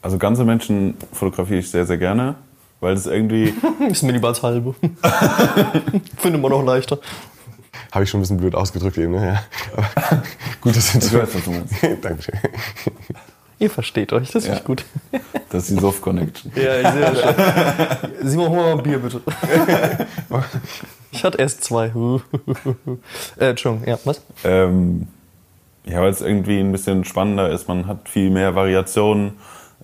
Also 0.03 0.19
ganze 0.19 0.45
Menschen 0.45 0.95
fotografiere 1.13 1.61
ich 1.61 1.71
sehr, 1.71 1.85
sehr 1.87 1.99
gerne, 1.99 2.37
weil 2.81 2.95
es 2.95 3.07
irgendwie 3.07 3.53
Ist 3.89 4.03
mir 4.03 4.13
lieber 4.13 4.29
als 4.29 4.43
halbe. 4.43 4.75
Finde 6.17 6.39
man 6.39 6.51
noch 6.51 6.63
leichter. 6.65 6.99
Habe 7.93 8.05
ich 8.05 8.11
schon 8.11 8.19
ein 8.19 8.23
bisschen 8.23 8.39
blöd 8.39 8.55
ausgedrückt 8.55 8.99
eben, 8.99 9.13
ne? 9.13 9.27
Ja. 9.27 9.43
Aber 9.73 10.23
gut, 10.61 10.77
dass 10.77 10.93
du 10.93 10.99
Ich 10.99 11.13
weiß, 11.13 11.35
was 11.35 11.45
du 11.45 11.51
meinst. 11.51 11.75
Dankeschön. 12.03 12.35
Ihr 13.59 13.71
versteht 13.71 14.13
euch, 14.13 14.31
das 14.33 14.45
ist 14.45 14.49
Ja. 14.49 14.55
ja. 14.57 14.61
gut. 14.61 14.85
Das 15.49 15.71
ist 15.71 15.77
die 15.79 15.81
Soft-Connection. 15.81 16.53
Ja, 16.57 16.81
ich 16.81 16.89
sehe 16.89 17.01
das 17.01 17.21
schon. 17.21 17.35
Simon, 18.29 18.49
hol 18.51 18.57
mal 18.57 18.73
ein 18.73 18.83
Bier, 18.83 18.99
bitte. 18.99 19.21
Ich 21.13 21.25
hatte 21.25 21.39
erst 21.39 21.63
zwei. 21.65 21.87
äh, 23.39 23.51
Entschuldigung, 23.51 23.89
ja, 23.89 23.99
was? 24.05 24.21
Ähm, 24.45 25.07
ja, 25.85 26.01
weil 26.03 26.11
es 26.11 26.21
irgendwie 26.21 26.59
ein 26.59 26.73
bisschen 26.73 27.05
spannender 27.05 27.49
ist. 27.51 27.69
Man 27.69 27.87
hat 27.87 28.09
viel 28.09 28.31
mehr 28.31 28.55
Variationen. 28.57 29.35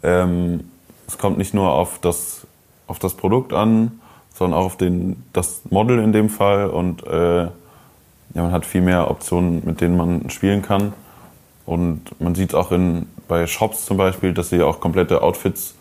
Ähm, 0.03 0.65
es 1.07 1.17
kommt 1.17 1.39
nicht 1.39 1.55
nur 1.55 1.71
auf 1.71 2.01
das, 2.01 2.41
auf 2.89 2.99
das 2.99 3.15
Produkt 3.15 3.53
an, 3.53 4.01
sondern 4.35 4.59
auch 4.59 4.65
auf 4.67 4.77
den, 4.77 5.23
das 5.33 5.63
Model 5.71 6.01
in 6.01 6.13
dem 6.13 6.29
Fall. 6.29 6.69
Und 6.71 7.07
äh, 7.07 7.47
ja, 8.35 8.43
man 8.43 8.53
hat 8.53 8.67
viel 8.67 8.81
mehr 8.81 9.11
Optionen, 9.11 9.63
mit 9.65 9.81
denen 9.81 9.97
man 9.97 10.31
spielen 10.31 10.63
kann. 10.63 10.93
Und 11.67 12.21
man 12.21 12.35
sieht 12.35 12.55
auch 12.55 12.73
in, 12.73 13.07
bei 13.29 13.47
Shops 13.47 13.85
zum 13.87 13.97
Beispiel, 13.97 14.33
dass 14.35 14.51
sie 14.51 14.63
auch 14.63 14.81
komplette 14.81 15.23
Outfits 15.23 15.75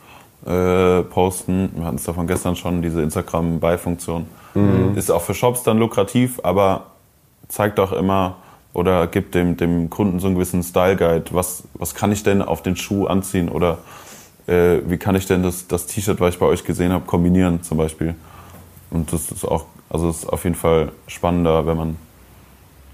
äh, 0.46 1.02
posten. 1.04 1.72
Wir 1.76 1.86
hatten 1.86 1.98
es 1.98 2.04
davon 2.04 2.28
gestern 2.28 2.56
schon, 2.56 2.82
diese 2.82 3.02
Instagram-Buy-Funktion. 3.02 4.28
Ist 4.96 5.12
auch 5.12 5.22
für 5.22 5.34
Shops 5.34 5.64
dann 5.64 5.78
lukrativ, 5.78 6.42
aber 6.44 6.88
zeigt 7.48 7.80
auch 7.80 7.94
immer 7.94 8.36
oder 8.74 9.08
gibt 9.08 9.36
dem, 9.36 9.58
dem 9.58 9.90
Kunden 9.90 10.20
so 10.20 10.28
einen 10.28 10.36
gewissen 10.36 10.64
Style-Guide. 10.64 11.26
Was, 11.32 11.64
was 11.74 11.96
kann 11.96 12.12
ich 12.12 12.24
denn 12.24 12.42
auf 12.42 12.62
den 12.62 12.76
Schuh 12.76 13.06
anziehen 13.06 13.50
oder 13.50 13.80
äh, 14.48 14.80
wie 14.86 14.98
kann 14.98 15.16
ich 15.16 15.26
denn 15.26 15.44
das, 15.44 15.68
das 15.68 15.88
T-Shirt, 15.88 16.20
was 16.20 16.36
ich 16.36 16.40
bei 16.40 16.46
euch 16.46 16.64
gesehen 16.64 16.92
habe, 16.92 17.06
kombinieren 17.06 17.64
zum 17.64 17.78
Beispiel. 17.78 18.16
Und 18.90 19.14
das 19.14 19.32
ist 19.32 19.46
auch, 19.46 19.66
also 19.90 20.10
ist 20.10 20.26
auf 20.28 20.44
jeden 20.44 20.56
Fall 20.56 20.92
spannender, 21.08 21.66
wenn 21.66 21.78
man, 21.78 21.98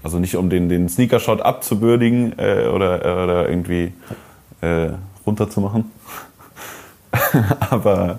also 0.08 0.20
nicht 0.20 0.36
um 0.36 0.48
den, 0.48 0.70
den 0.70 0.88
Sneaker-Shot 0.88 1.42
abzubürdigen 1.42 2.38
äh, 2.38 2.66
oder, 2.68 3.00
oder 3.00 3.46
irgendwie 3.46 3.92
äh, 4.62 4.92
runterzumachen. 5.26 5.90
Aber 7.60 8.18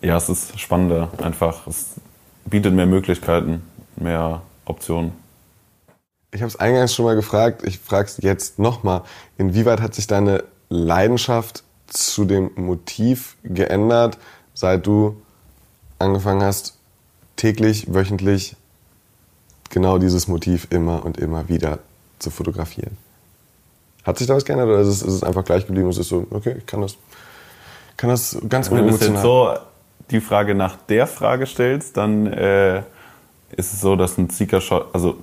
ja, 0.00 0.16
es 0.16 0.28
ist 0.28 0.60
spannender 0.60 1.10
einfach. 1.20 1.66
Es 1.66 1.96
bietet 2.44 2.72
mehr 2.72 2.86
Möglichkeiten, 2.86 3.64
mehr 3.96 4.42
Optionen. 4.64 5.10
Ich 6.30 6.40
habe 6.40 6.50
es 6.50 6.56
eingangs 6.56 6.94
schon 6.94 7.04
mal 7.04 7.16
gefragt, 7.16 7.64
ich 7.66 7.80
frage 7.80 8.06
es 8.06 8.18
jetzt 8.18 8.60
nochmal. 8.60 9.02
Inwieweit 9.38 9.80
hat 9.80 9.92
sich 9.92 10.06
deine 10.06 10.44
Leidenschaft 10.68 11.64
zu 11.88 12.24
dem 12.24 12.52
Motiv 12.54 13.36
geändert, 13.42 14.18
seit 14.54 14.86
du 14.86 15.20
angefangen 15.98 16.44
hast, 16.44 16.78
täglich, 17.34 17.92
wöchentlich 17.92 18.54
genau 19.70 19.98
dieses 19.98 20.28
Motiv 20.28 20.68
immer 20.70 21.04
und 21.04 21.18
immer 21.18 21.48
wieder 21.48 21.78
zu 22.18 22.30
fotografieren? 22.30 22.96
Hat 24.04 24.18
sich 24.18 24.26
da 24.26 24.34
was 24.34 24.44
geändert 24.44 24.68
oder 24.68 24.80
ist 24.80 24.88
es, 24.88 25.02
ist 25.02 25.14
es 25.14 25.24
einfach 25.24 25.44
gleich 25.44 25.66
geblieben? 25.66 25.88
Es 25.88 25.98
ist 25.98 26.08
so, 26.08 26.26
okay, 26.30 26.56
ich 26.58 26.66
kann 26.66 26.80
das, 26.80 26.96
kann 27.96 28.10
das 28.10 28.38
ganz 28.48 28.70
Wenn 28.70 28.86
du 28.86 28.92
jetzt 28.94 29.22
so 29.22 29.54
die 30.10 30.20
Frage 30.20 30.54
nach 30.54 30.76
der 30.88 31.06
Frage 31.06 31.46
stellst, 31.46 31.96
dann 31.96 32.26
äh, 32.26 32.78
ist 33.56 33.72
es 33.72 33.80
so, 33.80 33.96
dass 33.96 34.16
ein 34.18 34.30
Sneaker-Shot, 34.30 34.94
also 34.94 35.16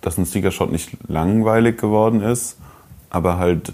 dass 0.00 0.16
ein 0.18 0.24
Sneaker-Shot 0.24 0.72
nicht 0.72 0.96
langweilig 1.08 1.78
geworden 1.78 2.22
ist, 2.22 2.56
aber 3.10 3.38
halt, 3.38 3.72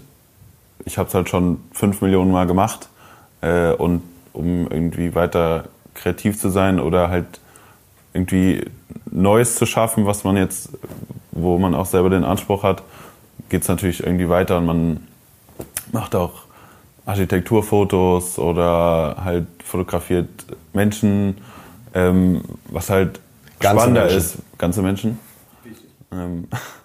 ich 0.85 0.97
habe 0.97 1.07
es 1.07 1.15
halt 1.15 1.29
schon 1.29 1.59
fünf 1.71 2.01
Millionen 2.01 2.31
Mal 2.31 2.45
gemacht 2.45 2.89
äh, 3.41 3.71
und 3.71 4.01
um 4.33 4.67
irgendwie 4.69 5.15
weiter 5.15 5.65
kreativ 5.93 6.39
zu 6.39 6.49
sein 6.49 6.79
oder 6.79 7.09
halt 7.09 7.39
irgendwie 8.13 8.65
Neues 9.09 9.55
zu 9.55 9.65
schaffen, 9.65 10.05
was 10.05 10.23
man 10.23 10.37
jetzt, 10.37 10.69
wo 11.31 11.57
man 11.57 11.75
auch 11.75 11.85
selber 11.85 12.09
den 12.09 12.23
Anspruch 12.23 12.63
hat, 12.63 12.83
geht 13.49 13.63
es 13.63 13.67
natürlich 13.67 14.03
irgendwie 14.03 14.29
weiter 14.29 14.57
und 14.57 14.65
man 14.65 15.07
macht 15.91 16.15
auch 16.15 16.43
Architekturfotos 17.05 18.39
oder 18.39 19.17
halt 19.23 19.47
fotografiert 19.63 20.29
Menschen, 20.73 21.37
ähm, 21.93 22.41
was 22.69 22.89
halt 22.89 23.19
Ganze 23.59 23.77
spannender 23.77 24.01
Menschen. 24.01 24.17
ist. 24.17 24.37
Ganze 24.57 24.81
Menschen. 24.81 25.19
Ähm, 26.11 26.47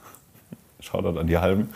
Shoutout 0.91 1.19
an 1.19 1.27
die 1.27 1.37
Halben. 1.37 1.69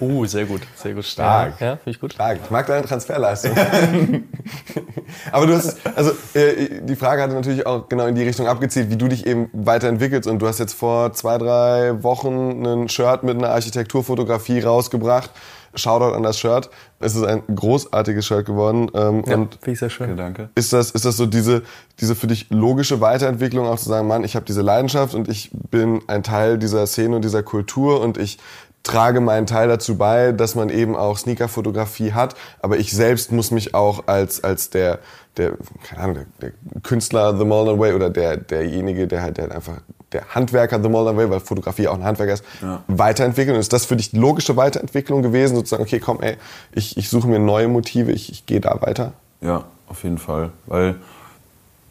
Oh, 0.00 0.24
sehr 0.26 0.46
gut, 0.46 0.62
sehr 0.74 0.94
gut. 0.94 1.04
Stark. 1.04 1.60
Ja, 1.60 1.76
finde 1.76 1.90
ich 1.90 2.00
gut. 2.00 2.14
Stark. 2.14 2.38
Ich 2.42 2.50
mag 2.50 2.66
deine 2.66 2.86
Transferleistung. 2.86 3.52
Aber 5.32 5.46
du 5.46 5.54
hast, 5.54 5.76
also 5.94 6.12
äh, 6.32 6.80
die 6.80 6.96
Frage 6.96 7.22
hatte 7.22 7.34
natürlich 7.34 7.66
auch 7.66 7.90
genau 7.90 8.06
in 8.06 8.14
die 8.14 8.22
Richtung 8.22 8.46
abgezielt, 8.46 8.88
wie 8.90 8.96
du 8.96 9.08
dich 9.08 9.26
eben 9.26 9.50
weiterentwickelst. 9.52 10.26
Und 10.28 10.38
du 10.38 10.48
hast 10.48 10.60
jetzt 10.60 10.72
vor 10.72 11.12
zwei, 11.12 11.36
drei 11.36 12.02
Wochen 12.02 12.64
ein 12.64 12.88
Shirt 12.88 13.22
mit 13.22 13.36
einer 13.36 13.50
Architekturfotografie 13.50 14.60
rausgebracht. 14.60 15.30
Shoutout 15.74 16.14
an 16.14 16.22
das 16.22 16.38
Shirt. 16.38 16.70
Es 17.00 17.16
ist 17.16 17.24
ein 17.24 17.42
großartiges 17.54 18.26
Shirt 18.26 18.46
geworden. 18.46 18.90
Ähm, 18.94 19.24
Ja, 19.26 19.34
und 19.34 19.54
finde 19.54 19.72
ich 19.72 19.78
sehr 19.78 19.90
schön. 19.90 20.16
Danke. 20.16 20.50
ist 20.54 20.72
das, 20.72 20.90
ist 20.90 21.04
das 21.04 21.16
so 21.16 21.26
diese, 21.26 21.62
diese 22.00 22.14
für 22.14 22.26
dich 22.26 22.50
logische 22.50 23.00
Weiterentwicklung, 23.00 23.66
auch 23.66 23.78
zu 23.78 23.88
sagen, 23.88 24.06
Mann, 24.06 24.24
ich 24.24 24.36
habe 24.36 24.44
diese 24.44 24.62
Leidenschaft 24.62 25.14
und 25.14 25.28
ich 25.28 25.50
bin 25.70 26.02
ein 26.06 26.22
Teil 26.22 26.58
dieser 26.58 26.86
Szene 26.86 27.16
und 27.16 27.24
dieser 27.24 27.42
Kultur 27.42 28.00
und 28.00 28.18
ich 28.18 28.38
trage 28.82 29.20
meinen 29.20 29.46
Teil 29.46 29.68
dazu 29.68 29.96
bei, 29.96 30.32
dass 30.32 30.54
man 30.54 30.68
eben 30.68 30.96
auch 30.96 31.16
Sneakerfotografie 31.16 32.12
hat, 32.12 32.34
aber 32.60 32.78
ich 32.78 32.92
selbst 32.92 33.32
muss 33.32 33.50
mich 33.50 33.74
auch 33.74 34.08
als, 34.08 34.42
als 34.42 34.70
der, 34.70 34.98
der, 35.36 35.52
keine 35.84 36.02
Ahnung, 36.02 36.14
der, 36.40 36.50
der 36.72 36.80
Künstler 36.82 37.36
The 37.36 37.44
Molden 37.44 37.78
Way 37.78 37.94
oder 37.94 38.10
der, 38.10 38.36
derjenige, 38.36 39.06
der 39.06 39.22
halt, 39.22 39.36
der 39.36 39.44
halt 39.44 39.54
einfach, 39.54 39.78
der 40.12 40.34
Handwerker 40.34 40.82
The 40.82 40.88
Molden 40.88 41.16
Way, 41.16 41.30
weil 41.30 41.40
Fotografie 41.40 41.88
auch 41.88 41.94
ein 41.94 42.04
Handwerker 42.04 42.34
ist, 42.34 42.44
Ja. 42.60 42.82
weiterentwickeln. 42.88 43.54
Und 43.56 43.60
ist 43.60 43.72
das 43.72 43.84
für 43.86 43.96
dich 43.96 44.12
logische 44.12 44.56
Weiterentwicklung 44.56 45.22
gewesen, 45.22 45.56
sozusagen, 45.56 45.82
okay, 45.82 46.00
komm, 46.00 46.20
ey, 46.20 46.36
ich, 46.72 46.96
ich 46.96 47.08
suche 47.08 47.26
mir 47.28 47.38
neue 47.38 47.68
Motive, 47.68 48.12
ich, 48.12 48.30
ich 48.30 48.46
gehe 48.46 48.60
da 48.60 48.80
weiter? 48.82 49.12
Ja, 49.40 49.64
auf 49.88 50.02
jeden 50.04 50.18
Fall. 50.18 50.50
Weil, 50.66 50.96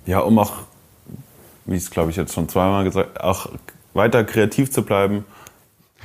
ja, 0.05 0.19
um 0.19 0.39
auch, 0.39 0.53
wie 1.65 1.75
ich 1.75 1.83
es 1.83 1.91
glaube 1.91 2.09
ich 2.11 2.15
jetzt 2.17 2.33
schon 2.33 2.49
zweimal 2.49 2.83
gesagt 2.83 3.21
auch 3.21 3.49
weiter 3.93 4.23
kreativ 4.23 4.71
zu 4.71 4.83
bleiben, 4.83 5.25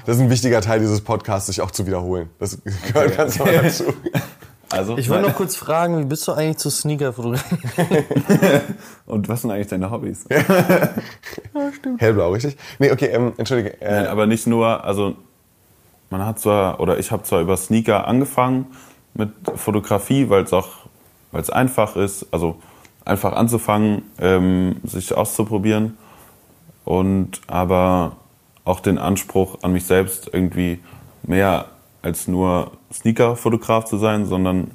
Das 0.05 0.17
ist 0.17 0.23
ein 0.23 0.31
wichtiger 0.31 0.61
Teil 0.61 0.81
dieses 0.81 1.01
Podcasts, 1.01 1.47
sich 1.47 1.61
auch 1.63 1.71
zu 1.71 1.87
wiederholen. 1.87 2.29
Das 2.39 2.59
gehört 2.93 3.17
ganz 3.17 3.39
normal 3.39 3.59
dazu. 3.63 3.85
Also, 4.71 4.99
Ich 4.99 5.09
wollte 5.09 5.29
noch 5.29 5.37
kurz 5.37 5.55
fragen, 5.57 6.01
wie 6.01 6.05
bist 6.05 6.27
du 6.27 6.33
eigentlich 6.33 6.57
zu 6.57 6.71
Sneaker-Fotografie? 6.71 7.57
und 9.07 9.29
was 9.29 9.43
sind 9.43 9.51
eigentlich 9.53 9.69
deine 9.69 9.91
Hobbys? 9.91 10.25
Hellblau, 11.99 12.33
richtig? 12.33 12.57
Nee, 12.79 12.91
okay, 12.91 13.07
ähm, 13.07 13.33
entschuldige. 13.37 13.81
Äh, 13.81 14.03
Nein, 14.03 14.07
aber 14.09 14.27
nicht 14.27 14.47
nur, 14.47 14.85
also 14.85 15.15
man 16.11 16.25
hat 16.25 16.41
zwar, 16.41 16.81
oder 16.81 16.99
ich 16.99 17.11
habe 17.13 17.23
zwar 17.23 17.41
über 17.41 17.57
Sneaker 17.57 18.09
angefangen 18.09 18.67
mit 19.15 19.31
Fotografie, 19.55 20.29
weil 20.31 20.43
es 20.43 20.53
auch, 20.53 20.69
weil 21.33 21.43
es 21.43 21.51
einfach 21.51 21.97
ist, 21.97 22.27
also 22.33 22.61
einfach 23.05 23.33
anzufangen, 23.35 24.03
ähm, 24.19 24.81
sich 24.85 25.15
auszuprobieren 25.15 25.97
und 26.85 27.41
aber 27.47 28.17
auch 28.65 28.81
den 28.81 28.99
Anspruch 28.99 29.59
an 29.63 29.73
mich 29.73 29.85
selbst 29.85 30.31
irgendwie 30.33 30.81
mehr 31.23 31.67
als 32.07 32.29
nur 32.29 32.71
Sneaker-Fotograf 32.93 33.85
zu 33.85 33.99
sein, 33.99 34.27
sondern 34.27 34.71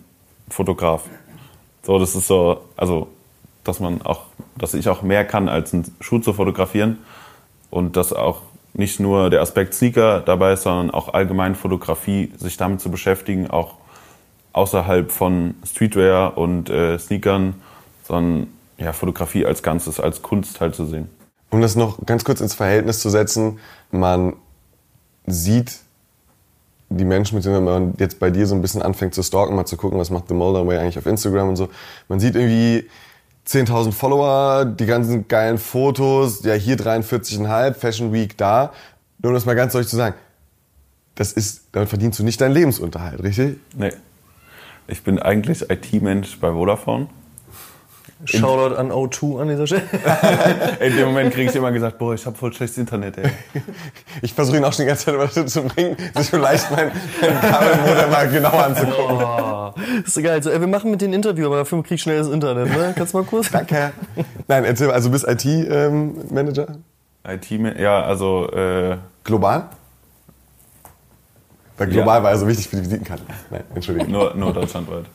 Fotograf. 0.50 1.06
So, 1.82 1.98
das 1.98 2.14
ist 2.14 2.28
so, 2.28 2.66
also, 2.76 3.08
dass 3.64 3.80
man 3.80 4.02
auch, 4.02 4.24
dass 4.58 4.74
ich 4.74 4.90
auch 4.90 5.02
mehr 5.02 5.24
kann, 5.24 5.48
als 5.48 5.74
einen 5.74 5.96
Schuh 6.02 6.20
zu 6.20 6.34
fotografieren 6.34 6.98
und 7.70 7.96
dass 7.96 8.12
auch 8.12 8.42
nicht 8.74 9.00
nur 9.00 9.30
der 9.30 9.42
Aspekt 9.42 9.74
Sneaker 9.74 10.20
dabei 10.20 10.54
ist, 10.54 10.64
sondern 10.64 10.92
auch 10.92 11.14
allgemein 11.14 11.56
Fotografie, 11.56 12.34
sich 12.38 12.58
damit 12.58 12.82
zu 12.82 12.92
beschäftigen, 12.92 13.50
auch 13.50 13.76
außerhalb 14.52 15.10
von 15.10 15.56
Streetwear 15.66 16.38
und 16.38 16.70
äh, 16.70 17.00
Sneakern, 17.00 17.54
sondern 18.04 18.48
ja, 18.78 18.92
Fotografie 18.92 19.46
als 19.46 19.64
Ganzes, 19.64 20.02
als 20.02 20.22
Kunst 20.22 20.60
halt 20.60 20.76
zu 20.76 20.86
sehen. 20.86 21.08
um 21.50 21.62
das 21.62 21.78
noch 21.78 22.06
ganz 22.06 22.26
kurz 22.26 22.42
ins 22.42 22.56
Verhältnis 22.56 23.00
zu 23.00 23.10
setzen, 23.10 23.60
man 23.90 24.34
sieht 25.26 25.80
die 26.98 27.06
Menschen, 27.06 27.36
mit 27.36 27.46
denen 27.46 27.64
man 27.64 27.94
jetzt 27.98 28.20
bei 28.20 28.30
dir 28.30 28.46
so 28.46 28.56
ein 28.56 28.62
bisschen 28.62 28.82
anfängt 28.82 29.14
zu 29.14 29.24
stalken, 29.24 29.56
mal 29.56 29.66
zu 29.66 29.78
gucken, 29.78 30.00
was 30.00 30.10
macht 30.10 30.28
The 30.28 30.34
Mulder 30.34 30.66
Way 30.68 30.78
eigentlich 30.78 30.98
auf 30.98 31.06
Instagram 31.06 31.50
und 31.50 31.56
so. 31.56 31.70
Man 32.08 32.20
sieht 32.20 32.36
irgendwie 32.36 32.90
10.000 33.48 33.92
Follower, 33.92 34.66
die 34.66 34.86
ganzen 34.86 35.28
geilen 35.28 35.58
Fotos, 35.58 36.44
ja 36.44 36.54
hier 36.54 36.78
43,5, 36.78 37.74
Fashion 37.74 38.14
Week 38.14 38.38
da. 38.38 38.72
Nur 39.20 39.32
um 39.32 39.34
das 39.34 39.46
mal 39.46 39.56
ganz 39.56 39.74
deutlich 39.74 39.90
zu 39.90 39.96
sagen, 39.96 40.16
das 41.16 41.32
ist, 41.34 41.66
damit 41.72 41.90
verdienst 41.90 42.20
du 42.20 42.24
nicht 42.24 42.40
deinen 42.42 42.54
Lebensunterhalt, 42.54 43.22
richtig? 43.24 43.58
Nee. 43.76 43.92
Ich 44.88 45.04
bin 45.04 45.20
eigentlich 45.20 45.70
IT-Mensch 45.70 46.40
bei 46.40 46.52
Vodafone. 46.52 47.08
Shoutout 48.26 48.76
an 48.76 48.92
O2 48.92 49.42
an 49.42 49.48
dieser 49.48 49.68
Stelle. 49.68 49.84
In 50.80 50.96
dem 50.96 51.08
Moment 51.08 51.34
kriege 51.34 51.50
ich 51.50 51.56
immer 51.56 51.72
gesagt, 51.72 51.98
boah, 51.98 52.14
ich 52.14 52.26
habe 52.26 52.38
voll 52.38 52.54
schlechtes 52.54 52.78
Internet, 52.78 53.18
ey. 53.18 53.32
Ich 54.22 54.34
versuche 54.34 54.58
ihn 54.58 54.64
auch 54.64 54.74
schon 54.74 54.86
die 54.86 54.90
ganze 54.90 55.06
Zeit 55.06 55.16
dazu 55.16 55.44
zu 55.46 55.64
bringen, 55.64 55.98
sich 56.16 56.30
vielleicht 56.30 56.70
mein, 56.72 56.92
mein 57.22 57.42
Kabelmodem 57.42 58.12
mal 58.12 58.30
genauer 58.30 58.66
anzugucken. 58.66 59.18
Oh, 59.18 59.74
ist 60.06 60.14
so 60.14 60.22
geil. 60.22 60.42
So, 60.44 60.50
ey, 60.50 60.60
wir 60.60 60.68
machen 60.68 60.92
mit 60.92 61.02
den 61.02 61.14
Interview, 61.14 61.48
aber 61.48 61.58
dafür 61.58 61.82
krieg 61.82 61.96
ich 61.96 62.02
schnell 62.02 62.20
das 62.20 62.28
Internet, 62.28 62.70
ne? 62.70 62.94
Kannst 62.96 63.14
du 63.14 63.18
mal 63.18 63.26
kurz? 63.26 63.50
Danke. 63.52 63.92
Nein, 64.48 64.66
erzähl 64.66 64.88
mal, 64.88 64.94
also 64.94 65.10
du 65.10 65.14
bist 65.14 65.28
IT-Manager? 65.28 66.68
IT, 67.28 67.52
ja, 67.80 68.02
also 68.02 68.50
äh, 68.52 68.98
Global? 69.24 69.70
Weil 71.78 71.88
global 71.88 72.22
war 72.22 72.32
ja 72.32 72.38
so 72.38 72.48
wichtig 72.48 72.68
für 72.68 72.76
die 72.76 72.84
Visitenkarte. 72.84 73.24
Nein, 73.50 73.64
Entschuldigung. 73.74 74.12
Nur, 74.12 74.36
nur 74.36 74.54
deutschlandweit. 74.54 75.06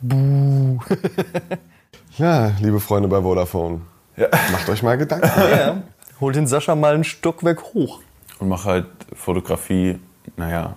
Ja, 2.18 2.52
liebe 2.60 2.78
Freunde 2.80 3.08
bei 3.08 3.20
Vodafone. 3.20 3.80
Ja. 4.16 4.28
Macht 4.52 4.68
euch 4.68 4.82
mal 4.82 4.96
Gedanken. 4.96 5.28
Ja. 5.50 5.82
Holt 6.20 6.36
den 6.36 6.46
Sascha 6.46 6.74
mal 6.76 6.94
ein 6.94 7.02
Stockwerk 7.02 7.62
hoch. 7.74 8.00
Und 8.38 8.48
mache 8.48 8.68
halt 8.68 8.86
Fotografie, 9.14 9.98
naja, 10.36 10.76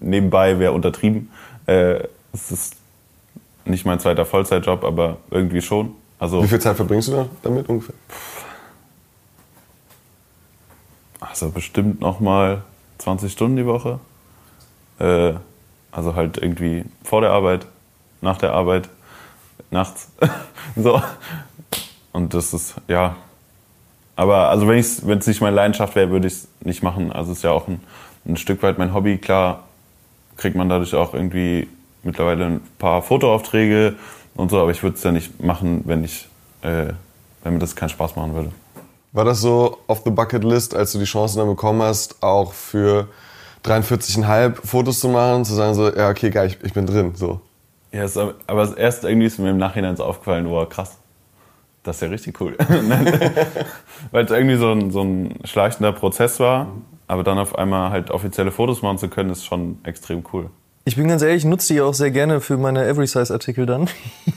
nebenbei 0.00 0.58
wäre 0.58 0.72
untertrieben. 0.72 1.30
Äh, 1.66 2.04
es 2.32 2.50
ist 2.50 2.76
nicht 3.66 3.84
mein 3.84 4.00
zweiter 4.00 4.24
Vollzeitjob, 4.24 4.84
aber 4.84 5.18
irgendwie 5.30 5.60
schon. 5.60 5.94
Also, 6.18 6.42
Wie 6.42 6.48
viel 6.48 6.60
Zeit 6.60 6.76
verbringst 6.76 7.08
du 7.08 7.12
da 7.12 7.26
damit 7.42 7.68
ungefähr? 7.68 7.94
also 11.20 11.50
bestimmt 11.50 12.00
nochmal 12.00 12.62
20 12.98 13.32
Stunden 13.32 13.56
die 13.56 13.66
Woche. 13.66 14.00
Äh, 14.98 15.34
also 15.92 16.14
halt 16.14 16.38
irgendwie 16.38 16.84
vor 17.04 17.20
der 17.20 17.30
Arbeit, 17.30 17.66
nach 18.20 18.38
der 18.38 18.52
Arbeit, 18.52 18.88
nachts. 19.70 20.08
so. 20.76 21.02
Und 22.12 22.34
das 22.34 22.52
ist, 22.52 22.74
ja. 22.88 23.16
Aber 24.16 24.48
also 24.50 24.68
wenn 24.68 24.78
es 24.78 25.26
nicht 25.26 25.40
meine 25.40 25.56
Leidenschaft 25.56 25.94
wäre, 25.94 26.10
würde 26.10 26.26
ich 26.26 26.34
es 26.34 26.48
nicht 26.60 26.82
machen. 26.82 27.12
Also 27.12 27.32
es 27.32 27.38
ist 27.38 27.44
ja 27.44 27.52
auch 27.52 27.68
ein, 27.68 27.80
ein 28.26 28.36
Stück 28.36 28.62
weit 28.62 28.78
mein 28.78 28.92
Hobby. 28.92 29.18
Klar 29.18 29.64
kriegt 30.36 30.56
man 30.56 30.68
dadurch 30.68 30.94
auch 30.94 31.14
irgendwie 31.14 31.68
mittlerweile 32.02 32.46
ein 32.46 32.60
paar 32.78 33.02
Fotoaufträge 33.02 33.96
und 34.34 34.50
so, 34.50 34.60
aber 34.60 34.70
ich 34.70 34.82
würde 34.82 34.96
es 34.96 35.02
ja 35.02 35.12
nicht 35.12 35.42
machen, 35.42 35.82
wenn 35.84 36.04
ich, 36.04 36.28
äh, 36.62 36.92
wenn 37.42 37.54
mir 37.54 37.58
das 37.58 37.76
keinen 37.76 37.90
Spaß 37.90 38.16
machen 38.16 38.34
würde. 38.34 38.50
War 39.12 39.24
das 39.24 39.40
so 39.40 39.78
auf 39.86 40.02
the 40.04 40.10
bucket 40.10 40.44
list, 40.44 40.74
als 40.74 40.92
du 40.92 40.98
die 40.98 41.04
Chance 41.04 41.38
dann 41.38 41.48
bekommen 41.48 41.82
hast, 41.82 42.22
auch 42.22 42.52
für 42.52 43.08
43,5 43.64 44.66
Fotos 44.66 45.00
zu 45.00 45.08
machen, 45.08 45.44
zu 45.44 45.54
sagen 45.54 45.74
so, 45.74 45.92
ja 45.92 46.08
okay, 46.08 46.30
geil, 46.30 46.46
ich, 46.48 46.58
ich 46.62 46.72
bin 46.72 46.86
drin, 46.86 47.12
so. 47.14 47.40
Ja, 47.92 48.04
es, 48.04 48.16
aber 48.16 48.78
erst 48.78 49.04
irgendwie 49.04 49.26
ist 49.26 49.38
mir 49.38 49.50
im 49.50 49.58
Nachhinein 49.58 49.96
so 49.96 50.04
aufgefallen, 50.04 50.46
oh 50.46 50.64
krass, 50.66 50.98
das 51.82 51.96
ist 51.96 52.02
ja 52.02 52.08
richtig 52.08 52.40
cool. 52.40 52.56
Weil 54.12 54.24
es 54.24 54.30
irgendwie 54.30 54.56
so 54.56 54.70
ein, 54.72 54.90
so 54.90 55.02
ein 55.02 55.34
schleichender 55.44 55.92
Prozess 55.92 56.38
war, 56.38 56.68
aber 57.08 57.24
dann 57.24 57.38
auf 57.38 57.56
einmal 57.58 57.90
halt 57.90 58.10
offizielle 58.10 58.52
Fotos 58.52 58.82
machen 58.82 58.98
zu 58.98 59.08
können, 59.08 59.30
ist 59.30 59.44
schon 59.44 59.78
extrem 59.84 60.24
cool. 60.32 60.50
Ich 60.90 60.96
bin 60.96 61.06
ganz 61.06 61.22
ehrlich, 61.22 61.44
ich 61.44 61.44
nutze 61.44 61.72
die 61.72 61.80
auch 61.80 61.94
sehr 61.94 62.10
gerne 62.10 62.40
für 62.40 62.56
meine 62.56 62.84
Every-Size-Artikel 62.84 63.64
dann. 63.64 63.88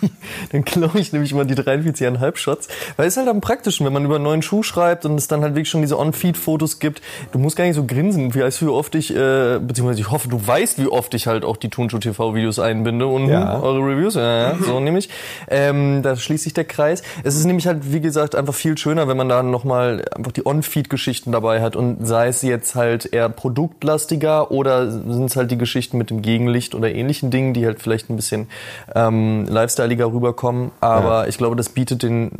dann 0.51 0.64
klaue 0.64 0.99
ich 0.99 1.12
nämlich 1.12 1.32
immer 1.32 1.45
die 1.45 1.56
43,5 1.56 2.38
Shots. 2.38 2.68
Weil 2.95 3.08
es 3.08 3.14
ist 3.14 3.18
halt 3.18 3.28
am 3.28 3.41
praktischen, 3.41 3.88
wenn 3.88 3.93
man 3.93 4.06
über 4.06 4.18
einen 4.18 4.24
neuen 4.24 4.43
Schuh 4.43 4.62
schreibt 4.62 5.04
und 5.06 5.16
es 5.16 5.28
dann 5.28 5.41
halt 5.41 5.56
wirklich 5.56 5.70
schon 5.72 5.82
diese 5.82 5.97
On-Feed-Fotos 5.97 6.78
gibt. 6.78 7.01
Du 7.32 7.39
musst 7.39 7.56
gar 7.56 7.64
nicht 7.64 7.74
so 7.74 7.88
grinsen, 7.88 8.36
wie 8.36 8.41
weißt 8.41 8.62
wie 8.62 8.68
oft 8.68 8.93
ich, 8.93 9.10
äh, 9.10 9.58
beziehungsweise 9.66 10.01
ich 10.01 10.12
hoffe, 10.12 10.30
du 10.30 10.45
weißt, 10.45 10.78
wie 10.78 10.86
oft 10.86 11.16
ich 11.16 11.26
halt 11.26 11.43
auch 11.43 11.58
die 11.58 11.72
Tonschuh-TV-Videos 11.72 12.60
einbinde 12.60 13.08
und 13.08 13.30
Ja. 13.30 13.60
eure 13.60 13.80
Reviews, 13.80 14.14
ja, 14.14 14.51
ja 14.51 14.58
so 14.64 14.80
nämlich. 14.80 15.10
Ähm, 15.49 16.04
da 16.04 16.16
schließt 16.16 16.43
sich 16.43 16.54
der 16.54 16.66
Kreis. 16.66 17.01
Es 17.24 17.36
ist 17.36 17.45
nämlich 17.45 17.66
halt, 17.66 17.91
wie 17.91 17.99
gesagt, 17.99 18.36
einfach 18.36 18.54
viel 18.54 18.78
schöner, 18.78 19.08
wenn 19.08 19.18
man 19.18 19.28
da 19.28 19.41
nochmal 19.41 20.06
einfach 20.16 20.32
die 20.32 20.45
On-Feed-Geschichten 20.45 21.32
dabei 21.32 21.64
hat 21.64 21.76
und 21.76 22.06
sei 22.06 22.28
es 22.28 22.43
jetzt 22.43 22.76
halt 22.76 23.12
eher 23.12 23.30
produktlastiger 23.30 24.51
oder 24.51 24.91
sind 24.91 25.26
es 25.26 25.36
halt 25.36 25.49
die 25.49 25.58
Geschichten 25.58 25.97
mit 25.97 26.12
dem 26.12 26.22
Gegenlicht 26.44 26.76
oder 26.76 26.94
ähnlichen 26.94 27.32
Dingen, 27.32 27.54
die 27.54 27.66
halt 27.66 27.82
vielleicht 27.82 28.10
ein 28.10 28.18
bisschen 28.18 28.48
ähm, 28.94 29.46
lifestyleiger 29.48 30.12
rüberkommen. 30.12 30.72
Aber 30.82 31.28
ich 31.30 31.38
glaube, 31.38 31.56
das 31.56 31.70
bietet 31.70 32.04
den 32.04 32.32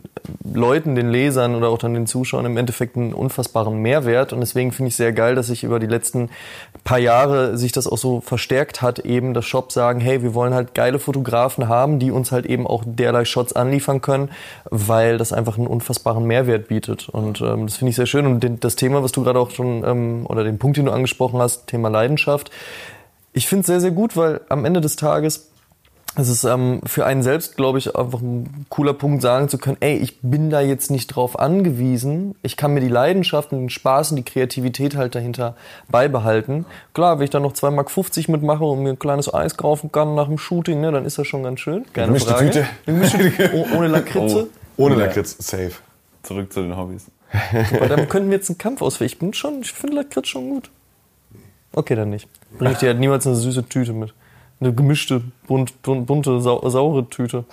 Leuten, 0.44 0.96
den 0.96 1.10
Lesern 1.10 1.56
oder 1.56 1.70
auch 1.70 1.78
dann 1.78 1.94
den 1.94 2.06
Zuschauern 2.06 2.46
im 2.46 2.58
Endeffekt 2.58 2.98
einen 2.98 3.14
unfassbaren 3.14 3.78
Mehrwert. 3.82 4.34
Und 4.34 4.42
deswegen 4.42 4.74
finde 4.74 4.90
ich 4.90 4.98
sehr 4.98 5.14
geil, 5.14 5.36
dass 5.36 5.48
sich 5.48 5.64
über 5.64 5.80
die 5.80 5.88
letzten 5.88 6.30
paar 6.84 6.98
Jahre 6.98 7.58
sich 7.58 7.72
das 7.72 7.88
auch 7.88 7.98
so 7.98 8.20
verstärkt 8.20 8.82
hat, 8.82 9.00
eben 9.00 9.34
dass 9.34 9.46
Shops 9.46 9.74
sagen, 9.74 10.02
hey, 10.02 10.22
wir 10.22 10.34
wollen 10.34 10.54
halt 10.54 10.74
geile 10.74 11.00
Fotografen 11.00 11.70
haben, 11.70 12.00
die 12.00 12.12
uns 12.12 12.32
halt 12.32 12.46
eben 12.46 12.68
auch 12.68 12.84
derlei 12.86 13.24
Shots 13.24 13.54
anliefern 13.54 14.02
können, 14.02 14.30
weil 14.70 15.18
das 15.18 15.32
einfach 15.32 15.58
einen 15.58 15.68
unfassbaren 15.68 16.26
Mehrwert 16.26 16.68
bietet. 16.68 17.08
Und 17.08 17.40
ähm, 17.40 17.68
das 17.68 17.78
finde 17.78 17.92
ich 17.92 17.96
sehr 17.96 18.06
schön. 18.06 18.26
Und 18.26 18.64
das 18.64 18.76
Thema, 18.76 19.02
was 19.02 19.14
du 19.14 19.24
gerade 19.24 19.40
auch 19.40 19.52
schon, 19.52 19.84
ähm, 19.86 20.26
oder 20.28 20.44
den 20.44 20.60
Punkt, 20.60 20.78
den 20.78 20.86
du 20.86 20.92
angesprochen 20.92 21.40
hast, 21.40 21.68
Thema 21.68 21.90
Leidenschaft, 21.90 22.52
ich 23.34 23.48
finde 23.48 23.62
es 23.62 23.68
sehr, 23.68 23.82
sehr 23.82 23.92
gut, 23.92 24.16
weil 24.16 24.42
am 24.50 24.66
Ende 24.66 24.82
des 24.82 24.96
Tages 24.96 25.50
es 26.16 26.30
ist 26.30 26.44
ähm, 26.44 26.82
für 26.86 27.08
einen 27.08 27.24
selbst, 27.24 27.58
glaube 27.58 27.80
ich, 27.80 27.96
einfach 27.96 28.22
ein 28.22 28.66
cooler 28.70 28.94
Punkt, 28.94 29.24
sagen 29.24 29.50
zu 29.50 29.58
können, 29.58 29.78
ey, 29.80 29.98
ich 29.98 30.20
bin 30.22 30.52
da 30.52 30.62
jetzt 30.62 30.92
nicht 30.92 31.08
drauf 31.08 31.40
angewiesen. 31.40 32.36
Ich 32.44 32.56
kann 32.56 32.74
mir 32.76 32.82
die 32.82 32.88
Leidenschaft 32.88 33.52
und 33.52 33.62
den 33.62 33.70
Spaß 33.72 34.12
und 34.12 34.18
die 34.18 34.24
Kreativität 34.24 34.96
halt 34.96 35.16
dahinter 35.16 35.56
beibehalten. 35.90 36.66
Klar, 36.94 37.18
wenn 37.18 37.24
ich 37.24 37.32
da 37.32 37.40
noch 37.40 37.54
2,50 37.54 37.72
Mark 37.72 38.30
mitmache 38.30 38.64
und 38.64 38.84
mir 38.84 38.92
ein 38.92 39.00
kleines 39.00 39.34
Eis 39.34 39.58
kaufen 39.58 39.92
kann 39.92 40.14
nach 40.14 40.28
dem 40.28 40.38
Shooting, 40.38 40.82
ne, 40.82 40.92
dann 40.92 41.06
ist 41.06 41.18
das 41.18 41.26
schon 41.26 41.42
ganz 41.42 41.62
schön. 41.62 41.84
Keine 41.94 42.08
Gemischte 42.08 42.32
Frage. 42.32 42.52
Tüte. 42.52 42.68
Gemischte. 42.86 43.50
Oh, 43.54 43.78
ohne 43.78 43.88
Lakritze. 43.88 44.48
Ohne 44.78 44.96
Ja. 44.96 45.06
Lakritz, 45.06 45.36
safe. 45.40 45.74
Zurück 46.22 46.54
zu 46.54 46.62
den 46.62 46.78
Hobbys. 46.78 47.08
Weil 47.52 47.90
dann 47.90 48.08
könnten 48.08 48.30
wir 48.30 48.38
jetzt 48.38 48.50
einen 48.50 48.60
Kampf 48.60 48.82
ausführen. 48.84 49.08
Ich 49.08 49.18
bin 49.18 49.34
schon, 49.34 49.62
ich 49.62 49.74
finde 49.74 49.96
Lakritz 49.96 50.28
schon 50.28 50.50
gut. 50.50 50.70
Okay, 51.74 51.96
dann 51.96 52.10
nicht. 52.10 52.28
Bring 52.58 52.72
ich 52.72 52.78
dir 52.78 52.90
halt 52.90 53.00
niemals 53.00 53.26
eine 53.28 53.36
süße 53.36 53.68
Tüte 53.68 53.94
mit. 53.94 54.14
Eine 54.60 54.74
gemischte, 54.74 55.22
bunt, 55.48 55.82
bunt, 55.82 56.06
bunte, 56.06 56.40
sau, 56.40 56.68
saure 56.70 57.10
Tüte. 57.10 57.44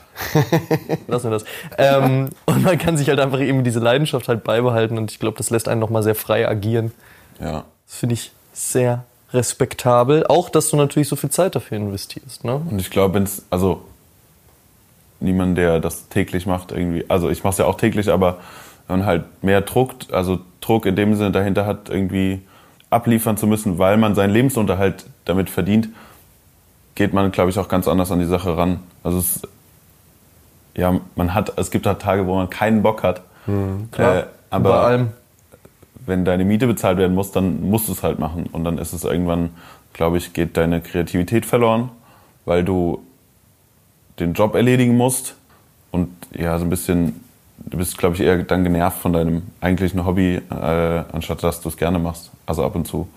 Lassen 1.08 1.30
wir 1.30 1.30
das. 1.30 1.44
Ähm, 1.76 2.28
und 2.46 2.62
man 2.62 2.78
kann 2.78 2.96
sich 2.96 3.08
halt 3.08 3.18
einfach 3.18 3.40
eben 3.40 3.64
diese 3.64 3.80
Leidenschaft 3.80 4.28
halt 4.28 4.44
beibehalten 4.44 4.98
und 4.98 5.10
ich 5.10 5.18
glaube, 5.18 5.38
das 5.38 5.50
lässt 5.50 5.68
einen 5.68 5.80
nochmal 5.80 6.02
sehr 6.02 6.14
frei 6.14 6.46
agieren. 6.46 6.92
Ja. 7.40 7.64
Das 7.86 7.96
finde 7.96 8.14
ich 8.14 8.32
sehr 8.52 9.04
respektabel. 9.32 10.26
Auch, 10.26 10.50
dass 10.50 10.70
du 10.70 10.76
natürlich 10.76 11.08
so 11.08 11.16
viel 11.16 11.30
Zeit 11.30 11.54
dafür 11.54 11.78
investierst. 11.78 12.44
Ne? 12.44 12.54
Und 12.54 12.80
ich 12.80 12.90
glaube, 12.90 13.14
wenn 13.14 13.22
es, 13.24 13.44
also 13.50 13.82
niemand, 15.20 15.56
der 15.58 15.80
das 15.80 16.08
täglich 16.08 16.46
macht, 16.46 16.72
irgendwie, 16.72 17.04
also 17.08 17.30
ich 17.30 17.42
mache 17.42 17.52
es 17.52 17.58
ja 17.58 17.64
auch 17.64 17.76
täglich, 17.76 18.10
aber 18.10 18.38
wenn 18.86 18.98
man 18.98 19.06
halt 19.06 19.42
mehr 19.42 19.62
druckt, 19.62 20.12
also 20.12 20.40
Druck 20.60 20.86
in 20.86 20.96
dem 20.96 21.14
Sinne 21.14 21.30
dahinter 21.30 21.66
hat, 21.66 21.88
irgendwie 21.88 22.42
abliefern 22.90 23.36
zu 23.36 23.46
müssen, 23.46 23.78
weil 23.78 23.96
man 23.96 24.14
seinen 24.14 24.32
Lebensunterhalt 24.32 25.06
damit 25.24 25.48
verdient, 25.48 25.88
geht 26.94 27.12
man, 27.14 27.30
glaube 27.32 27.50
ich, 27.50 27.58
auch 27.58 27.68
ganz 27.68 27.88
anders 27.88 28.10
an 28.12 28.18
die 28.18 28.26
Sache 28.26 28.56
ran. 28.56 28.80
Also 29.04 29.18
es, 29.18 29.42
ja, 30.76 31.00
man 31.14 31.34
hat, 31.34 31.56
es 31.56 31.70
gibt 31.70 31.86
halt 31.86 32.00
Tage, 32.02 32.26
wo 32.26 32.34
man 32.34 32.50
keinen 32.50 32.82
Bock 32.82 33.02
hat. 33.02 33.22
Klar. 33.92 34.18
Äh, 34.18 34.24
aber 34.50 34.70
Bei 34.70 34.80
allem. 34.80 35.08
wenn 36.06 36.24
deine 36.24 36.44
Miete 36.44 36.66
bezahlt 36.66 36.98
werden 36.98 37.14
muss, 37.14 37.30
dann 37.30 37.68
musst 37.70 37.88
du 37.88 37.92
es 37.92 38.02
halt 38.02 38.18
machen. 38.18 38.46
Und 38.52 38.64
dann 38.64 38.78
ist 38.78 38.92
es 38.92 39.04
irgendwann, 39.04 39.50
glaube 39.92 40.18
ich, 40.18 40.32
geht 40.32 40.56
deine 40.56 40.80
Kreativität 40.80 41.46
verloren, 41.46 41.90
weil 42.44 42.64
du 42.64 43.00
den 44.18 44.34
Job 44.34 44.54
erledigen 44.54 44.96
musst. 44.96 45.36
Und 45.92 46.10
ja, 46.36 46.58
so 46.58 46.64
ein 46.64 46.70
bisschen, 46.70 47.24
du 47.66 47.78
bist, 47.78 47.98
glaube 47.98 48.14
ich, 48.16 48.22
eher 48.22 48.42
dann 48.42 48.64
genervt 48.64 48.98
von 48.98 49.12
deinem 49.12 49.42
eigentlichen 49.60 50.04
Hobby, 50.04 50.40
äh, 50.50 51.04
anstatt 51.12 51.42
dass 51.42 51.60
du 51.60 51.68
es 51.68 51.76
gerne 51.76 51.98
machst. 51.98 52.30
Also 52.46 52.64
ab 52.64 52.74
und 52.74 52.86
zu. 52.86 53.08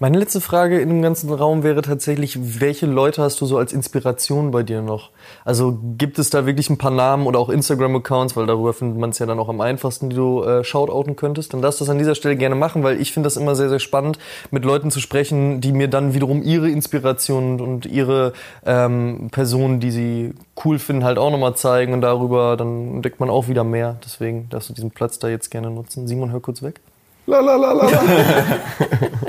Meine 0.00 0.18
letzte 0.18 0.40
Frage 0.40 0.80
in 0.80 0.88
dem 0.88 1.02
ganzen 1.02 1.32
Raum 1.32 1.62
wäre 1.62 1.82
tatsächlich, 1.82 2.60
welche 2.60 2.86
Leute 2.86 3.22
hast 3.22 3.40
du 3.40 3.46
so 3.46 3.56
als 3.56 3.72
Inspiration 3.72 4.50
bei 4.50 4.62
dir 4.62 4.82
noch? 4.82 5.10
Also 5.44 5.78
gibt 5.96 6.18
es 6.18 6.30
da 6.30 6.44
wirklich 6.46 6.70
ein 6.70 6.78
paar 6.78 6.90
Namen 6.90 7.26
oder 7.26 7.38
auch 7.38 7.50
Instagram-Accounts, 7.50 8.36
weil 8.36 8.46
darüber 8.46 8.72
findet 8.72 8.98
man 8.98 9.10
es 9.10 9.18
ja 9.20 9.26
dann 9.26 9.38
auch 9.38 9.48
am 9.48 9.60
einfachsten, 9.60 10.10
die 10.10 10.16
du 10.16 10.42
äh, 10.42 10.64
shoutouten 10.64 11.14
könntest? 11.16 11.52
Dann 11.52 11.62
darfst 11.62 11.80
du 11.80 11.84
das 11.84 11.90
an 11.90 11.98
dieser 11.98 12.14
Stelle 12.14 12.36
gerne 12.36 12.56
machen, 12.56 12.82
weil 12.82 13.00
ich 13.00 13.12
finde 13.12 13.26
das 13.26 13.36
immer 13.36 13.54
sehr, 13.54 13.68
sehr 13.68 13.78
spannend, 13.78 14.18
mit 14.50 14.64
Leuten 14.64 14.90
zu 14.90 14.98
sprechen, 14.98 15.60
die 15.60 15.72
mir 15.72 15.88
dann 15.88 16.14
wiederum 16.14 16.42
ihre 16.42 16.68
Inspiration 16.68 17.60
und 17.60 17.86
ihre 17.86 18.32
ähm, 18.66 19.28
Personen, 19.30 19.78
die 19.78 19.92
sie 19.92 20.34
cool 20.64 20.78
finden, 20.78 21.04
halt 21.04 21.18
auch 21.18 21.30
nochmal 21.30 21.54
zeigen 21.54 21.92
und 21.92 22.00
darüber 22.00 22.56
dann 22.56 22.96
entdeckt 22.96 23.20
man 23.20 23.30
auch 23.30 23.48
wieder 23.48 23.64
mehr. 23.64 23.96
Deswegen 24.04 24.48
darfst 24.50 24.68
du 24.68 24.74
diesen 24.74 24.90
Platz 24.90 25.18
da 25.18 25.28
jetzt 25.28 25.50
gerne 25.50 25.70
nutzen. 25.70 26.08
Simon, 26.08 26.32
hör 26.32 26.40
kurz 26.40 26.62
weg. 26.62 26.80
La 27.26 27.40
la 27.40 27.54
la 27.54 27.72
la. 27.72 27.84
la. 27.90 28.00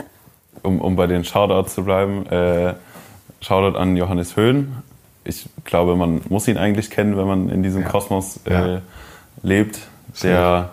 Um, 0.64 0.80
um 0.80 0.96
bei 0.96 1.08
den 1.08 1.24
Shoutouts 1.24 1.74
zu 1.76 1.84
bleiben, 1.84 2.26
äh, 2.28 2.74
Shoutout 3.42 3.78
an 3.78 3.98
Johannes 3.98 4.36
Höhn. 4.36 4.76
Ich 5.24 5.50
glaube, 5.64 5.96
man 5.96 6.22
muss 6.30 6.48
ihn 6.48 6.58
eigentlich 6.58 6.90
kennen, 6.92 7.18
wenn 7.18 7.26
man 7.28 7.50
in 7.50 7.64
diesem 7.64 7.84
Kosmos 7.86 8.40
äh, 8.46 8.54
Ja. 8.76 8.82
lebt. 9.44 9.80
Der 10.24 10.70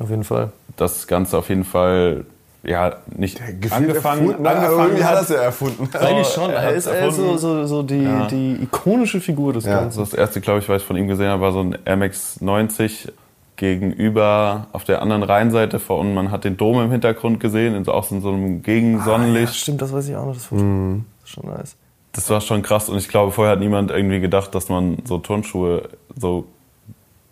Auf 0.00 0.10
jeden 0.10 0.24
Fall. 0.24 0.50
das 0.76 1.06
Ganze 1.06 1.38
auf 1.38 1.48
jeden 1.48 1.64
Fall 1.64 2.24
ja 2.64 2.96
nicht 3.14 3.40
angefangen, 3.40 3.90
erfunden, 3.90 4.46
aber 4.46 4.56
angefangen 4.56 4.80
irgendwie 4.88 5.04
hat 5.04 5.12
er 5.12 5.16
hat. 5.18 5.22
es 5.24 5.28
ja 5.28 5.36
erfunden. 5.36 5.88
Eigentlich 5.96 6.26
schon. 6.28 6.50
er 6.50 6.62
Er 6.64 6.70
ist 6.74 6.86
er 6.86 7.10
so, 7.12 7.36
so, 7.36 7.64
so 7.66 7.82
die, 7.84 8.02
Ja. 8.02 8.26
die 8.26 8.54
ikonische 8.62 9.20
Figur 9.20 9.52
des 9.52 9.66
Ja. 9.66 9.80
Ganzen. 9.80 10.00
Das 10.00 10.14
erste, 10.14 10.40
glaube 10.40 10.58
ich, 10.60 10.68
was 10.68 10.82
ich 10.82 10.86
von 10.86 10.96
ihm 10.96 11.06
gesehen 11.06 11.28
habe, 11.28 11.42
war 11.42 11.52
so 11.52 11.60
ein 11.60 11.76
MX 11.84 12.40
90 12.40 13.12
gegenüber 13.56 14.66
auf 14.72 14.84
der 14.84 15.02
anderen 15.02 15.22
Rheinseite 15.22 15.78
vor 15.78 15.98
und 15.98 16.14
man 16.14 16.30
hat 16.30 16.44
den 16.44 16.56
Dom 16.56 16.80
im 16.82 16.90
Hintergrund 16.90 17.40
gesehen, 17.40 17.88
auch 17.88 18.10
in 18.10 18.20
so 18.20 18.28
einem 18.30 18.62
Gegensonnenlicht. 18.62 19.54
Stimmt, 19.54 19.82
das 19.82 19.92
weiß 19.92 20.08
ich 20.08 20.16
auch 20.16 20.26
noch. 20.26 20.34
Das 20.34 20.46
Foto. 20.46 20.62
Mhm. 20.62 21.04
Das 21.20 21.30
ist 21.30 21.34
schon 21.34 21.50
nice. 21.50 21.76
Das 22.12 22.30
war 22.30 22.40
schon 22.40 22.62
krass 22.62 22.88
und 22.88 22.96
ich 22.98 23.08
glaube, 23.08 23.32
vorher 23.32 23.52
hat 23.52 23.60
niemand 23.60 23.90
irgendwie 23.90 24.20
gedacht, 24.20 24.54
dass 24.54 24.68
man 24.68 24.98
so 25.04 25.18
Turnschuhe 25.18 25.88
so 26.16 26.46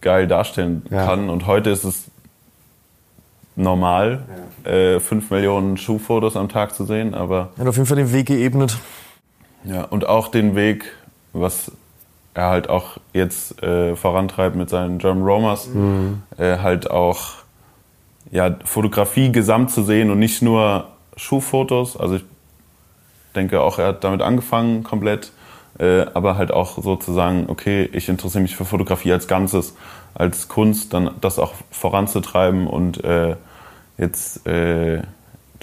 geil 0.00 0.26
darstellen 0.26 0.82
Ja. 0.90 1.06
kann 1.06 1.30
und 1.30 1.46
heute 1.46 1.70
ist 1.70 1.84
es 1.84 2.04
normal, 3.56 4.24
äh, 4.64 4.98
5 5.00 5.30
Millionen 5.30 5.76
Schuhfotos 5.76 6.36
am 6.36 6.48
Tag 6.48 6.74
zu 6.74 6.84
sehen, 6.84 7.14
aber 7.14 7.50
Er 7.56 7.60
hat 7.62 7.68
auf 7.68 7.76
jeden 7.76 7.86
Fall 7.86 7.96
den 7.96 8.12
Weg 8.12 8.26
geebnet. 8.26 8.78
ja, 9.64 9.84
und 9.84 10.06
auch 10.06 10.28
den 10.28 10.54
Weg, 10.56 10.92
was 11.32 11.70
er 12.35 12.51
halt 12.51 12.68
auch 12.68 12.99
jetzt 13.12 13.62
äh, 13.62 13.95
vorantreibt 13.97 14.57
mit 14.57 14.68
seinen 14.68 14.99
German 14.99 15.24
Romers, 15.24 15.68
äh, 16.37 16.59
halt 16.59 16.91
auch 16.91 17.45
ja, 18.30 18.57
Fotografie 18.64 19.30
gesamt 19.30 19.70
zu 19.70 19.82
sehen 19.85 20.11
und 20.11 20.18
nicht 20.18 20.43
nur 20.43 20.89
Schuhfotos. 21.16 21.97
Also 21.97 22.16
ich 22.16 22.24
denke 23.37 23.61
auch, 23.61 23.78
er 23.78 23.89
hat 23.89 24.05
damit 24.05 24.22
angefangen 24.22 24.82
komplett, 24.82 25.32
äh, 25.78 26.07
aber 26.14 26.37
halt 26.37 26.51
auch 26.51 26.82
so 26.82 26.97
zu 26.97 27.12
sagen, 27.12 27.45
okay, 27.49 27.89
ich 27.93 28.09
interessiere 28.09 28.43
mich 28.43 28.57
für 28.57 28.64
Fotografie 28.64 29.12
als 29.12 29.28
Ganzes, 29.28 29.76
als 30.14 30.49
Kunst, 30.49 30.93
dann 30.93 31.11
das 31.20 31.39
auch 31.39 31.55
voranzutreiben 31.70 32.66
und 32.66 33.03
äh, 33.05 33.37
jetzt 33.97 34.47
äh, 34.47 35.03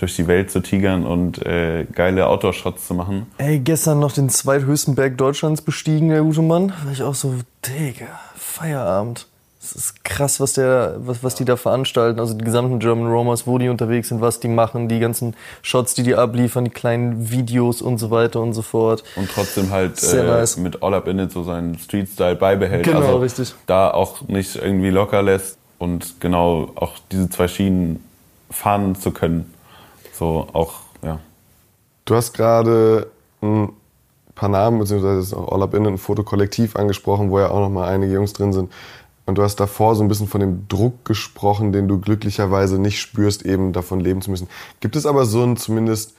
durch 0.01 0.15
die 0.15 0.27
Welt 0.27 0.51
zu 0.51 0.61
tigern 0.61 1.05
und 1.05 1.45
äh, 1.45 1.85
geile 1.85 2.27
Outdoor-Shots 2.27 2.87
zu 2.87 2.93
machen. 2.95 3.27
Ey, 3.37 3.59
gestern 3.59 3.99
noch 3.99 4.11
den 4.11 4.29
zweithöchsten 4.29 4.95
Berg 4.95 5.17
Deutschlands 5.17 5.61
bestiegen, 5.61 6.09
der 6.09 6.21
gute 6.21 6.41
Mann. 6.41 6.73
War 6.83 6.91
ich 6.91 7.03
auch 7.03 7.15
so, 7.15 7.35
Digga, 7.65 8.07
Feierabend. 8.35 9.27
Es 9.63 9.73
ist 9.73 10.03
krass, 10.03 10.39
was, 10.39 10.53
der, 10.53 10.95
was, 10.97 11.23
was 11.23 11.35
die 11.35 11.45
da 11.45 11.55
veranstalten. 11.55 12.19
Also 12.19 12.33
die 12.33 12.43
gesamten 12.43 12.79
German 12.79 13.11
Romers, 13.11 13.45
wo 13.45 13.59
die 13.59 13.69
unterwegs 13.69 14.09
sind, 14.09 14.19
was 14.19 14.39
die 14.39 14.47
machen, 14.47 14.89
die 14.89 14.99
ganzen 14.99 15.35
Shots, 15.61 15.93
die 15.93 16.01
die 16.01 16.15
abliefern, 16.15 16.65
die 16.65 16.71
kleinen 16.71 17.29
Videos 17.29 17.83
und 17.83 17.99
so 17.99 18.09
weiter 18.09 18.41
und 18.41 18.53
so 18.53 18.63
fort. 18.63 19.03
und 19.15 19.29
trotzdem 19.29 19.69
halt 19.69 20.01
äh, 20.01 20.23
nice. 20.23 20.57
mit 20.57 20.81
All 20.81 20.95
Up 20.95 21.07
In 21.07 21.19
It 21.19 21.31
so 21.31 21.43
seinen 21.43 21.77
Street-Style 21.77 22.37
beibehält. 22.37 22.85
Genau, 22.85 23.01
also 23.01 23.17
richtig. 23.17 23.53
Da 23.67 23.91
auch 23.91 24.27
nicht 24.27 24.55
irgendwie 24.55 24.89
locker 24.89 25.21
lässt 25.21 25.59
und 25.77 26.19
genau 26.19 26.71
auch 26.73 26.93
diese 27.11 27.29
zwei 27.29 27.47
Schienen 27.47 28.03
fahren 28.49 28.95
zu 28.95 29.11
können. 29.11 29.53
So 30.21 30.47
auch, 30.53 30.73
ja. 31.01 31.19
Du 32.05 32.13
hast 32.13 32.33
gerade 32.33 33.09
ein 33.41 33.69
paar 34.35 34.49
Namen, 34.49 34.77
beziehungsweise 34.77 35.35
auch 35.35 35.51
All 35.51 35.63
Up 35.63 35.73
In, 35.73 35.87
ein 35.87 35.97
Fotokollektiv 35.97 36.75
angesprochen, 36.75 37.31
wo 37.31 37.39
ja 37.39 37.49
auch 37.49 37.59
noch 37.59 37.71
mal 37.71 37.87
einige 37.87 38.13
Jungs 38.13 38.33
drin 38.33 38.53
sind. 38.53 38.71
Und 39.25 39.39
du 39.39 39.41
hast 39.41 39.55
davor 39.55 39.95
so 39.95 40.03
ein 40.03 40.07
bisschen 40.07 40.27
von 40.27 40.39
dem 40.39 40.67
Druck 40.67 41.05
gesprochen, 41.05 41.71
den 41.71 41.87
du 41.87 41.99
glücklicherweise 41.99 42.77
nicht 42.77 42.99
spürst, 42.99 43.43
eben 43.47 43.73
davon 43.73 43.99
leben 43.99 44.21
zu 44.21 44.29
müssen. 44.29 44.47
Gibt 44.79 44.95
es 44.95 45.07
aber 45.07 45.25
so 45.25 45.41
einen 45.41 45.57
zumindest 45.57 46.13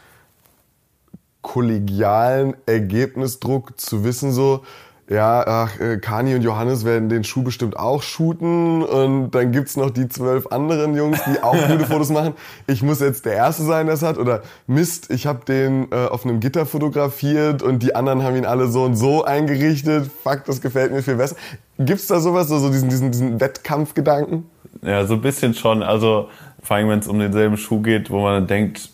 kollegialen 1.43 2.55
Ergebnisdruck 2.67 3.79
zu 3.79 4.03
wissen, 4.03 4.33
so, 4.33 4.65
ja, 5.13 5.47
ach, 5.47 5.79
äh, 5.79 5.99
Kani 5.99 6.35
und 6.35 6.43
Johannes 6.43 6.85
werden 6.85 7.09
den 7.09 7.23
Schuh 7.23 7.43
bestimmt 7.43 7.77
auch 7.77 8.03
shooten 8.03 8.83
und 8.83 9.33
dann 9.33 9.53
gibt's 9.53 9.77
noch 9.77 9.91
die 9.91 10.09
zwölf 10.09 10.47
anderen 10.47 10.97
Jungs, 10.97 11.21
die 11.25 11.43
auch 11.43 11.53
gute 11.69 11.87
Fotos 11.87 12.09
machen. 12.11 12.35
Ich 12.67 12.83
muss 12.83 13.01
jetzt 13.01 13.27
der 13.27 13.35
Erste 13.35 13.63
sein, 13.65 13.87
der 13.87 13.97
es 13.97 14.03
hat 14.03 14.17
oder 14.17 14.43
Mist, 14.67 15.11
ich 15.11 15.27
habe 15.27 15.45
den 15.45 15.93
äh, 15.93 16.07
auf 16.07 16.25
einem 16.25 16.41
Gitter 16.41 16.65
fotografiert 16.65 17.63
und 17.63 17.83
die 17.83 17.95
anderen 17.95 18.23
haben 18.23 18.37
ihn 18.37 18.47
alle 18.47 18.69
so 18.69 18.85
und 18.85 18.97
so 18.97 19.25
eingerichtet. 19.25 20.11
Fuck, 20.23 20.45
das 20.47 20.63
gefällt 20.63 20.93
mir 20.93 21.03
viel 21.03 21.17
besser. 21.17 21.37
Gibt's 21.79 22.07
da 22.07 22.19
sowas, 22.19 22.49
so, 22.49 22.59
so 22.59 22.71
diesen, 22.71 22.89
diesen, 22.89 23.11
diesen 23.11 23.41
Wettkampfgedanken? 23.41 24.47
Ja, 24.83 25.05
so 25.05 25.15
ein 25.15 25.21
bisschen 25.21 25.53
schon. 25.53 25.83
Also 25.83 26.31
vor 26.63 26.77
allem, 26.77 26.89
wenn 26.89 27.01
es 27.01 27.09
um 27.09 27.19
denselben 27.19 27.59
Schuh 27.59 27.83
geht, 27.83 28.11
wo 28.11 28.23
man 28.23 28.35
dann 28.35 28.47
denkt, 28.47 28.89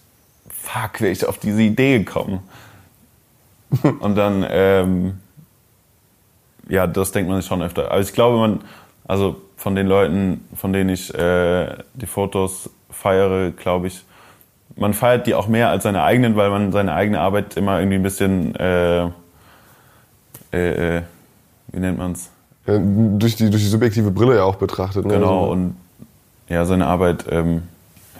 fuck, 0.49 1.01
wäre 1.01 1.13
ich 1.13 1.25
auf 1.27 1.39
diese 1.39 1.63
Idee 1.63 1.99
gekommen. 1.99 2.41
Und 4.01 4.17
dann, 4.17 4.45
ähm, 4.49 5.19
ja, 6.69 6.87
das 6.87 7.13
denkt 7.13 7.29
man 7.31 7.41
sich 7.41 7.49
schon 7.49 7.63
öfter. 7.63 7.91
Aber 7.91 8.01
ich 8.01 8.13
glaube, 8.13 8.39
man, 8.39 8.61
also 9.07 9.37
von 9.57 9.75
den 9.75 9.87
Leuten, 9.87 10.45
von 10.55 10.73
denen 10.73 10.91
ich 10.91 11.13
äh, 11.15 11.77
die 11.95 12.07
Fotos 12.07 12.71
feiere, 12.91 13.51
glaube 13.51 13.89
ich, 13.89 14.05
man 14.77 14.95
feiert 14.95 15.27
die 15.27 15.35
auch 15.35 15.49
mehr 15.49 15.71
als 15.71 15.83
seine 15.83 16.03
eigenen, 16.03 16.37
weil 16.37 16.51
man 16.51 16.73
seine 16.73 16.95
eigene 16.95 17.21
Arbeit 17.21 17.57
immer 17.57 17.79
irgendwie 17.79 17.97
ein 17.97 18.03
bisschen, 18.03 18.55
äh, 18.57 19.07
äh, 20.53 20.99
äh, 20.99 21.03
wie 21.73 21.81
nennt 21.81 21.99
man's? 21.99 22.31
Ja, 22.67 22.79
durch, 22.79 23.35
die, 23.37 23.51
durch 23.51 23.63
die 23.63 23.69
subjektive 23.69 24.11
Brille 24.11 24.37
ja 24.37 24.45
auch 24.45 24.57
betrachtet. 24.57 25.05
Ne? 25.07 25.15
Genau, 25.15 25.41
Also, 25.41 25.53
und 25.53 25.77
ja, 26.49 26.65
seine 26.65 26.87
Arbeit, 26.87 27.25
ähm, 27.31 27.63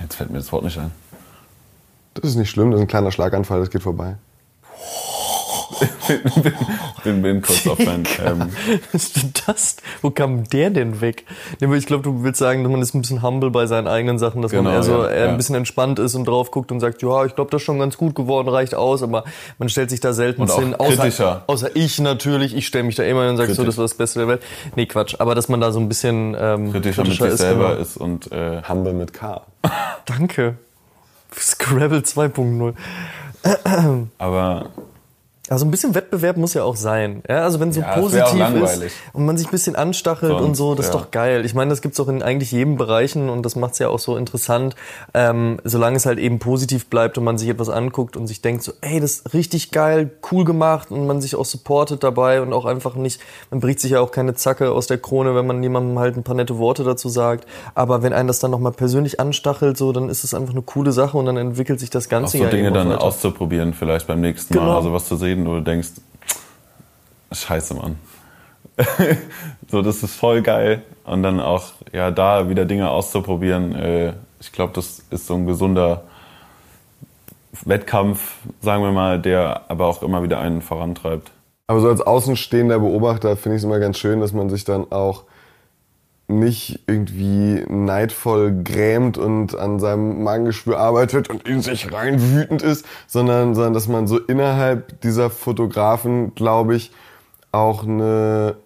jetzt 0.01 0.17
fällt 0.17 0.31
mir 0.31 0.39
das 0.39 0.51
Wort 0.53 0.65
nicht 0.65 0.79
ein. 0.79 0.91
das 2.15 2.31
ist 2.31 2.37
nicht 2.37 2.51
schlimm, 2.51 2.71
das 2.71 2.81
ist 2.81 2.85
ein 2.85 2.89
kleiner 2.89 3.13
Schlaganfall, 3.13 3.61
das 3.61 3.71
geht 3.71 3.83
vorbei. 3.83 4.17
Bin, 7.05 7.23
bin 7.23 7.43
kurz 7.43 7.67
auf 7.67 7.79
dein. 7.79 8.05
Ähm, 8.25 8.51
Was 8.93 9.05
ist 9.05 9.17
denn 9.17 9.33
das? 9.47 9.77
Wo 10.03 10.11
kam 10.11 10.45
der 10.49 10.71
denn 10.71 11.01
weg? 11.01 11.25
Ich 11.61 11.87
glaube, 11.87 12.03
du 12.03 12.23
willst 12.23 12.39
sagen, 12.39 12.63
man 12.63 12.83
ist 12.83 12.95
ein 12.95 13.01
bisschen 13.03 13.23
humble 13.23 13.51
bei 13.51 13.67
seinen 13.67 13.87
eigenen 13.87 14.19
Sachen, 14.19 14.43
dass 14.43 14.53
man 14.53 14.65
Genau, 14.65 14.75
eher, 14.75 14.83
so, 14.83 15.03
ja, 15.03 15.09
eher 15.11 15.25
ja. 15.27 15.31
ein 15.31 15.37
bisschen 15.37 15.55
entspannt 15.55 15.99
ist 15.99 16.15
und 16.15 16.27
drauf 16.27 16.51
guckt 16.51 16.73
und 16.73 16.81
sagt, 16.81 17.03
ja, 17.03 17.25
ich 17.25 17.35
glaube, 17.35 17.51
das 17.51 17.63
ist 17.63 17.67
schon 17.67 17.79
ganz 17.79 17.97
gut 17.97 18.15
geworden, 18.15 18.49
reicht 18.49 18.75
aus, 18.75 19.03
aber 19.03 19.25
man 19.59 19.69
stellt 19.69 19.91
sich 19.91 20.01
da 20.01 20.13
selten 20.13 20.43
Und 20.43 20.51
auch 20.51 20.59
hin. 20.59 20.75
Außer, 20.75 20.97
kritischer. 20.97 21.45
außer 21.47 21.71
ich 21.75 21.99
natürlich, 22.01 22.57
ich 22.57 22.67
stelle 22.67 22.85
mich 22.85 22.97
da 22.97 23.03
immer 23.05 23.23
hin 23.23 23.31
und 23.31 23.37
sage, 23.37 23.55
so, 23.55 23.65
das 23.65 23.77
war 23.77 23.85
das 23.85 23.95
Beste 23.95 24.21
der 24.21 24.29
Welt. 24.29 24.43
Nee, 24.77 24.87
Quatsch, 24.87 25.17
aber 25.19 25.35
dass 25.35 25.49
man 25.49 25.61
da 25.61 25.73
so 25.73 25.81
ein 25.81 25.89
bisschen 25.89 26.37
ähm, 26.39 26.73
kritischer 26.73 27.03
mit 27.03 27.13
sich 27.13 27.21
ist. 27.21 27.39
selber 27.39 27.71
genau. 27.71 27.81
ist 27.81 27.97
und 27.97 28.33
äh, 28.33 28.63
Humble 28.69 28.93
mit 28.93 29.13
K. 29.13 29.43
Danke. 30.07 30.57
Scrabble 31.37 31.99
2.0. 32.01 32.75
aber 34.19 34.71
Also 35.51 35.65
ein 35.65 35.71
bisschen 35.71 35.95
Wettbewerb 35.95 36.37
muss 36.37 36.55
ja 36.55 36.65
auch 36.65 36.77
sein. 36.77 37.23
Ja, 37.29 37.43
also 37.45 37.61
wenn 37.61 37.71
es 37.71 37.77
so 37.77 37.81
Ja, 37.81 37.93
auch 37.93 38.01
positiv 38.01 38.55
ist 38.63 38.93
und 39.13 39.27
man 39.27 39.37
sich 39.37 39.49
ein 39.49 39.51
bisschen 39.51 39.77
anstachelt 39.77 40.33
Sonst, 40.33 40.45
und 40.45 40.55
so, 40.55 40.75
das 40.75 40.87
ist 40.87 40.95
ja. 40.95 41.01
doch 41.01 41.11
geil. 41.11 41.45
Ich 41.45 41.55
meine, 41.55 41.71
das 41.71 41.83
gibt's 41.83 41.99
auch 42.01 42.09
in 42.09 42.23
eigentlich 42.23 42.53
jedem 42.53 42.77
Bereichen 42.77 43.29
und 43.29 43.45
das 43.45 43.57
macht's 43.57 43.79
ja 43.79 43.89
auch 43.89 43.99
so 43.99 44.17
interessant, 44.17 44.75
ähm, 45.15 45.59
solange 45.65 45.97
es 45.97 46.07
halt 46.07 46.19
eben 46.19 46.39
positiv 46.39 46.87
bleibt 46.91 47.19
und 47.19 47.25
man 47.25 47.39
sich 47.39 47.49
etwas 47.49 47.69
anguckt 47.69 48.17
und 48.17 48.27
sich 48.27 48.43
denkt 48.43 48.63
so, 48.63 48.73
ey, 48.81 49.01
das 49.01 49.13
ist 49.13 49.35
richtig 49.35 49.71
geil, 49.71 50.11
cool 50.31 50.45
gemacht 50.45 50.91
und 50.91 51.07
man 51.07 51.21
sich 51.21 51.37
auch 51.37 51.45
supportet 51.45 52.03
dabei 52.03 52.43
und 52.43 52.53
auch 52.53 52.65
einfach 52.65 52.95
nicht, 52.95 53.21
man 53.51 53.61
bricht 53.61 53.81
sich 53.81 53.93
ja 53.93 54.01
auch 54.01 54.11
keine 54.11 54.35
Zacke 54.35 54.73
aus 54.73 54.87
der 54.87 54.99
Krone, 54.99 55.35
wenn 55.35 55.47
man 55.47 55.63
jemandem 55.63 55.99
halt 55.99 56.17
ein 56.17 56.23
paar 56.23 56.35
nette 56.35 56.59
Worte 56.59 56.85
dazu 56.85 57.09
sagt. 57.09 57.47
Aber 57.75 58.03
wenn 58.03 58.13
einen 58.13 58.29
das 58.29 58.39
dann 58.39 58.51
nochmal 58.51 58.73
persönlich 58.73 59.21
anstachelt, 59.21 59.77
so, 59.77 59.93
dann 59.93 60.09
ist 60.09 60.25
es 60.25 60.35
einfach 60.35 60.53
eine 60.53 60.63
coole 60.63 60.93
Sache 60.93 61.17
und 61.17 61.27
dann 61.27 61.37
entwickelt 61.37 61.81
sich 61.81 61.91
das 61.91 62.07
auch 62.07 62.11
Ganze 62.11 62.39
so 62.39 62.45
ja 62.45 62.51
Dinge 62.51 62.71
auch 62.71 62.75
dann 62.75 62.89
weiter. 62.91 63.03
auszuprobieren, 63.03 63.75
vielleicht 63.75 64.07
beim 64.07 64.21
nächsten 64.21 64.55
Mal. 64.55 64.61
Genau. 64.61 64.77
Also 64.77 64.93
was 64.93 65.07
zu 65.07 65.17
sehen, 65.17 65.38
wo 65.47 65.55
du 65.55 65.61
denkst, 65.63 65.91
scheiße, 67.33 67.75
Mann. 67.75 67.99
so, 69.71 69.83
das 69.83 70.03
ist 70.03 70.15
voll 70.15 70.43
geil. 70.43 70.83
Und 71.05 71.23
dann 71.23 71.41
auch, 71.41 71.73
ja, 71.93 72.11
da 72.11 72.49
wieder 72.49 72.65
Dinge 72.65 72.91
auszuprobieren. 72.91 73.75
Äh, 73.75 74.13
ich 74.41 74.53
glaube, 74.53 74.73
das 74.75 75.03
ist 75.11 75.27
so 75.27 75.35
ein 75.35 75.47
gesunder 75.47 76.05
Wettkampf, 77.65 78.37
sagen 78.61 78.83
wir 78.83 78.93
mal, 78.93 79.21
der 79.21 79.63
aber 79.69 79.87
auch 79.87 80.03
immer 80.03 80.23
wieder 80.23 80.39
einen 80.39 80.63
vorantreibt. 80.63 81.31
Aber 81.67 81.81
so 81.81 81.89
als 81.89 82.01
außenstehender 82.01 82.79
Beobachter 82.79 83.37
finde 83.37 83.57
ich 83.57 83.61
es 83.61 83.65
immer 83.65 83.79
ganz 83.79 83.99
schön, 83.99 84.21
dass 84.21 84.33
man 84.33 84.49
sich 84.49 84.65
dann 84.65 84.91
auch 84.91 85.25
nicht 86.29 86.81
irgendwie 86.87 87.65
neidvoll 87.69 88.63
grämt 88.63 89.17
und 89.17 89.59
an 89.59 89.81
seinem 89.81 90.23
Magengeschwür 90.23 90.79
arbeitet 90.79 91.31
und 91.31 91.49
in 91.49 91.63
sich 91.63 91.91
rein 91.93 92.21
wütend 92.35 92.61
ist, 92.63 92.85
sondern, 93.07 93.55
sondern 93.55 93.73
dass 93.73 93.89
man 93.89 94.07
so 94.07 94.19
innerhalb 94.19 95.01
dieser 95.01 95.31
Fotografen, 95.31 96.35
glaube 96.35 96.77
ich, 96.77 96.93
auch 97.51 97.83
eine, 97.85 98.57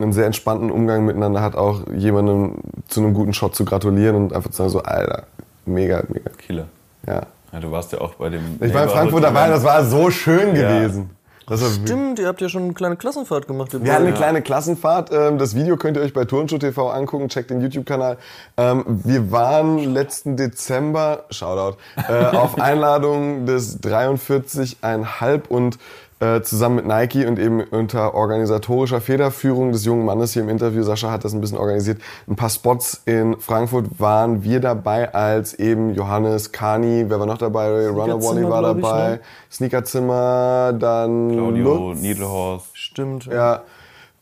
einen 0.00 0.12
sehr 0.12 0.26
entspannten 0.26 0.72
Umgang 0.72 1.04
miteinander 1.04 1.40
hat, 1.40 1.54
auch 1.54 1.82
jemandem 1.94 2.56
zu 2.88 3.00
einem 3.00 3.14
guten 3.14 3.32
Shot 3.32 3.54
zu 3.54 3.64
gratulieren 3.64 4.16
und 4.16 4.32
einfach 4.32 4.50
zu 4.50 4.56
sagen 4.56 4.70
so, 4.70 4.82
Alter, 4.82 5.22
mega, 5.66 6.02
mega, 6.08 6.30
Kieler. 6.30 6.66
ja. 7.06 7.22
Ja, 7.52 7.60
du 7.60 7.70
warst 7.70 7.92
ja 7.92 8.00
auch 8.00 8.14
bei 8.14 8.30
dem. 8.30 8.58
Ich 8.60 8.74
war 8.74 8.82
in 8.82 8.88
Frankfurt 8.88 9.22
dabei, 9.22 9.46
das 9.48 9.62
war 9.62 9.84
so 9.84 10.10
schön 10.10 10.56
Ja. 10.56 10.76
gewesen. 10.76 11.10
Das 11.46 11.60
war 11.60 11.68
Stimmt, 11.68 12.18
ihr 12.18 12.26
habt 12.26 12.40
ja 12.40 12.48
schon 12.48 12.62
eine 12.64 12.72
kleine 12.72 12.96
Klassenfahrt 12.96 13.46
gemacht. 13.46 13.72
Wir 13.72 13.78
hatten 13.80 13.90
eine 13.90 14.04
beiden. 14.06 14.14
kleine 14.14 14.42
Klassenfahrt. 14.42 15.10
Ähm, 15.12 15.38
Das 15.38 15.54
Video 15.54 15.76
könnt 15.76 15.96
ihr 15.96 16.02
euch 16.02 16.14
bei 16.14 16.24
Turnschuh 16.24 16.58
TV 16.58 16.90
angucken. 16.90 17.28
Checkt 17.28 17.50
den 17.50 17.60
YouTube-Kanal. 17.60 18.16
Ähm, 18.56 18.84
Wir 18.86 19.30
waren 19.30 19.78
letzten 19.92 20.36
Dezember, 20.36 21.24
Shoutout, 21.30 21.76
äh, 22.08 22.34
auf 22.34 22.58
Einladung 22.60 23.44
des 23.46 23.82
43,5 23.82 25.48
und 25.48 25.78
äh, 26.20 26.42
zusammen 26.42 26.76
mit 26.76 26.86
Nike 26.86 27.26
und 27.26 27.38
eben 27.38 27.60
unter 27.62 28.14
organisatorischer 28.14 29.00
Federführung 29.00 29.72
des 29.72 29.84
jungen 29.84 30.04
Mannes 30.04 30.32
hier 30.32 30.42
im 30.42 30.48
Interview, 30.48 30.82
Sascha 30.82 31.10
hat 31.10 31.24
das 31.24 31.34
ein 31.34 31.40
bisschen 31.40 31.58
organisiert, 31.58 32.00
ein 32.28 32.36
paar 32.36 32.50
Spots 32.50 33.02
in 33.04 33.38
Frankfurt 33.40 33.98
waren 33.98 34.42
wir 34.44 34.60
dabei 34.60 35.12
als 35.12 35.54
eben 35.54 35.94
Johannes, 35.94 36.52
Kani, 36.52 37.06
wer 37.08 37.18
war 37.18 37.26
noch 37.26 37.38
dabei? 37.38 37.88
Runner 37.88 38.22
Wally 38.22 38.48
war 38.48 38.62
dabei, 38.62 39.08
ne? 39.08 39.20
Sneakerzimmer, 39.50 40.72
dann 40.78 41.32
Claudio, 41.32 41.74
Lutz. 41.90 42.00
Niedelhorst. 42.00 42.66
Stimmt. 42.74 43.26
Ja, 43.26 43.62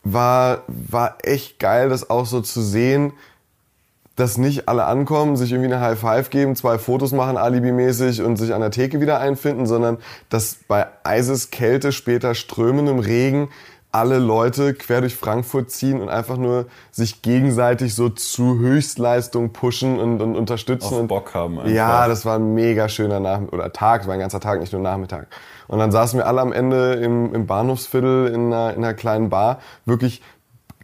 war, 0.03 0.63
war 0.67 1.17
echt 1.23 1.59
geil, 1.59 1.89
das 1.89 2.09
auch 2.09 2.25
so 2.25 2.41
zu 2.41 2.61
sehen, 2.61 3.13
dass 4.15 4.37
nicht 4.37 4.67
alle 4.67 4.85
ankommen, 4.85 5.35
sich 5.35 5.51
irgendwie 5.51 5.73
eine 5.73 5.83
High 5.83 5.99
Five 5.99 6.29
geben, 6.29 6.55
zwei 6.55 6.77
Fotos 6.77 7.11
machen, 7.11 7.37
alibimäßig 7.37 8.21
und 8.21 8.37
sich 8.37 8.53
an 8.53 8.61
der 8.61 8.71
Theke 8.71 9.01
wieder 9.01 9.19
einfinden, 9.19 9.65
sondern 9.65 9.97
dass 10.29 10.57
bei 10.67 10.87
Eises 11.03 11.49
Kälte, 11.49 11.91
später 11.91 12.35
strömendem 12.35 12.99
Regen 12.99 13.49
alle 13.93 14.17
Leute 14.17 14.73
quer 14.73 15.01
durch 15.01 15.15
Frankfurt 15.15 15.69
ziehen 15.69 16.01
und 16.01 16.09
einfach 16.09 16.37
nur 16.37 16.65
sich 16.91 17.21
gegenseitig 17.21 17.93
so 17.93 18.09
zu 18.09 18.57
Höchstleistung 18.57 19.53
pushen 19.53 19.99
und, 19.99 20.19
und 20.19 20.35
unterstützen. 20.35 20.95
Auf 20.95 20.99
und 21.01 21.07
Bock 21.07 21.33
haben 21.35 21.59
einfach. 21.59 21.71
Ja, 21.71 22.07
das 22.07 22.25
war 22.25 22.39
ein 22.39 22.55
mega 22.55 22.89
schöner 22.89 23.19
Nachmittag 23.19 23.53
oder 23.53 23.71
Tag, 23.71 24.07
war 24.07 24.15
ein 24.15 24.19
ganzer 24.19 24.39
Tag, 24.39 24.59
nicht 24.59 24.73
nur 24.73 24.81
Nachmittag. 24.81 25.27
Und 25.67 25.77
dann 25.77 25.91
saßen 25.91 26.17
wir 26.17 26.25
alle 26.25 26.41
am 26.41 26.51
Ende 26.51 26.93
im, 26.93 27.35
im 27.35 27.45
Bahnhofsviertel 27.45 28.27
in 28.27 28.51
einer, 28.51 28.73
in 28.73 28.83
einer 28.83 28.95
kleinen 28.95 29.29
Bar, 29.29 29.59
wirklich 29.85 30.23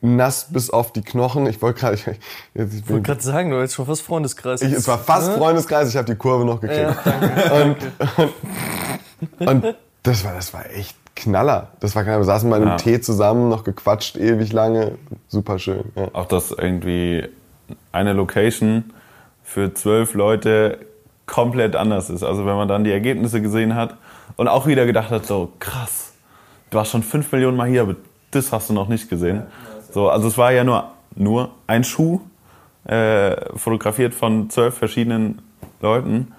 nass 0.02 0.48
bis 0.52 0.70
auf 0.70 0.92
die 0.94 1.02
Knochen. 1.02 1.46
Ich 1.48 1.62
wollte 1.62 1.80
gerade, 1.80 1.96
ich, 1.96 2.06
jetzt- 2.06 2.74
ich 2.74 2.80
Ich 2.82 2.90
wollte 2.90 3.04
gerade 3.04 3.22
sagen, 3.22 3.50
du 3.52 3.60
jetzt 3.60 3.74
schon 3.76 3.86
fast 3.86 4.02
Freundeskreis. 4.02 4.62
ich, 4.62 4.72
es 4.74 4.88
war 4.88 4.98
fast 4.98 5.32
Ne? 5.32 5.38
Freundeskreis, 5.38 5.90
ich 5.90 5.96
habe 5.98 6.06
die 6.12 6.16
Kurve 6.16 6.46
noch 6.46 6.60
gekriegt. 6.62 6.82
Ja, 6.82 6.98
danke. 7.04 7.76
Und, 9.40 9.48
und 9.48 9.76
das 10.04 10.24
war, 10.24 10.34
das 10.34 10.54
war 10.54 10.66
echt 10.72 10.96
Knaller. 11.16 11.70
Das 11.82 11.96
war 11.96 12.04
Knaller. 12.04 12.20
Wir 12.20 12.26
saßen 12.26 12.50
mal 12.50 12.62
im 12.62 12.70
Ja. 12.70 12.76
Tee 12.78 13.02
zusammen, 13.02 13.50
noch 13.50 13.64
gequatscht 13.64 14.16
ewig 14.18 14.54
lange. 14.54 14.94
Super 15.28 15.60
schön. 15.60 15.84
Ja. 15.96 16.08
Auch 16.14 16.26
dass 16.28 16.52
irgendwie 16.52 17.28
eine 17.92 18.14
Location 18.14 18.94
für 19.44 19.74
zwölf 19.74 20.14
Leute 20.14 20.80
komplett 21.26 21.76
anders 21.76 22.10
ist. 22.10 22.24
Also 22.24 22.46
wenn 22.46 22.56
man 22.56 22.68
dann 22.68 22.84
die 22.84 22.92
Ergebnisse 22.92 23.42
gesehen 23.42 23.76
hat 23.76 23.98
und 24.38 24.48
auch 24.48 24.66
wieder 24.66 24.86
gedacht 24.86 25.12
hat, 25.12 25.26
so 25.26 25.52
krass, 25.60 26.14
du 26.70 26.78
warst 26.78 26.92
schon 26.92 27.04
fünf 27.04 27.32
Millionen 27.32 27.58
Mal 27.58 27.68
hier, 27.68 27.82
aber 27.84 27.96
das 28.32 28.52
hast 28.52 28.70
du 28.70 28.74
noch 28.74 28.88
nicht 28.88 29.10
gesehen. 29.10 29.44
So, 29.92 30.10
also 30.10 30.28
es 30.28 30.38
war 30.38 30.52
ja 30.52 30.64
nur, 30.64 30.92
nur 31.16 31.52
ein 31.68 31.84
Schuh, 31.84 32.22
äh, 32.86 33.36
fotografiert 33.58 34.14
von 34.14 34.50
zwölf 34.50 34.76
verschiedenen 34.76 35.42
Leuten 35.82 36.34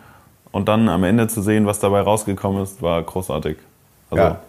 und 0.53 0.69
dann 0.69 0.89
am 0.89 1.05
Ende 1.05 1.29
zu 1.29 1.43
sehen, 1.43 1.67
was 1.67 1.79
dabei 1.81 2.01
rausgekommen 2.01 2.63
ist, 2.63 2.83
war 2.83 3.03
großartig. 3.03 3.57
Also 4.11 4.25
Ja. 4.25 4.41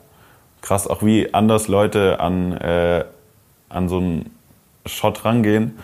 krass, 0.62 0.88
auch 0.88 1.04
wie 1.04 1.34
anders 1.34 1.68
Leute 1.68 2.20
an, 2.20 2.54
äh, 2.54 3.06
an 3.70 3.88
so 3.90 3.98
einen 3.98 4.32
Shot 4.86 5.26
rangehen 5.26 5.78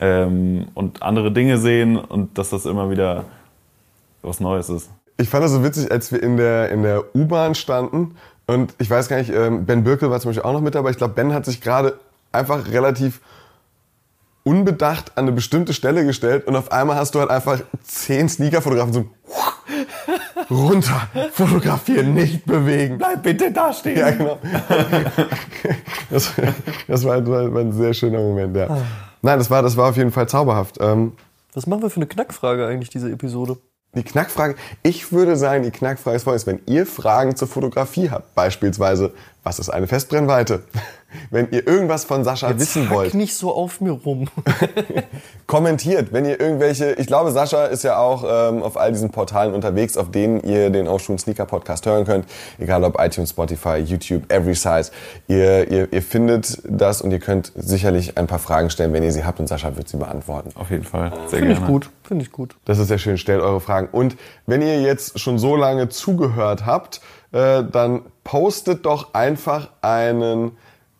ähm, 0.00 0.68
und 0.74 1.02
andere 1.02 1.32
Dinge 1.32 1.58
sehen 1.58 1.96
und 1.96 2.36
dass 2.38 2.50
das 2.50 2.66
immer 2.66 2.90
wieder 2.90 3.24
was 4.22 4.40
Neues 4.40 4.68
ist. 4.68 4.90
Ich 5.16 5.28
fand 5.28 5.44
das 5.44 5.52
so 5.52 5.64
witzig, 5.64 5.90
als 5.90 6.12
wir 6.12 6.22
in 6.22 6.36
der, 6.36 6.70
in 6.70 6.82
der 6.82 7.14
U-Bahn 7.14 7.54
standen 7.54 8.16
und 8.46 8.74
ich 8.78 8.90
weiß 8.90 9.08
gar 9.08 9.16
nicht, 9.16 9.30
ähm, 9.30 9.64
Ben 9.64 9.84
Birkel 9.84 10.10
war 10.10 10.20
zum 10.20 10.30
Beispiel 10.30 10.44
auch 10.44 10.52
noch 10.52 10.60
mit 10.60 10.74
dabei. 10.74 10.90
Ich 10.90 10.96
glaube, 10.96 11.14
Ben 11.14 11.32
hat 11.32 11.44
sich 11.44 11.60
gerade 11.60 11.98
einfach 12.32 12.70
relativ 12.70 13.20
unbedacht 14.44 15.12
an 15.16 15.24
eine 15.24 15.32
bestimmte 15.32 15.72
Stelle 15.72 16.04
gestellt 16.04 16.46
und 16.46 16.56
auf 16.56 16.72
einmal 16.72 16.96
hast 16.96 17.14
du 17.14 17.20
halt 17.20 17.30
einfach 17.30 17.60
zehn 17.84 18.28
Sneaker-Fotografen 18.28 18.92
so 18.92 19.04
runter, 20.50 21.08
fotografieren, 21.32 22.14
nicht 22.14 22.44
bewegen. 22.44 22.98
Bleib 22.98 23.22
bitte 23.22 23.52
da 23.52 23.72
stehen. 23.72 23.98
Ja, 23.98 24.10
genau. 24.10 24.38
Das, 26.10 26.32
das 26.88 27.04
war, 27.04 27.26
war, 27.26 27.54
war 27.54 27.60
ein 27.60 27.72
sehr 27.72 27.94
schöner 27.94 28.18
Moment, 28.18 28.56
ja. 28.56 28.68
Nein, 29.22 29.38
das 29.38 29.48
war, 29.48 29.62
das 29.62 29.76
war 29.76 29.90
auf 29.90 29.96
jeden 29.96 30.10
Fall 30.10 30.28
zauberhaft. 30.28 30.78
Ähm, 30.80 31.12
Was 31.54 31.66
machen 31.66 31.82
wir 31.82 31.90
für 31.90 31.96
eine 31.96 32.06
Knackfrage 32.06 32.66
eigentlich, 32.66 32.90
diese 32.90 33.10
Episode? 33.10 33.58
die 33.94 34.02
Knackfrage, 34.02 34.56
ich 34.82 35.12
würde 35.12 35.36
sagen, 35.36 35.64
die 35.64 35.70
Knackfrage 35.70 36.16
ist 36.16 36.22
folgendes. 36.24 36.46
Wenn 36.46 36.60
ihr 36.66 36.86
Fragen 36.86 37.36
zur 37.36 37.48
Fotografie 37.48 38.10
habt, 38.10 38.34
beispielsweise, 38.34 39.12
was 39.42 39.58
ist 39.58 39.68
eine 39.68 39.86
Festbrennweite? 39.86 40.64
Wenn 41.30 41.48
ihr 41.50 41.66
irgendwas 41.66 42.04
von 42.04 42.24
Sascha 42.24 42.58
wissen 42.58 42.84
Hack 42.88 42.94
wollt, 42.94 43.14
nicht 43.14 43.34
so 43.34 43.52
auf 43.52 43.80
mir 43.80 43.92
rum. 43.92 44.28
kommentiert. 45.46 46.12
Wenn 46.12 46.24
ihr 46.24 46.40
irgendwelche, 46.40 46.92
ich 46.92 47.06
glaube, 47.06 47.30
Sascha 47.30 47.66
ist 47.66 47.84
ja 47.84 47.98
auch 47.98 48.24
ähm, 48.26 48.62
auf 48.62 48.76
all 48.76 48.92
diesen 48.92 49.10
Portalen 49.10 49.54
unterwegs, 49.54 49.96
auf 49.96 50.10
denen 50.10 50.40
ihr 50.42 50.70
den 50.70 50.88
Aufschwung 50.88 51.18
Sneaker 51.18 51.46
Podcast 51.46 51.84
hören 51.86 52.04
könnt. 52.04 52.26
Egal 52.58 52.84
ob 52.84 52.98
iTunes, 52.98 53.30
Spotify, 53.30 53.76
YouTube, 53.76 54.32
Every 54.32 54.54
Size. 54.54 54.90
Ihr, 55.28 55.70
ihr, 55.70 55.92
ihr 55.92 56.02
findet 56.02 56.62
das 56.64 57.02
und 57.02 57.10
ihr 57.10 57.18
könnt 57.18 57.52
sicherlich 57.54 58.16
ein 58.16 58.26
paar 58.26 58.38
Fragen 58.38 58.70
stellen, 58.70 58.92
wenn 58.92 59.02
ihr 59.02 59.12
sie 59.12 59.24
habt 59.24 59.40
und 59.40 59.46
Sascha 59.46 59.76
wird 59.76 59.88
sie 59.88 59.98
beantworten. 59.98 60.50
Auf 60.54 60.70
jeden 60.70 60.84
Fall. 60.84 61.12
Sehr 61.26 61.40
Finde 61.40 61.54
ich 61.54 61.64
gut. 61.64 61.90
Finde 62.02 62.24
ich 62.24 62.32
gut. 62.32 62.56
Das 62.64 62.78
ist 62.78 62.88
sehr 62.88 62.98
schön. 62.98 63.18
Stellt 63.18 63.42
eure 63.42 63.60
Fragen. 63.60 63.88
Und 63.92 64.16
wenn 64.46 64.62
ihr 64.62 64.80
jetzt 64.80 65.20
schon 65.20 65.38
so 65.38 65.56
lange 65.56 65.88
zugehört 65.88 66.66
habt, 66.66 67.00
äh, 67.32 67.62
dann 67.64 68.02
postet 68.24 68.86
doch 68.86 69.14
einfach 69.14 69.68
einen 69.82 70.52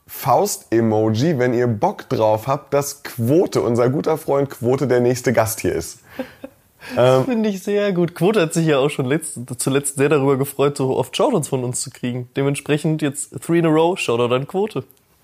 Faust-Emoji, 0.07 1.39
wenn 1.39 1.55
ihr 1.55 1.67
Bock 1.67 2.09
drauf 2.09 2.47
habt, 2.47 2.75
dass 2.75 3.03
Quote, 3.03 3.63
unser 3.63 3.89
guter 3.89 4.19
Freund 4.19 4.51
Quote, 4.51 4.87
der 4.87 5.01
nächste 5.01 5.33
Gast 5.33 5.61
hier 5.61 5.75
ist. 5.75 6.01
Finde 7.25 7.49
ich 7.49 7.63
sehr 7.63 7.93
gut. 7.93 8.15
Quote 8.15 8.41
hat 8.41 8.53
sich 8.53 8.67
ja 8.67 8.79
auch 8.79 8.91
schon 8.91 9.07
letzt, 9.07 9.39
zuletzt 9.59 9.97
sehr 9.97 10.09
darüber 10.09 10.37
gefreut, 10.37 10.77
so 10.77 10.97
oft 10.97 11.17
Shoutouts 11.17 11.49
von 11.49 11.63
uns 11.63 11.81
zu 11.81 11.91
kriegen. 11.91 12.29
Dementsprechend 12.37 13.03
jetzt 13.03 13.41
three 13.41 13.61
in 13.61 13.67
a 13.67 13.69
row, 13.69 13.97
Shoutout 13.99 14.35
an 14.35 14.49
Quote. 14.49 14.83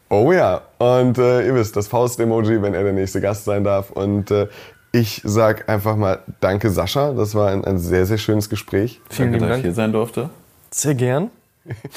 Oh 0.09 0.33
ja. 0.33 0.62
Und 0.79 1.18
äh, 1.18 1.47
ihr 1.47 1.55
wisst, 1.55 1.76
das 1.76 1.89
Faust-Emoji, 1.89 2.62
wenn 2.62 2.74
er 2.74 2.85
der 2.85 2.93
nächste 2.93 3.20
Gast 3.20 3.45
sein 3.45 3.64
darf. 3.64 3.91
Und 3.91 4.31
äh, 4.31 4.47
ich 4.93 5.20
sag 5.24 5.68
einfach 5.68 5.97
mal 5.97 6.20
Danke, 6.41 6.70
Sascha. 6.70 7.12
Das 7.12 7.35
war 7.35 7.51
ein, 7.51 7.64
ein 7.64 7.79
sehr, 7.79 8.07
sehr 8.07 8.18
schönes 8.18 8.49
Gespräch. 8.49 9.01
Vielen 9.11 9.33
Danke, 9.33 9.39
lieben 9.39 9.49
dass 9.49 9.59
ich 9.59 9.62
Dank. 9.62 9.64
hier 9.64 9.74
sein 9.74 9.93
durfte. 9.93 10.31
Sehr 10.70 10.95
gern. 10.95 11.31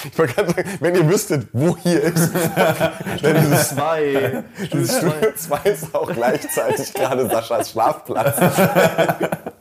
Ich 0.03 0.17
wollte 0.17 0.33
gerade 0.33 0.51
sagen, 0.53 0.69
wenn 0.79 0.95
ihr 0.95 1.09
wüsstet, 1.09 1.47
wo 1.53 1.77
hier 1.77 2.01
ist. 2.01 2.31
Denn 3.23 3.37
dieses 3.41 3.69
Zwei. 3.69 4.43
Dieses 4.73 4.97
Studio 4.97 5.33
2 5.35 5.69
ist 5.69 5.95
auch 5.95 6.11
gleichzeitig 6.11 6.93
gerade 6.93 7.29
Saschas 7.29 7.71
Schlafplatz. 7.71 8.37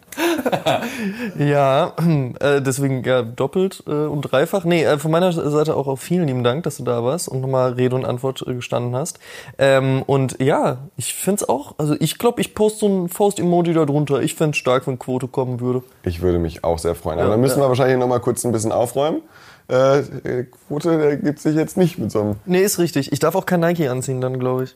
Ja, 1.38 1.94
äh, 2.40 2.60
deswegen 2.60 3.04
ja, 3.04 3.22
doppelt 3.22 3.82
äh, 3.86 3.90
und 3.90 4.22
dreifach. 4.22 4.64
Nee, 4.64 4.84
äh, 4.84 4.98
von 4.98 5.10
meiner 5.10 5.32
Seite 5.32 5.76
auch, 5.76 5.86
auch 5.86 5.98
vielen 5.98 6.26
lieben 6.26 6.44
Dank, 6.44 6.64
dass 6.64 6.76
du 6.78 6.84
da 6.84 7.04
warst 7.04 7.28
und 7.28 7.40
nochmal 7.40 7.72
Rede 7.74 7.94
und 7.94 8.04
Antwort 8.04 8.44
äh, 8.46 8.54
gestanden 8.54 8.94
hast. 8.96 9.18
Ähm, 9.58 10.02
und 10.06 10.40
ja, 10.40 10.78
ich 10.96 11.14
find's 11.14 11.48
auch, 11.48 11.74
also 11.78 11.94
ich 11.98 12.18
glaube, 12.18 12.40
ich 12.40 12.54
poste 12.54 12.80
so 12.80 12.88
ein 12.88 13.08
Faust-Emoji 13.08 13.74
da 13.74 13.84
drunter. 13.84 14.20
Ich 14.20 14.34
find's 14.34 14.58
stark, 14.58 14.86
wenn 14.86 14.98
Quote 14.98 15.28
kommen 15.28 15.60
würde. 15.60 15.82
Ich 16.02 16.20
würde 16.22 16.38
mich 16.38 16.64
auch 16.64 16.78
sehr 16.78 16.94
freuen. 16.94 17.18
Aber 17.18 17.28
Ja, 17.28 17.30
dann 17.32 17.40
müssen 17.40 17.60
wir 17.60 17.68
wahrscheinlich 17.68 17.98
noch 17.98 18.08
mal 18.08 18.20
kurz 18.20 18.44
ein 18.44 18.52
bisschen 18.52 18.72
aufräumen. 18.72 19.22
Äh, 19.70 20.44
Quote, 20.68 20.98
der 20.98 21.16
gibt 21.16 21.38
sich 21.40 21.54
jetzt 21.54 21.76
nicht 21.76 21.98
mit 21.98 22.10
so 22.10 22.20
einem. 22.20 22.36
Nee, 22.44 22.62
ist 22.62 22.78
richtig. 22.78 23.12
Ich 23.12 23.18
darf 23.20 23.34
auch 23.34 23.46
kein 23.46 23.60
Nike 23.60 23.88
anziehen 23.88 24.20
dann, 24.20 24.38
glaube 24.38 24.64
ich. 24.64 24.70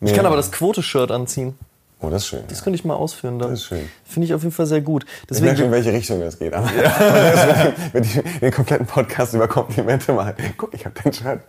Ich 0.00 0.10
Nee. 0.10 0.16
kann 0.16 0.26
aber 0.26 0.36
das 0.36 0.50
Quote-Shirt 0.50 1.10
anziehen. 1.10 1.58
Oh, 2.02 2.08
das 2.08 2.22
ist 2.22 2.28
schön. 2.28 2.40
Das 2.48 2.64
könnte 2.64 2.78
ich 2.78 2.84
mal 2.86 2.94
ausführen 2.94 3.38
dann. 3.38 3.50
Das 3.50 3.58
ist 3.60 3.66
schön. 3.66 3.86
Finde 4.06 4.24
ich 4.24 4.32
auf 4.32 4.42
jeden 4.42 4.54
Fall 4.54 4.64
sehr 4.64 4.80
gut. 4.80 5.04
Ich 5.30 5.38
merke 5.42 5.58
schon, 5.58 5.66
in 5.66 5.70
Deswegen, 5.70 5.72
welche 5.72 5.92
Richtung 5.92 6.20
das 6.20 6.38
geht. 6.38 6.54
Aber 6.54 6.66
ja. 6.72 7.72
wenn 7.92 8.02
ich 8.02 8.18
den 8.40 8.50
kompletten 8.52 8.86
Podcast 8.86 9.34
über 9.34 9.46
Komplimente 9.48 10.14
mache. 10.14 10.34
Guck, 10.56 10.72
ich 10.72 10.86
habe 10.86 10.94
dein 11.04 11.12
Shirt. 11.12 11.40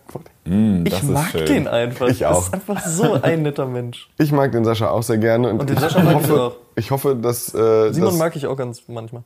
ich 0.44 0.92
das 0.92 1.02
ist 1.02 1.08
mag 1.08 1.30
schön. 1.30 1.46
den 1.46 1.68
einfach. 1.68 2.08
Ich 2.08 2.18
Das 2.18 2.36
auch. 2.36 2.42
ist 2.48 2.52
einfach 2.52 2.86
so 2.86 3.14
ein 3.22 3.42
netter 3.44 3.64
Mensch. 3.66 4.10
Ich 4.18 4.30
mag 4.30 4.52
den 4.52 4.66
Sascha 4.66 4.90
auch 4.90 5.02
sehr 5.02 5.16
gerne. 5.16 5.48
Und, 5.48 5.60
Und 5.60 5.70
den 5.70 5.76
ich 5.76 5.80
Sascha 5.82 6.02
mag 6.02 6.16
ich 6.22 6.28
hoffe, 6.28 6.42
auch. 6.42 6.56
Ich 6.76 6.90
hoffe, 6.90 7.16
dass, 7.16 7.54
äh, 7.54 7.92
Simon 7.94 8.10
dass, 8.10 8.18
mag 8.18 8.36
ich 8.36 8.46
auch 8.46 8.56
ganz 8.58 8.82
manchmal. 8.88 9.22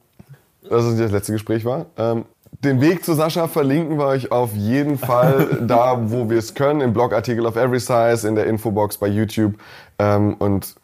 dass 0.71 0.85
es 0.85 0.93
nicht 0.93 1.05
das 1.07 1.11
letzte 1.11 1.33
Gespräch 1.33 1.65
war. 1.65 1.87
Ähm, 1.99 2.25
den 2.65 2.81
Weg 2.81 3.05
zu 3.05 3.15
Sascha 3.15 3.49
verlinken 3.49 3.99
wir 3.99 4.07
euch 4.07 4.33
auf 4.33 4.55
jeden 4.55 4.99
Fall 4.99 5.59
da, 5.67 6.11
wo 6.11 6.31
wir 6.31 6.39
es 6.39 6.55
können. 6.55 6.81
Im 6.81 6.93
Blogartikel 6.93 7.47
auf 7.47 7.57
Every 7.57 7.81
Size, 7.81 8.27
in 8.27 8.35
der 8.35 8.47
Infobox 8.47 8.99
bei 8.99 9.09
YouTube. 9.09 9.55
Ähm, 9.99 10.35
und 10.39 10.75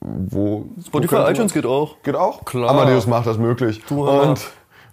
wo. 0.00 0.66
Spotify, 0.86 1.16
wo 1.16 1.28
iTunes 1.28 1.52
geht 1.52 1.66
auch. 1.66 1.96
Geht 2.02 2.16
auch? 2.16 2.44
Klar. 2.44 2.70
Amadeus 2.70 3.06
macht 3.06 3.26
das 3.26 3.38
möglich. 3.38 3.82
Du, 3.88 4.04
mal. 4.04 4.28
und 4.28 4.40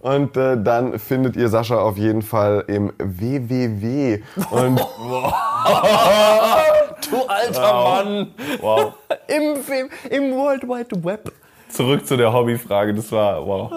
und 0.06 0.38
äh, 0.38 0.56
dann 0.62 1.00
findet 1.00 1.36
ihr 1.36 1.50
Sascha 1.50 1.80
auf 1.80 1.98
jeden 1.98 2.22
Fall 2.22 2.64
im 2.68 2.94
www. 3.00 4.22
Und 4.52 4.80
Du 7.10 7.26
alter 7.28 7.74
Mann! 7.74 8.32
Wow. 8.62 8.94
Im, 9.28 9.56
im, 9.56 9.90
Im 10.12 10.36
World 10.36 10.62
Wide 10.64 11.04
Web. 11.04 11.32
Zurück 11.70 12.06
zu 12.08 12.16
der 12.16 12.32
Hobbyfrage. 12.32 12.94
Das 12.94 13.12
war 13.12 13.46
wow. 13.46 13.72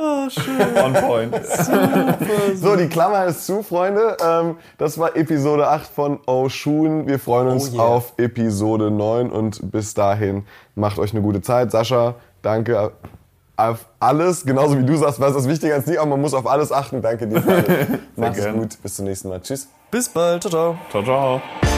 On 0.85 0.93
point. 0.93 1.35
so, 2.55 2.77
die 2.77 2.89
Klammer 2.89 3.25
ist 3.27 3.47
zu, 3.47 3.63
Freunde. 3.63 4.17
Ähm, 4.25 4.57
das 4.77 4.99
war 4.99 5.17
Episode 5.17 5.69
8 5.69 5.87
von 5.91 6.21
Oh 6.27 6.49
Schuhen. 6.49 7.07
Wir 7.09 7.19
freuen 7.19 7.49
uns 7.49 7.73
Oh 7.73 7.77
yeah. 7.77 7.85
auf 7.85 8.13
Episode 8.19 8.91
9 8.91 9.31
und 9.31 9.73
bis 9.73 9.95
dahin 9.95 10.45
macht 10.75 10.99
euch 10.99 11.13
eine 11.13 11.23
gute 11.23 11.41
Zeit. 11.43 11.71
Sascha, 11.71 12.15
danke 12.43 12.93
auf 13.57 13.87
alles. 13.99 14.45
Genauso 14.45 14.79
wie 14.79 14.85
du 14.85 14.97
sagst, 14.97 15.21
was 15.21 15.31
ist 15.31 15.37
das 15.39 15.49
wichtiger 15.49 15.75
als 15.75 15.87
nie, 15.87 15.99
aber 15.99 16.11
man 16.11 16.21
muss 16.21 16.33
auf 16.35 16.47
alles 16.47 16.71
achten. 16.71 17.03
Danke 17.03 17.27
dir. 17.27 17.43
Mach's 18.17 18.47
gut. 18.53 18.81
Bis 18.83 18.97
zum 18.97 19.07
nächsten 19.07 19.29
Mal. 19.29 19.41
Tschüss. 19.41 19.69
Bis 19.91 20.09
bald. 20.09 20.43
Ciao, 20.43 20.51
ciao. 20.51 20.79
Ciao, 20.91 21.03
ciao. 21.03 21.78